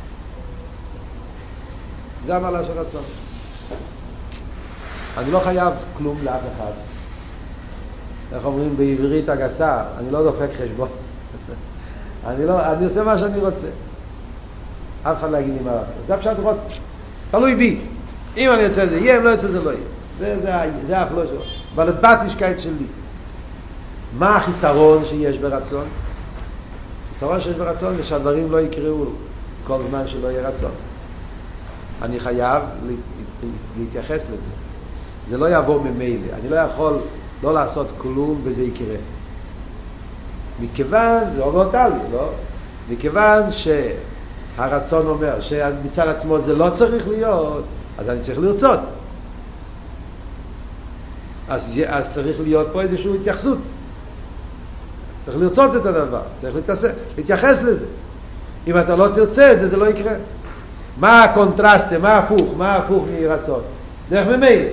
זה 2.26 2.36
המעלה 2.36 2.66
של 2.66 2.72
רצון. 2.72 3.04
אני 5.18 5.32
לא 5.32 5.40
חייב 5.40 5.74
כלום 5.98 6.18
לאף 6.24 6.42
אחד. 6.56 6.89
איך 8.34 8.46
אומרים 8.46 8.78
בעברית 8.78 9.30
הגסה, 9.30 9.84
אני 10.00 10.12
לא 10.12 10.24
דופק 10.24 10.50
חשבון. 10.64 10.90
אני, 12.28 12.46
לא, 12.46 12.72
אני 12.74 12.86
עושה 12.86 13.04
מה 13.04 13.18
שאני 13.18 13.40
רוצה. 13.40 13.68
אף 15.04 15.20
אחד 15.20 15.32
לא 15.32 15.38
יגיד 15.38 15.54
לי 15.54 15.60
מה 15.66 15.72
לעשות. 15.72 15.94
זה 16.08 16.14
הפשט 16.14 16.40
רוצה. 16.40 16.64
תלוי 17.32 17.56
בי. 17.56 17.80
אם 18.38 18.52
אני 18.52 18.62
יוצא 18.62 18.86
זה 18.86 18.98
יהיה, 18.98 19.18
אם 19.18 19.24
לא 19.24 19.30
יוצא 19.30 19.48
זה 19.48 19.62
לא 19.62 19.70
יהיה. 19.70 19.82
זה, 20.20 20.40
זה, 20.40 20.52
זה 20.88 20.98
האכלו 20.98 21.28
שלו. 21.28 21.42
אבל 21.76 21.92
בטישקייט 21.92 22.60
שלי. 22.60 22.86
מה 24.18 24.36
החיסרון 24.36 25.06
שיש 25.06 25.38
ברצון? 25.38 25.86
החיסרון 27.10 27.42
שיש 27.42 27.56
ברצון 27.56 27.98
זה 27.98 28.04
שהדברים 28.04 28.52
לא 28.52 28.62
יקראו 28.62 29.06
כל 29.68 29.80
זמן 29.90 30.08
שלא 30.08 30.28
יהיה 30.28 30.50
רצון. 30.50 30.72
אני 32.02 32.20
חייב 32.20 32.64
להתייחס 33.78 34.24
לזה. 34.24 34.50
זה 35.28 35.38
לא 35.38 35.46
יעבור 35.46 35.84
ממילא. 35.84 36.34
אני 36.42 36.50
לא 36.50 36.56
יכול 36.56 36.94
לא 37.44 37.54
לעשות 37.54 37.88
כלום 37.98 38.42
וזה 38.44 38.64
יקרה. 38.64 38.96
מכיוון, 40.60 41.24
זה 41.36 41.42
אומר 41.42 41.70
טלי, 41.72 42.00
לא? 42.12 42.30
מכיוון 42.90 43.44
שהרצון 43.52 45.08
אומר 45.08 45.42
שמצד 45.42 46.08
עצמו 46.08 46.40
זה 46.40 46.56
לא 46.56 46.70
צריך 46.70 47.08
להיות, 47.08 47.64
אז 47.98 48.10
אני 48.10 48.20
צריך 48.20 48.40
לרצות. 48.40 48.80
אז, 51.50 51.80
אז 51.88 52.14
צריך 52.14 52.40
להיות 52.42 52.68
פה 52.74 52.82
איזושהי 52.82 53.16
התייחסות. 53.16 53.58
צריך 55.22 55.38
לרצות 55.38 55.76
את 55.76 55.86
הדבר, 55.86 56.22
צריך 56.42 56.56
להתעסק, 56.56 56.92
להתייחס 57.18 57.62
לזה. 57.62 57.86
אם 58.68 58.78
אתה 58.78 58.96
לא 58.96 59.08
תרצה 59.16 59.54
את 59.54 59.60
זה, 59.60 59.68
זה 59.68 59.78
לא 59.78 59.86
יקרה. 59.86 60.14
מה 60.98 61.24
הקונטרסט, 61.24 61.94
מה 62.02 62.18
הפוך, 62.18 62.54
מה 62.58 62.76
הפוך 62.76 63.06
מרצון? 63.22 63.62
דרך 64.10 64.28
ממילא. 64.28 64.70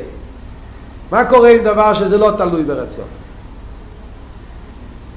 מה 1.10 1.24
קורה 1.24 1.50
עם 1.50 1.64
דבר 1.64 1.94
שזה 1.94 2.18
לא 2.18 2.32
תלוי 2.38 2.62
ברצון? 2.62 3.04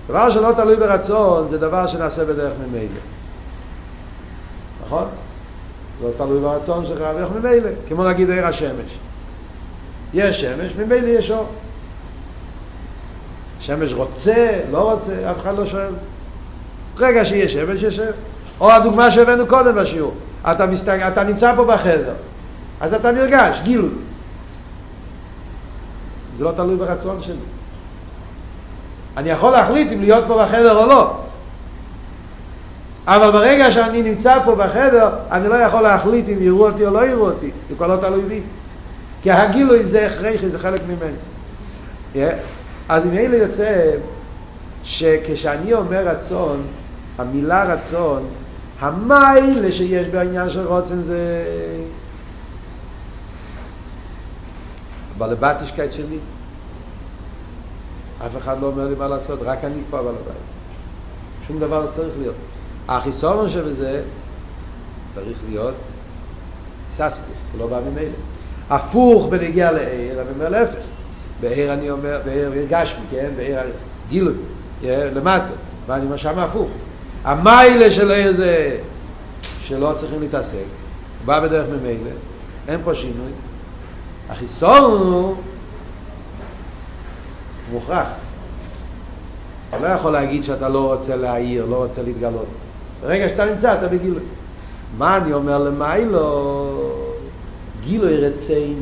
דבר 0.07 0.31
שלא 0.31 0.51
תלוי 0.57 0.75
ברצון 0.75 1.47
זה 1.49 1.57
דבר 1.57 1.87
שנעשה 1.87 2.25
בדרך 2.25 2.53
ממילא. 2.67 2.99
נכון? 4.85 5.07
לא 6.03 6.09
תלוי 6.17 6.39
ברצון 6.39 6.85
שלך 6.85 6.97
בדרך 6.97 7.29
ממילא, 7.31 7.69
כמו 7.87 8.03
להגיד 8.03 8.29
עיר 8.29 8.45
השמש. 8.45 8.97
יש 10.13 10.41
שמש, 10.41 10.75
ממילא 10.75 11.07
יש 11.07 11.31
אור. 11.31 11.47
שמש 13.59 13.93
רוצה, 13.93 14.59
לא 14.71 14.91
רוצה, 14.91 15.31
אף 15.31 15.39
אחד 15.39 15.57
לא 15.57 15.65
שואל. 15.65 15.93
רגע 16.97 17.25
שיש 17.25 17.53
שמש, 17.53 17.83
יש 17.83 17.95
שמש. 17.95 18.15
או 18.59 18.71
הדוגמה 18.71 19.11
שהבאנו 19.11 19.47
קודם 19.47 19.75
בשיעור, 19.75 20.13
אתה, 20.51 20.65
מסתג... 20.65 20.99
אתה 21.01 21.23
נמצא 21.23 21.55
פה 21.55 21.65
בחדר, 21.65 22.13
אז 22.81 22.93
אתה 22.93 23.11
נרגש, 23.11 23.59
גילוי. 23.63 23.89
זה 26.39 26.45
לא 26.45 26.51
תלוי 26.51 26.75
ברצון 26.75 27.21
שלי. 27.21 27.35
אני 29.17 29.29
יכול 29.29 29.51
להחליט 29.51 29.91
אם 29.91 30.01
להיות 30.01 30.23
פה 30.27 30.43
בחדר 30.43 30.77
או 30.77 30.85
לא. 30.85 31.19
אבל 33.07 33.31
ברגע 33.31 33.71
שאני 33.71 34.01
נמצא 34.01 34.39
פה 34.45 34.55
בחדר, 34.55 35.09
אני 35.31 35.47
לא 35.47 35.55
יכול 35.55 35.81
להחליט 35.81 36.25
אם 36.29 36.37
יראו 36.39 36.67
אותי 36.67 36.85
או 36.85 36.91
לא 36.91 37.05
יראו 37.05 37.25
אותי. 37.25 37.51
זה 37.69 37.75
כבר 37.75 37.87
לא 37.87 37.95
תלוי 37.95 38.21
בי. 38.21 38.41
כי 39.23 39.31
הגילוי 39.31 39.83
זה 39.83 40.07
הכרחי, 40.07 40.49
זה 40.49 40.59
חלק 40.59 40.81
ממני. 40.87 42.27
אז 42.89 43.05
אם 43.05 43.13
אלה 43.13 43.37
יוצא 43.37 43.91
שכשאני 44.83 45.73
אומר 45.73 46.07
רצון, 46.07 46.63
המילה 47.17 47.73
רצון, 47.73 48.25
המיילה 48.79 49.71
שיש 49.71 50.07
בעניין 50.07 50.49
של 50.49 50.67
רוצן 50.67 51.01
זה 51.01 51.45
בלבטישקייט 55.19 55.93
שלי. 55.93 56.17
אף 58.25 58.37
אחד 58.37 58.61
לא 58.61 58.67
אומר 58.67 58.87
לי 58.87 58.95
מה 58.95 59.07
לעשות, 59.07 59.39
רק 59.41 59.63
אני 59.63 59.81
פה 59.89 59.97
בעל 59.97 60.15
הבית. 60.15 60.37
שום 61.47 61.59
דבר 61.59 61.85
לא 61.85 61.91
צריך 61.91 62.13
להיות. 62.19 62.35
החיסון 62.87 63.49
שבזה 63.49 64.01
צריך 65.15 65.37
להיות 65.49 65.73
ססקוס, 66.91 67.37
לא 67.57 67.67
בא 67.67 67.79
ממילא. 67.91 68.15
הפוך 68.69 69.27
בנגיע 69.29 69.71
לעיר, 69.71 70.21
אני 70.21 70.29
אומר 70.35 70.49
להפך. 70.49 70.79
בעיר 71.41 71.73
אני 71.73 71.89
אומר, 71.89 72.19
בעיר 72.25 72.65
גשמי, 72.69 73.05
כן? 73.11 73.29
בעיר 73.35 73.59
גילוי, 74.09 74.33
למטה. 74.83 75.53
ואני 75.87 76.05
אומר 76.05 76.17
שם 76.17 76.39
הפוך. 76.39 76.69
המיילה 77.23 77.91
של 77.91 78.11
העיר 78.11 78.33
זה 78.33 78.77
שלא 79.63 79.93
צריכים 79.95 80.21
להתעסק, 80.21 80.57
בא 81.25 81.39
בדרך 81.39 81.65
ממילא, 81.69 82.11
אין 82.67 82.79
פה 82.83 82.95
שינוי. 82.95 83.31
החיסון 84.29 84.91
הוא 84.91 85.35
מוכרח. 87.71 88.07
אתה 89.69 89.79
לא 89.79 89.87
יכול 89.87 90.11
להגיד 90.11 90.43
שאתה 90.43 90.69
לא 90.69 90.93
רוצה 90.93 91.15
להעיר, 91.15 91.65
לא 91.65 91.75
רוצה 91.75 92.01
להתגלות. 92.01 92.45
ברגע 93.01 93.29
שאתה 93.29 93.45
נמצא, 93.45 93.73
אתה 93.73 93.87
בגילוי. 93.87 94.23
מה 94.97 95.17
אני 95.17 95.33
אומר 95.33 95.57
למיילו? 95.57 96.93
גילוי 97.81 98.17
רציני. 98.17 98.75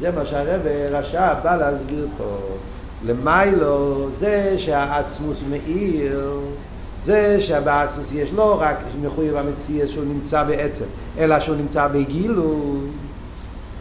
זה 0.00 0.10
מה 0.10 0.26
שהרב 0.26 0.60
רשע 0.90 1.34
בא 1.34 1.56
להסביר 1.56 2.06
פה. 2.18 2.38
למיילו 3.06 4.08
זה 4.18 4.54
שהעצמוס 4.58 5.42
מאיר, 5.50 6.40
זה 7.04 7.40
שבעצמוס 7.40 8.06
יש 8.12 8.30
לא 8.32 8.60
רק 8.60 8.76
מחויב 9.02 9.36
המציאות 9.36 9.90
שהוא 9.90 10.04
נמצא 10.04 10.44
בעצם, 10.44 10.84
אלא 11.18 11.40
שהוא 11.40 11.56
נמצא 11.56 11.88
בגילוי. 11.88 12.80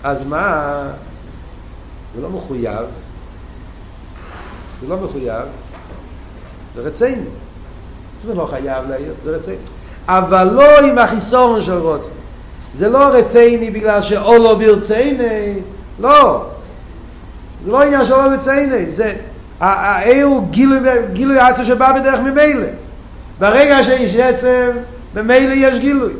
אז 0.03 0.23
מה? 0.27 0.81
זה 2.15 2.21
לא 2.21 2.29
מחויב, 2.29 2.85
זה 4.81 4.87
לא 4.87 4.97
מחויב, 4.97 5.45
זה 6.75 6.81
רציני. 6.81 7.25
עצמך 8.17 8.37
לא 8.37 8.45
חייב 8.45 8.89
להעיר, 8.89 9.13
זה 9.25 9.31
רציני. 9.31 9.57
אבל 10.07 10.49
לא 10.53 10.79
עם 10.79 10.97
החיסון 10.97 11.61
של 11.61 11.77
רוצן. 11.77 12.11
זה 12.75 12.89
לא 12.89 13.07
רציני 13.07 13.71
בגלל 13.71 14.01
שאו 14.01 14.37
לא 14.37 14.55
ברציני, 14.55 15.59
לא. 15.99 16.45
זה 17.65 17.71
לא 17.71 17.81
עניין 17.81 18.05
של 18.05 18.13
לא 18.13 18.23
רציני, 18.23 18.91
זה... 18.91 19.13
העיר 19.59 20.25
הוא 20.25 20.47
גילוי 21.13 21.39
עצמי 21.39 21.65
שבא 21.65 21.99
בדרך 21.99 22.19
ממילא. 22.19 22.67
ברגע 23.39 23.83
שיש 23.83 24.15
עצם, 24.15 24.69
ממילא 25.15 25.53
יש 25.53 25.79
גילוי. 25.79 26.13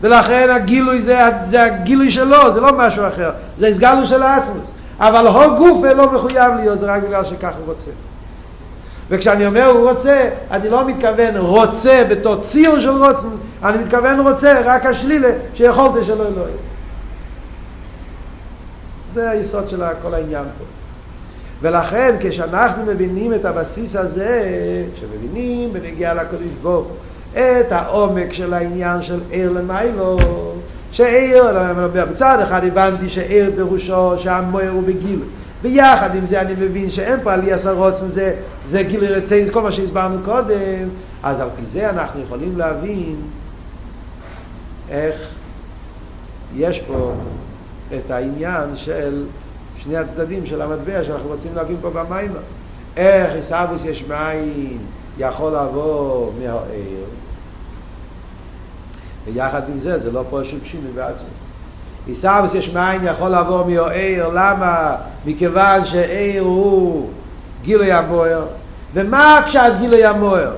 ולכן 0.00 0.50
הגילוי 0.50 1.02
זה, 1.02 1.18
זה 1.50 1.64
הגילוי 1.64 2.10
שלו, 2.10 2.52
זה 2.54 2.60
לא 2.60 2.78
משהו 2.78 3.08
אחר, 3.08 3.30
זה 3.58 3.66
הסגלו 3.66 4.06
של 4.06 4.22
העצמוס. 4.22 4.68
אבל 5.02 5.28
הו 5.28 5.56
גוף 5.58 5.84
לא 5.96 6.12
מחויב 6.12 6.54
להיות, 6.56 6.80
זה 6.80 6.86
רק 6.86 7.02
בגלל 7.02 7.24
שכך 7.24 7.52
הוא 7.58 7.74
רוצה. 7.74 7.90
וכשאני 9.10 9.46
אומר 9.46 9.66
הוא 9.66 9.90
רוצה, 9.90 10.30
אני 10.50 10.70
לא 10.70 10.88
מתכוון 10.88 11.36
רוצה 11.36 12.04
בתור 12.10 12.36
ציור 12.36 12.80
של 12.80 13.04
רוצן, 13.04 13.28
אני 13.64 13.78
מתכוון 13.78 14.20
רוצה 14.20 14.60
רק 14.64 14.86
השלילה 14.86 15.28
שיכולתי 15.54 16.04
שלא 16.04 16.24
לא 16.24 16.40
יהיה. 16.40 16.56
זה 19.14 19.30
היסוד 19.30 19.68
של 19.68 19.82
כל 20.02 20.14
העניין 20.14 20.44
פה. 20.58 20.64
ולכן 21.62 22.16
כשאנחנו 22.20 22.84
מבינים 22.86 23.34
את 23.34 23.44
הבסיס 23.44 23.96
הזה, 23.96 24.42
שמבינים 25.00 25.72
בנגיעה 25.72 26.14
לקדוש 26.14 26.52
ברוך 26.62 26.88
את 27.32 27.72
העומק 27.72 28.32
של 28.32 28.54
העניין 28.54 29.02
של 29.02 29.20
עיר 29.30 29.52
למיילו, 29.52 30.18
שעיר, 30.92 31.44
מצד 32.10 32.40
אחד 32.42 32.64
הבנתי 32.64 33.08
שעיר 33.08 33.52
פירושו 33.56 34.18
שהמוער 34.18 34.70
הוא 34.70 34.82
בגיל, 34.82 35.20
ביחד 35.62 36.14
עם 36.14 36.26
זה 36.26 36.40
אני 36.40 36.52
מבין 36.52 36.90
שאין 36.90 37.20
פה 37.22 37.32
עלי 37.32 37.52
עשר 37.52 37.74
רוצן, 37.74 38.06
זה, 38.06 38.36
זה 38.66 38.82
גיל 38.82 39.04
רציין, 39.04 39.50
כל 39.50 39.62
מה 39.62 39.72
שהסברנו 39.72 40.18
קודם, 40.24 40.88
אז 41.22 41.40
על 41.40 41.48
פי 41.56 41.62
זה 41.66 41.90
אנחנו 41.90 42.22
יכולים 42.22 42.58
להבין 42.58 43.16
איך 44.90 45.28
יש 46.56 46.80
פה 46.80 47.12
את 47.94 48.10
העניין 48.10 48.76
של 48.76 49.24
שני 49.76 49.96
הצדדים 49.96 50.46
של 50.46 50.62
המטבע 50.62 51.04
שאנחנו 51.04 51.28
רוצים 51.28 51.54
להבין 51.54 51.76
פה 51.80 51.90
במים. 51.90 52.32
איך 52.96 53.34
עיסאוויס 53.34 53.84
יש 53.84 54.04
מאין 54.08 54.78
יכול 55.18 55.52
לבוא 55.52 56.30
מהעיר 56.40 57.04
ויחד 59.26 59.62
עם 59.68 59.78
זה, 59.78 59.98
זה 59.98 60.12
לא 60.12 60.24
פה 60.30 60.40
שום 60.44 60.58
שינוי 60.64 60.92
בעצמוס. 60.94 61.42
עיסאוויס 62.06 62.54
יש 62.54 62.72
מאין 62.72 63.06
יכול 63.06 63.28
לעבור 63.28 63.64
מאוהר, 63.64 64.28
למה? 64.28 64.96
מכיוון 65.26 65.84
שאיר 65.86 66.42
הוא 66.42 67.08
גילוי 67.62 67.92
המוער. 67.92 68.44
ומה 68.94 69.38
הפשט 69.38 69.72
גילוי 69.78 70.04
המוער? 70.04 70.52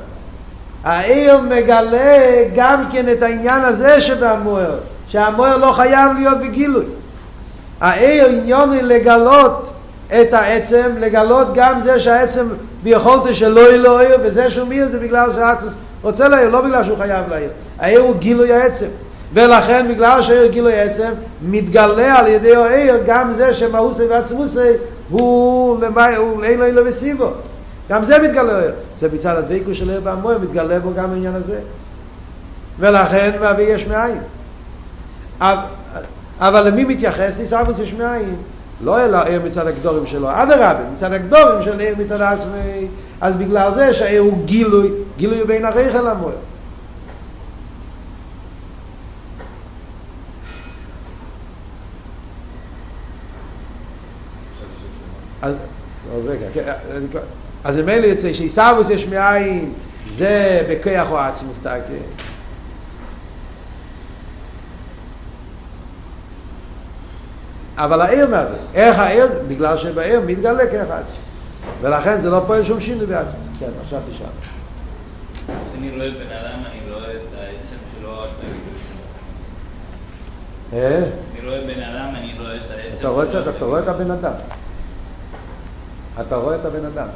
העיר 0.85 1.41
מגלה 1.41 2.45
גם 2.55 2.83
כן 2.93 3.09
את 3.12 3.23
העניין 3.23 3.65
הזה 3.65 4.01
שבמוער, 4.01 4.79
שהמוער 5.09 5.57
לא 5.57 5.73
חייב 5.73 6.12
להיות 6.17 6.39
בגילוי. 6.39 6.85
העיר 7.81 8.27
עניון 8.27 8.73
היא 8.73 8.83
לגלות 8.83 9.71
את 10.07 10.33
העצם, 10.33 10.91
לגלות 10.99 11.49
גם 11.55 11.81
זה 11.81 12.01
שהעצם 12.01 12.47
ביכולתו 12.83 13.35
שלא 13.35 13.61
יהיה 13.61 13.77
לו 13.77 13.99
עיר, 13.99 14.17
וזה 14.23 14.51
שהוא 14.51 14.69
מיר 14.69 14.89
זה 14.89 15.01
בגלל 15.01 15.33
שהעצם 15.33 15.67
רוצה 16.05 16.28
לעיר, 16.28 16.50
לא 16.50 16.61
בגלל 16.61 16.84
שהוא 16.84 16.98
חייב 16.98 17.30
לעיר. 17.30 17.50
העיר 17.78 18.00
הוא 18.00 18.16
גילוי 18.16 18.52
העצם. 18.52 18.86
ולכן 19.32 19.86
בגלל 19.88 20.22
שהעיר 20.22 20.46
גילוי 20.46 20.74
העצם, 20.74 21.11
מתגלה 21.42 22.18
על 22.18 22.26
ידי 22.26 22.57
העיר 22.57 22.94
גם 23.07 23.32
זה 23.32 23.55
שמאוסי 23.55 24.02
ועצמוסי 24.07 24.70
הוא, 25.09 25.80
למי, 25.80 26.16
הוא 26.16 26.44
אין 26.44 26.59
לו 26.59 26.66
אילו 26.66 26.86
וסיבו. 26.86 27.28
גם 27.88 28.05
זה 28.05 28.18
מתגלה. 28.18 28.61
זה 28.98 29.09
מצד 29.12 29.36
הדבקו 29.36 29.74
של 29.74 29.90
עיר 29.90 30.00
בהמויר, 30.00 30.38
מתגלה 30.38 30.78
בו 30.78 30.90
גם 30.96 31.11
העניין 31.11 31.34
הזה. 31.34 31.59
ולכן 32.78 33.30
מביא 33.40 33.74
יש 33.74 33.86
מאין. 33.86 34.18
אבל 36.40 36.68
למי 36.68 36.84
מתייחס 36.84 37.40
עיסאוויס 37.40 37.78
יש 37.78 37.92
מאין? 37.92 38.36
לא 38.80 39.05
אלא 39.05 39.18
עיר 39.22 39.42
מצד 39.44 39.66
הגדורים 39.66 40.07
שלו, 40.07 40.28
אדרבה, 40.32 40.80
מצד 40.94 41.12
הגדורים 41.12 41.64
של 41.64 41.80
עיר 41.80 41.94
מצד 41.98 42.20
עצמי, 42.20 42.88
אז 43.25 43.35
בגלל 43.35 43.75
זה 43.75 43.95
שהעיר 43.95 44.20
הוא 44.20 44.45
גילוי, 44.45 44.91
גילוי 45.16 45.45
בין 45.45 45.64
הרייכל 45.64 46.07
המוער. 46.07 46.35
אז 55.43 55.55
רגע, 56.27 56.47
אז 57.64 57.77
ממילא 57.77 58.07
יוצא 58.07 58.33
שעיסאוויס 58.33 58.91
יש 58.91 59.07
מאין 59.07 59.72
זה 60.09 60.66
בכיח 60.70 61.11
או 61.11 61.18
עצמוס 61.18 61.59
תקה 61.59 61.70
אבל 67.77 68.01
העיר 68.01 68.31
מהווה. 68.31 68.57
איך 68.75 68.99
העיר? 68.99 69.27
בגלל 69.49 69.79
שבעיר 69.79 70.20
מתגלה 70.27 70.70
כיח 70.70 70.91
עצמוס. 70.91 71.24
ולכן 71.85 72.20
זה 72.20 72.30
לא 72.30 72.45
פועל 72.47 72.64
שום 72.64 72.80
שינוי 72.80 73.07
בעצמוס. 73.07 73.35
כן, 73.59 73.70
עכשיו 73.85 74.01
תשאל. 74.11 74.26
כשאני 75.45 75.91
רואה 75.91 76.11
בן 76.11 76.37
אדם, 76.37 76.61
אני 76.70 76.93
רואה 76.93 77.11
את 77.11 77.39
העצם 77.39 77.76
שלו, 77.93 78.24
את 78.24 78.28
הגילוי 78.39 78.78
שלו. 80.70 80.78
אה? 80.78 80.99
אני 80.99 81.49
רואה 81.49 81.61
בן 81.61 81.82
אדם, 81.82 82.14
אני 82.16 82.35
רואה 82.39 82.57
את 82.57 82.70
העצם 82.70 82.99
אתה 82.99 83.09
רואה 83.09 83.24
את 83.24 83.30
שלו. 83.30 83.51
אתה 83.51 83.64
רואה 83.64 83.80
את 83.80 83.89
הבן 83.89 84.11
אדם. 84.11 84.32
אתה 86.20 86.37
רואה 86.37 86.57
את 86.57 86.64
הבן 86.64 86.85
אדם. 86.85 87.09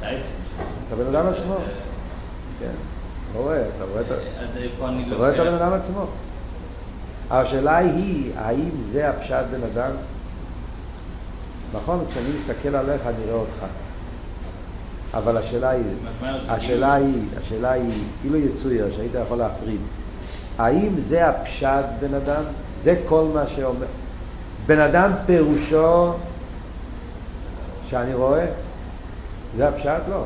את 0.00 0.92
הבן 0.92 1.14
אדם 1.16 1.26
עצמו. 1.26 1.56
כן. 2.60 2.66
אתה 3.30 3.38
רואה, 3.38 3.62
אתה 3.76 3.84
רואה 3.84 4.00
את 4.00 4.10
ה... 4.10 4.14
אז 4.14 4.56
איפה 4.56 4.88
אני 4.88 5.04
אתה 5.06 5.16
רואה 5.16 5.34
את? 5.34 5.38
הבן 5.38 5.54
אדם 5.54 5.72
עצמו. 5.72 6.06
השאלה 7.30 7.76
היא, 7.76 8.32
האם 8.36 8.70
זה 8.82 9.10
הפשט 9.10 9.44
בן 9.50 9.62
אדם? 9.62 9.90
נכון, 11.74 12.04
כשאני 12.10 12.28
מסתכל 12.36 12.76
עליך 12.76 13.00
אני 13.06 13.24
רואה 13.24 13.40
אותך. 13.40 13.64
אבל 15.14 15.36
השאלה 15.36 15.70
היא, 15.70 15.82
זה 16.20 16.28
השאלה 16.52 16.94
היא, 16.94 17.22
השאלה 17.42 17.72
היא, 17.72 18.04
אילו 18.24 18.38
יצויר, 18.38 18.92
שהיית 18.96 19.12
יכול 19.26 19.38
להפריד, 19.38 19.80
האם 20.58 20.92
זה 20.98 21.28
הפשט 21.28 21.84
בן 22.00 22.14
אדם? 22.14 22.42
זה 22.82 23.00
כל 23.08 23.24
מה 23.34 23.46
שאומר. 23.46 23.86
בן 24.66 24.80
אדם 24.80 25.10
פירושו 25.26 26.12
שאני 27.88 28.14
רואה? 28.14 28.46
זה 29.56 29.68
הפשט? 29.68 30.00
לא. 30.10 30.24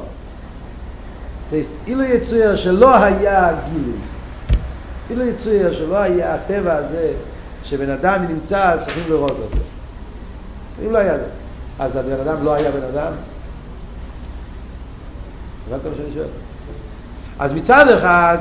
אילו 1.87 2.03
יצויר 2.03 2.57
שלא 2.57 3.05
היה 3.05 3.51
גילוי, 3.73 3.99
אילו 5.11 5.25
יצויר 5.25 5.73
שלא 5.73 5.97
היה 5.97 6.35
הטבע 6.35 6.75
הזה, 6.75 7.13
שבן 7.65 7.91
אדם 7.91 8.25
נמצא, 8.29 8.77
צריכים 8.83 9.03
לראות 9.09 9.31
אותו. 9.31 9.63
אם 10.87 10.93
לא 10.93 10.99
היה 10.99 11.17
זה, 11.17 11.25
אז 11.79 11.97
הבן 11.97 12.20
אדם 12.20 12.45
לא 12.45 12.55
היה 12.55 12.70
בן 12.70 12.83
אדם? 12.83 13.12
הבנת 15.66 15.85
מה 15.85 15.91
שאני 15.97 16.14
שואל? 16.14 16.26
אז 17.39 17.53
מצד 17.53 17.89
אחד, 17.89 18.39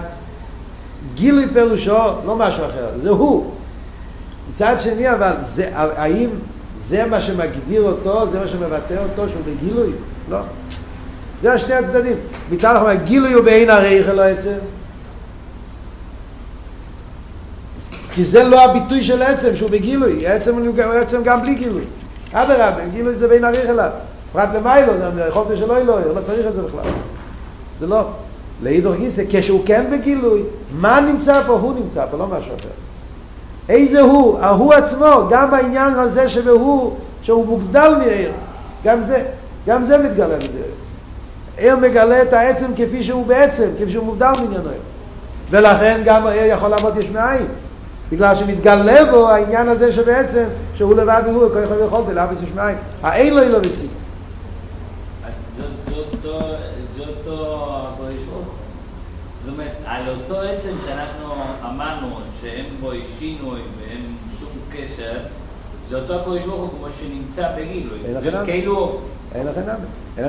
גילוי 1.15 1.47
פירושו 1.53 1.97
לא 2.25 2.35
משהו 2.35 2.65
אחר, 2.65 2.87
זה 3.03 3.09
הוא. 3.09 3.51
מצד 4.53 4.75
שני, 4.79 5.13
אבל 5.13 5.33
זה, 5.45 5.69
האם 5.73 6.29
זה 6.77 7.05
מה 7.05 7.21
שמגדיר 7.21 7.81
אותו, 7.81 8.31
זה 8.31 8.39
מה 8.39 8.47
שמבטא 8.47 9.03
אותו, 9.03 9.29
שהוא 9.29 9.41
בגילוי? 9.45 9.91
לא. 10.29 10.39
זה 11.41 11.53
השני 11.53 11.73
הצדדים. 11.73 12.17
מצד 12.51 12.75
אחד, 12.75 12.87
הגילוי 12.87 13.33
הוא 13.33 13.43
בעין 13.43 13.69
הרייך 13.69 14.09
אלו 14.09 14.21
עצם. 14.21 14.57
כי 18.13 18.25
זה 18.25 18.43
לא 18.43 18.65
הביטוי 18.65 19.03
של 19.03 19.21
עצם, 19.21 19.55
שהוא 19.55 19.69
בגילוי. 19.69 20.27
עצם 20.27 20.55
הוא 20.55 20.81
עצם 20.93 21.23
גם 21.23 21.41
בלי 21.41 21.55
גילוי. 21.55 21.83
אדרבה, 22.43 22.87
גילוי 22.91 23.15
זה 23.15 23.27
בין 23.27 23.43
הרייך 23.43 23.69
אליו. 23.69 23.89
פרט 24.31 24.49
למיילו, 24.53 24.93
זה 24.97 25.25
יכולתי 25.27 25.57
שלא 25.57 25.73
יהיה, 25.73 26.13
לא 26.15 26.21
צריך 26.21 26.47
את 26.47 26.53
זה 26.53 26.63
בכלל. 26.63 26.81
זה 27.79 27.87
לא. 27.87 28.07
לאידור 28.63 28.95
גיסא, 28.95 29.23
כשהוא 29.29 29.61
כן 29.65 29.85
בגילוי, 29.91 30.43
מה 30.71 30.99
נמצא 31.01 31.43
פה? 31.47 31.53
הוא 31.53 31.73
נמצא 31.73 32.05
פה, 32.11 32.17
לא 32.17 32.27
משהו 32.27 32.51
אחר. 32.59 32.69
איזה 33.69 34.01
הוא? 34.01 34.39
ההוא 34.39 34.73
עצמו, 34.73 35.27
גם 35.29 35.51
בעניין 35.51 35.93
הזה 35.93 36.29
שבהוא, 36.29 36.93
שהוא 37.21 37.45
מוגדל 37.45 37.93
מעיר, 37.97 38.31
גם 38.83 39.01
זה, 39.01 39.25
גם 39.67 39.83
זה 39.83 39.97
מתגלה 39.97 40.37
מזה. 40.37 40.63
עיר 41.57 41.75
מגלה 41.75 42.21
את 42.21 42.33
העצם 42.33 42.71
כפי 42.75 43.03
שהוא 43.03 43.25
בעצם, 43.25 43.69
כפי 43.79 43.91
שהוא 43.91 44.05
מובדל 44.05 44.31
מעניינו. 44.39 44.69
ולכן 45.49 46.01
גם 46.05 46.27
העיר 46.27 46.53
יכול 46.53 46.69
לעמוד 46.69 46.97
יש 46.97 47.09
מאין. 47.09 47.45
בגלל 48.11 48.35
שמתגלה 48.35 49.11
בו 49.11 49.29
העניין 49.29 49.69
הזה 49.69 49.93
שבעצם, 49.93 50.47
שהוא 50.75 50.95
לבד 50.95 51.23
הוא, 51.25 51.49
כל 51.53 51.59
יכול 51.63 51.77
ויכולתי, 51.77 52.13
לאבס 52.13 52.41
יש 52.43 52.49
מאין. 52.55 52.77
האין 53.03 53.33
לו 53.35 53.41
אילו 53.43 53.57
וסיב. 53.63 53.89
זה 55.57 56.03
אותו- 56.03 56.57
הקדוש 57.93 58.23
ברוך. 58.31 58.47
זאת 59.45 59.53
אומרת, 59.53 59.71
על 59.85 60.01
אותו 60.09 60.41
עצם 60.41 60.71
שאנחנו 60.85 61.33
אמרנו 61.69 62.07
שאין 62.41 62.65
בו 62.81 62.91
שינוי 63.19 63.59
ואין 63.79 64.01
שום 64.39 64.49
קשר, 64.71 65.11
זה 65.89 65.97
אותו 65.97 66.15
הקדוש 66.19 66.43
ברוך 66.45 66.61
הוא 66.61 66.69
כמו 66.69 66.87
שנמצא 66.89 67.47
בגילוי. 67.57 67.99
זה. 68.21 68.37
כאילו, 68.45 68.99
אין 69.35 69.47
לכם 69.47 69.61
נמי. 69.61 70.27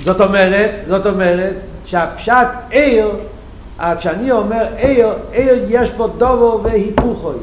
זאת 0.00 0.20
אומרת, 0.20 0.70
זאת 0.86 1.06
אומרת, 1.06 1.54
שהפשט 1.84 2.48
עיר, 2.70 3.06
כשאני 3.98 4.30
אומר 4.30 4.66
עיר, 4.76 5.08
עיר 5.32 5.64
יש 5.68 5.90
בו 5.90 6.06
דובו 6.06 6.60
והיפוכוי. 6.64 7.36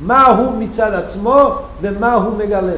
מה 0.00 0.26
הוא 0.26 0.54
מצד 0.58 0.94
עצמו 0.94 1.58
ומה 1.80 2.14
הוא 2.14 2.36
מגלה. 2.36 2.76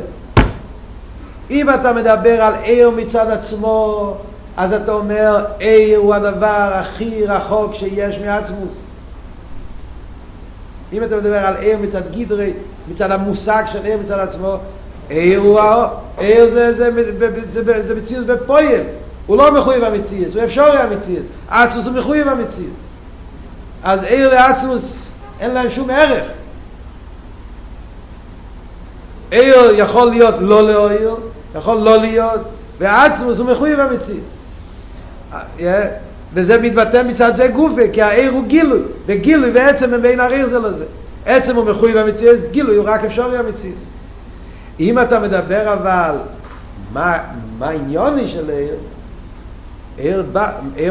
אם 1.51 1.71
אתה 1.71 1.93
מדבר 1.93 2.43
על 2.43 2.55
עיר 2.62 2.91
מצד 2.91 3.31
עצמו, 3.31 4.14
אז 4.57 4.73
אתה 4.73 4.93
אומר 4.93 5.45
עיר 5.59 5.99
הוא 5.99 6.14
הדבר 6.14 6.71
הכי 6.73 7.27
רחוק 7.27 7.75
שיש 7.75 8.19
מעצמוס. 8.19 8.75
אם 10.93 11.03
אתה 11.03 11.16
מדבר 11.16 11.47
על 11.47 11.55
עיר 11.57 11.79
מצד 11.79 12.11
גידרי, 12.11 12.53
מצד 12.89 13.11
המושג 13.11 13.62
של 13.66 13.85
עיר 13.85 13.99
מצד 13.99 14.19
עצמו, 14.19 14.57
עיר 15.09 15.41
הוא 15.41 15.61
האור, 15.61 15.91
עיר 16.19 16.51
זה, 16.51 16.75
זה, 16.75 16.93
זה, 16.93 17.19
זה, 17.19 17.64
זה, 17.64 17.83
זה 17.83 17.95
מציאות 17.95 18.27
בפועל, 18.27 18.81
הוא 19.29 19.37
לא 19.37 19.55
מחויב 19.55 19.85
המציאות, 19.85 20.35
הוא 20.35 20.45
אפשרי 20.45 20.79
המציאות, 20.79 21.24
עצמוס 21.49 21.87
הוא 21.87 21.95
מחויב 21.95 22.29
המציאות. 22.29 22.76
אז 23.83 24.05
עיר 24.05 24.31
ועצמוס 24.33 25.09
אין 25.41 25.51
להם 25.51 25.70
שום 25.70 25.91
ערך. 25.91 26.22
עיר 29.31 29.57
יכול 29.76 30.11
להיות 30.11 30.35
לא 30.41 30.62
לעיר, 30.62 31.16
יכול 31.55 31.76
לא 31.76 31.97
להיות, 31.97 32.41
ועצמוס 32.79 33.39
הוא 33.39 33.47
מחויב 33.47 33.81
המציאות. 33.81 34.24
אה, 35.61 35.85
וזה 36.35 36.61
מתבטא 36.61 37.03
מצד 37.07 37.37
זה 37.37 37.49
גופה, 37.49 37.83
כי 37.93 38.03
העיר 38.03 38.33
הוא 38.33 38.45
גילוי, 38.47 38.83
וגילוי 39.07 39.51
ועצם 39.51 39.95
הם 39.95 40.03
בין 40.03 40.20
העיר 40.20 40.49
זה 40.49 40.59
לזה. 40.59 40.85
עצם 41.26 41.57
הוא 41.57 41.64
מחויב 41.64 41.97
המציאות, 41.97 42.37
גילוי 42.51 42.76
הוא 42.76 42.89
רק 42.89 43.05
אפשרי 43.05 43.39
המציאות. 43.39 43.79
אם 44.81 44.99
אתה 44.99 45.20
מדבר 45.20 45.72
אבל 45.72 46.16
מה, 46.93 47.18
מה 47.59 47.66
העניוני 47.68 48.29
של 48.29 48.51
עיר, 48.51 48.76
עיר 49.99 50.24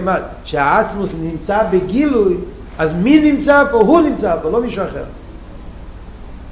מה, 0.01 0.16
שהעצמוס 0.43 1.10
נמצא 1.20 1.64
בגילוי, 1.72 2.38
אז 2.78 2.93
מי 2.93 3.32
נמצא 3.32 3.64
פה? 3.72 3.78
הוא 3.78 4.01
נמצא 4.01 4.36
פה, 4.41 4.49
לא 4.49 4.62
מישהו 4.62 4.84
אחר. 4.84 5.03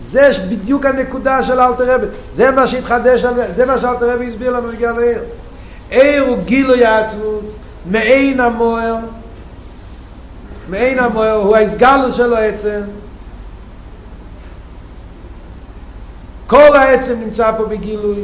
זה 0.01 0.31
בדיוק 0.49 0.85
הנקודה 0.85 1.43
של 1.43 1.59
אלתר 1.59 1.95
רבי. 1.95 2.05
זה 2.35 2.51
מה 2.51 2.67
שהתחדש, 2.67 3.25
זה 3.55 3.65
מה 3.65 3.79
שאלתר 3.79 4.15
רבי 4.15 4.27
הסביר 4.27 4.51
לנו 4.51 4.67
בגלל 4.67 4.99
העיר. 4.99 5.21
עיר 5.89 6.23
הוא 6.23 6.37
גילוי 6.45 6.85
העצמוס, 6.85 7.55
מעין 7.85 8.39
המוער, 8.39 8.95
מעין 10.69 10.99
המוער 10.99 11.33
הוא 11.33 11.55
ההסגלות 11.55 12.15
של 12.15 12.33
העצם 12.33 12.81
כל 16.47 16.75
העצם 16.75 17.19
נמצא 17.19 17.51
פה 17.57 17.65
בגילוי 17.65 18.23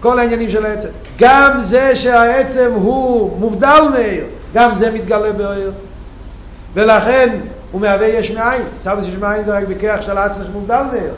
כל 0.00 0.18
העניינים 0.18 0.50
של 0.50 0.66
העצם 0.66 0.88
גם 1.18 1.60
זה 1.60 1.96
שהעצם 1.96 2.70
הוא 2.74 3.38
מובדל 3.38 3.82
מאיר 3.92 4.24
גם 4.54 4.76
זה 4.76 4.90
מתגלה 4.90 5.32
באיר. 5.32 5.72
ולכן 6.74 7.38
הוא 7.72 7.80
מהווה 7.80 8.06
יש 8.06 8.30
מאין. 8.30 8.62
סבא 8.80 9.00
יש 9.00 9.14
מאין 9.14 9.44
זה 9.44 9.56
רק 9.58 9.64
בכיח 9.64 10.02
של 10.02 10.18
העצם 10.18 10.44
שמובדל 10.44 10.82
מאיר. 10.92 11.14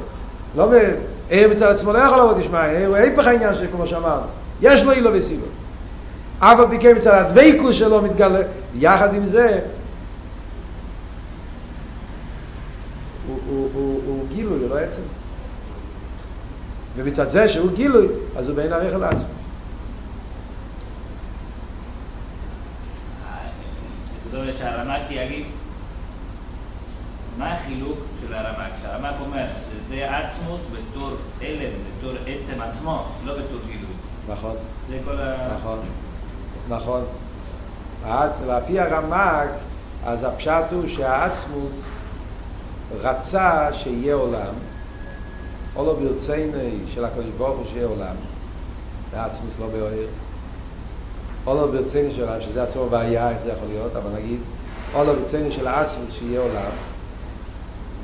לא 0.56 0.66
באיר 0.66 1.50
מצד 1.50 1.70
עצמו 1.70 1.92
לא 1.92 1.98
יכול 1.98 2.16
לעבוד 2.18 2.38
יש 2.38 2.46
מאין. 2.46 2.86
הוא 2.86 2.96
היפך 2.96 3.26
העניין 3.26 3.54
שכמו 3.54 3.86
שאמרנו. 3.86 4.26
יש 4.60 4.82
לו 4.82 4.92
אילו 4.92 5.10
וסיבו 5.12 5.46
אבל 6.40 6.64
בכי 6.64 6.92
מצד 6.92 7.14
הדוויקוס 7.14 7.76
שלו 7.76 8.02
מתגלה 8.02 8.38
יחד 8.74 9.14
עם 9.14 9.26
זה 9.26 9.60
הוא, 13.26 13.68
גילוי, 14.34 14.60
הוא 14.60 14.70
לא 14.70 14.78
עצם? 14.78 15.02
ומצד 16.96 17.30
זה 17.30 17.48
שהוא 17.48 17.70
גילוי 17.72 18.08
אז 18.36 18.48
הוא 18.48 18.56
בין 18.56 18.72
ערך 18.72 18.94
אל 18.94 19.04
זאת 24.36 24.42
אומרת 24.42 24.56
שהרמק 24.56 25.02
יגיד 25.10 25.46
מה 27.38 27.54
החילוק 27.54 27.98
של 28.20 28.34
הרמק? 28.34 28.72
שהרמק 28.82 29.14
אומר 29.20 29.46
שזה 29.46 30.16
עצמוס 30.16 30.60
בתור 30.72 31.10
אלם, 31.42 31.70
בתור 31.98 32.12
עצם 32.26 32.60
עצמו, 32.60 33.04
לא 33.24 33.32
בתור 33.32 33.58
גילוי. 33.66 33.94
נכון. 34.28 34.56
זה 34.88 34.98
כל 35.04 35.20
ה... 35.20 35.56
נכון. 35.58 35.78
נכון. 36.68 37.04
לפי 38.46 38.80
הרמק, 38.80 39.50
אז 40.06 40.24
הפשט 40.24 40.64
הוא 40.72 40.88
שהעצמוס 40.88 41.90
רצה 43.00 43.72
שיהיה 43.72 44.14
עולם, 44.14 44.54
או 45.76 45.86
לא 45.86 45.94
ברציני 45.94 46.78
של 46.94 47.04
הקדוש 47.04 47.30
ברוך 47.38 47.58
הוא 47.58 47.66
שיהיה 47.72 47.86
עולם, 47.86 48.16
העצמוס 49.12 49.54
לא 49.60 49.66
באוהר, 49.66 50.06
או 51.46 51.54
לא 51.54 51.66
ברציני 51.66 52.12
של 52.12 52.22
עולם, 52.22 52.40
שזה 52.40 52.62
עצמו 52.62 52.88
בעיה, 52.88 53.30
איך 53.30 53.38
זה 53.42 53.48
יכול 53.48 53.68
להיות, 53.68 53.96
אבל 53.96 54.10
נגיד, 54.10 54.40
או 54.94 55.04
לא 55.04 55.12
ברציני 55.12 55.52
של 55.52 55.66
העצמוס 55.66 56.14
שיהיה 56.14 56.40
עולם, 56.40 56.70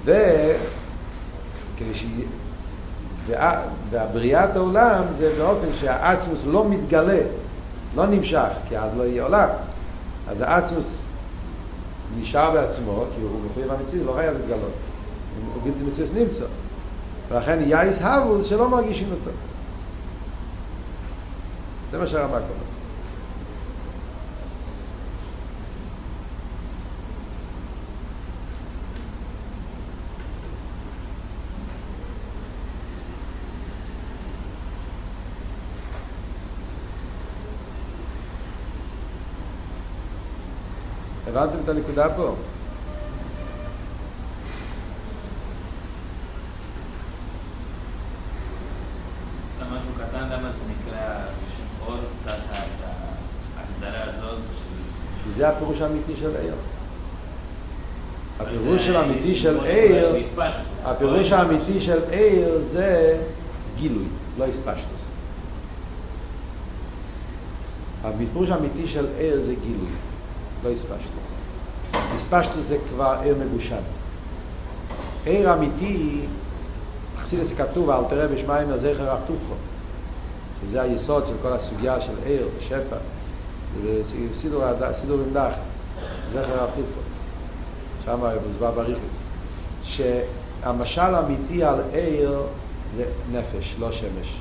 וכדי 0.05 0.15
שיהיה... 1.95 2.27
והבריאת 3.91 4.57
העולם 4.57 5.05
זה 5.17 5.35
באופן 5.39 5.75
שהעצמוס 5.75 6.43
לא 6.47 6.69
מתגלה, 6.69 7.21
לא 7.97 8.07
נמשך, 8.07 8.49
כי 8.69 8.79
אז 8.79 8.91
לא 8.97 9.03
יהיה 9.03 9.23
עולם. 9.23 9.49
אז 10.29 10.41
העצמוס 10.41 11.07
נשאר 12.21 12.51
בעצמו, 12.51 13.05
כי 13.17 13.23
הוא 13.23 13.41
מחויב 13.51 13.73
המציאות, 13.73 14.07
לא 14.07 14.13
חייב 14.13 14.37
להתגלות. 14.37 14.73
הוא 15.55 15.63
בלתי 15.63 15.85
מציאות 15.85 16.11
נמצא. 16.15 16.45
ולכן 17.29 17.59
יאיס 17.67 18.03
הבו 18.03 18.45
שלא 18.45 18.69
מרגישים 18.69 19.09
אותו. 19.11 19.31
זה 21.91 21.99
מה 21.99 22.07
שהרמק 22.07 22.33
אומר. 22.33 22.62
הבנתם 41.43 41.65
את 41.65 41.69
הנקודה 41.69 42.09
פה? 42.17 42.35
זה 55.37 55.49
הפירוש 55.49 55.81
האמיתי 55.81 56.17
של 56.17 56.37
עיר. 56.37 56.55
הפירוש 58.41 58.89
האמיתי 58.89 59.37
של 59.37 59.61
עיר, 59.65 60.17
הפירוש 60.85 61.33
האמיתי 61.33 61.81
של 61.81 61.99
עיר 62.11 62.59
זה 62.63 63.21
גילוי, 63.77 64.05
לא 64.39 64.45
הספשטוס. 64.45 65.03
הפירוש 68.05 68.51
האמיתי 68.51 68.89
של 68.89 69.07
עיר 69.19 69.41
זה 69.41 69.55
גילוי. 69.55 69.91
לא 70.65 70.71
הספשטוס. 70.71 71.32
הספשטוס 72.33 72.67
זה 72.67 72.77
כבר 72.89 73.17
עיר 73.23 73.37
מגושם. 73.45 73.83
עיר 75.25 75.55
אמיתי, 75.55 76.21
חסידס 77.23 77.53
כתוב, 77.53 77.91
אל 77.91 78.05
תראה 78.05 78.29
בשמיים 78.29 78.71
הזכר 78.71 79.11
הכתובכו. 79.11 79.55
שזה 80.63 80.83
היסוד 80.83 81.27
של 81.27 81.35
כל 81.43 81.53
הסוגיה 81.53 82.01
של 82.01 82.13
עיר, 82.25 82.49
שפע. 82.61 82.97
סידור, 84.33 84.65
סידור 84.93 85.21
עם 85.21 85.33
דח, 85.33 85.53
זכר 86.33 86.65
הכתובכו. 86.65 87.01
שם 88.05 88.21
מוסבר 88.47 88.71
בריכוס. 88.71 89.13
שהמשל 89.83 91.01
האמיתי 91.01 91.65
על 91.65 91.81
עיר 91.93 92.43
זה 92.97 93.05
נפש, 93.33 93.77
לא 93.79 93.93
שמש. 93.93 94.37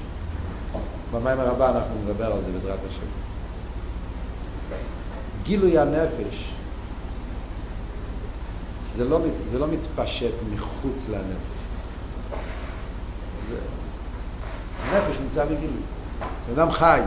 במים 1.11 1.39
הרבה 1.39 1.69
אנחנו 1.69 1.95
נדבר 2.05 2.25
על 2.25 2.39
זה 2.45 2.51
בעזרת 2.51 2.79
השם. 2.89 3.05
גילוי 5.43 5.79
הנפש 5.79 6.51
זה 8.95 9.05
לא, 9.05 9.19
זה 9.51 9.59
לא 9.59 9.67
מתפשט 9.67 10.33
מחוץ 10.53 11.05
לנפש. 11.09 11.61
זה, 13.49 13.57
הנפש 14.83 15.19
נמצא 15.19 15.45
בגילוי. 15.45 15.81
אדם 16.53 16.71
חי. 16.71 17.01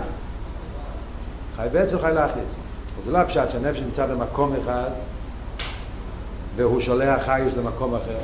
חי 1.57 1.67
בעצם 1.73 1.99
חי 1.99 2.11
להחליט. 2.15 2.47
זה 3.05 3.11
לא 3.11 3.19
הפשט 3.19 3.51
שהנפש 3.51 3.81
נמצא 3.81 4.07
במקום 4.07 4.55
אחד 4.63 4.91
והוא 6.57 6.81
שולח 6.81 7.23
חיוס 7.23 7.55
למקום 7.55 7.95
אחר. 7.95 8.19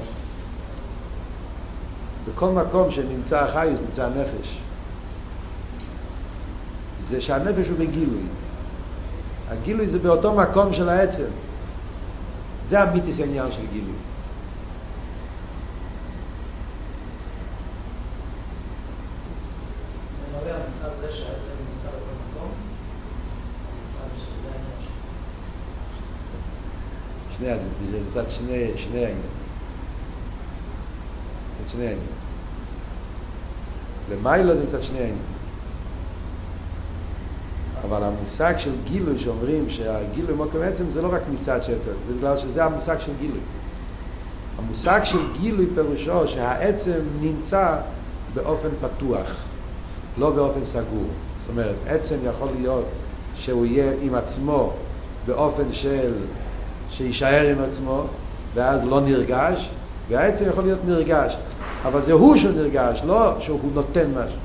בכל 2.28 2.50
מקום 2.50 2.90
שנמצא 2.90 3.44
החיוס 3.44 3.80
נמצא 3.80 4.06
הנפש. 4.06 4.58
זה 7.00 7.20
שהנפש 7.20 7.68
הוא 7.68 7.78
בגילוי. 7.78 8.22
הגילוי 9.48 9.86
זה 9.86 9.98
באותו 9.98 10.34
מקום 10.34 10.72
של 10.72 10.88
העצם. 10.88 11.30
זה 12.70 12.80
המיתיס 12.80 13.20
העניין 13.20 13.52
של 13.52 13.62
גילוי. 13.72 13.92
שני 27.36 27.48
זה 27.90 27.98
מצד 28.10 28.30
שני, 28.30 28.70
שני 28.76 28.98
העניין. 28.98 29.20
מצד 31.60 31.70
שני 31.70 31.86
העניין. 31.86 32.06
למיילו 34.10 34.58
זה 34.58 34.64
מצד 34.64 34.82
שני 34.82 34.98
העניין. 34.98 35.39
אבל 37.84 38.02
המושג 38.02 38.54
של 38.58 38.70
גילוי 38.84 39.18
שאומרים 39.18 39.70
שהגילוי 39.70 40.34
מוקם 40.34 40.62
עצם 40.62 40.84
זה 40.90 41.02
לא 41.02 41.08
רק 41.12 41.22
מצד 41.34 41.62
של 41.62 41.72
עצם, 41.72 41.90
זה 42.08 42.14
בגלל 42.14 42.36
שזה 42.36 42.64
המושג 42.64 42.96
של 43.00 43.12
גילוי. 43.20 43.40
המושג 44.58 45.00
של 45.04 45.18
גילוי 45.40 45.66
פירושו 45.74 46.28
שהעצם 46.28 47.00
נמצא 47.20 47.76
באופן 48.34 48.68
פתוח, 48.80 49.36
לא 50.18 50.30
באופן 50.30 50.64
סגור. 50.64 51.08
זאת 51.40 51.48
אומרת, 51.48 51.74
עצם 51.86 52.16
יכול 52.24 52.48
להיות 52.60 52.84
שהוא 53.34 53.66
יהיה 53.66 53.92
עם 54.00 54.14
עצמו 54.14 54.72
באופן 55.26 55.72
של 55.72 56.12
שיישאר 56.90 57.48
עם 57.48 57.64
עצמו 57.64 58.04
ואז 58.54 58.84
לא 58.84 59.00
נרגש, 59.00 59.70
והעצם 60.08 60.44
יכול 60.48 60.64
להיות 60.64 60.78
נרגש, 60.86 61.36
אבל 61.84 62.02
זה 62.02 62.12
הוא 62.12 62.36
שנרגש, 62.36 63.02
לא 63.06 63.36
שהוא 63.40 63.70
נותן 63.74 64.10
משהו. 64.10 64.38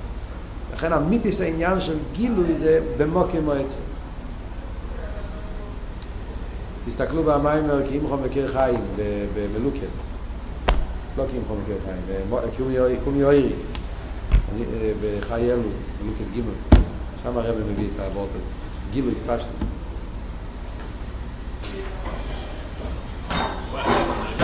לכן 0.74 0.94
המיתיס 0.94 1.42
העניין 1.42 1.82
של 1.82 1.98
גילוי 2.14 2.56
זה 2.60 2.80
במוקים 2.98 3.46
מועצה. 3.46 3.80
תסתכלו 6.88 7.24
במיימר 7.24 7.88
כי 7.90 7.98
אם 7.98 8.26
מכיר 8.26 8.52
חיים 8.52 8.82
במלוקת. 9.36 9.80
לא 11.18 11.24
כי 11.32 11.38
אם 11.38 11.42
מכיר 11.64 11.76
חיים, 11.86 12.02
קומי 13.04 13.24
אוירי. 13.24 13.54
בחיי 15.02 15.52
אלו, 15.52 15.62
מלוקת 16.04 16.32
גימל. 16.34 16.54
שם 17.24 17.38
הרב 17.38 17.56
מביא 17.72 17.88
את 17.96 18.00
העבוד 18.00 18.28
הזה. 18.30 18.40
גילוי 18.92 19.14
ספשטוס. 19.16 19.75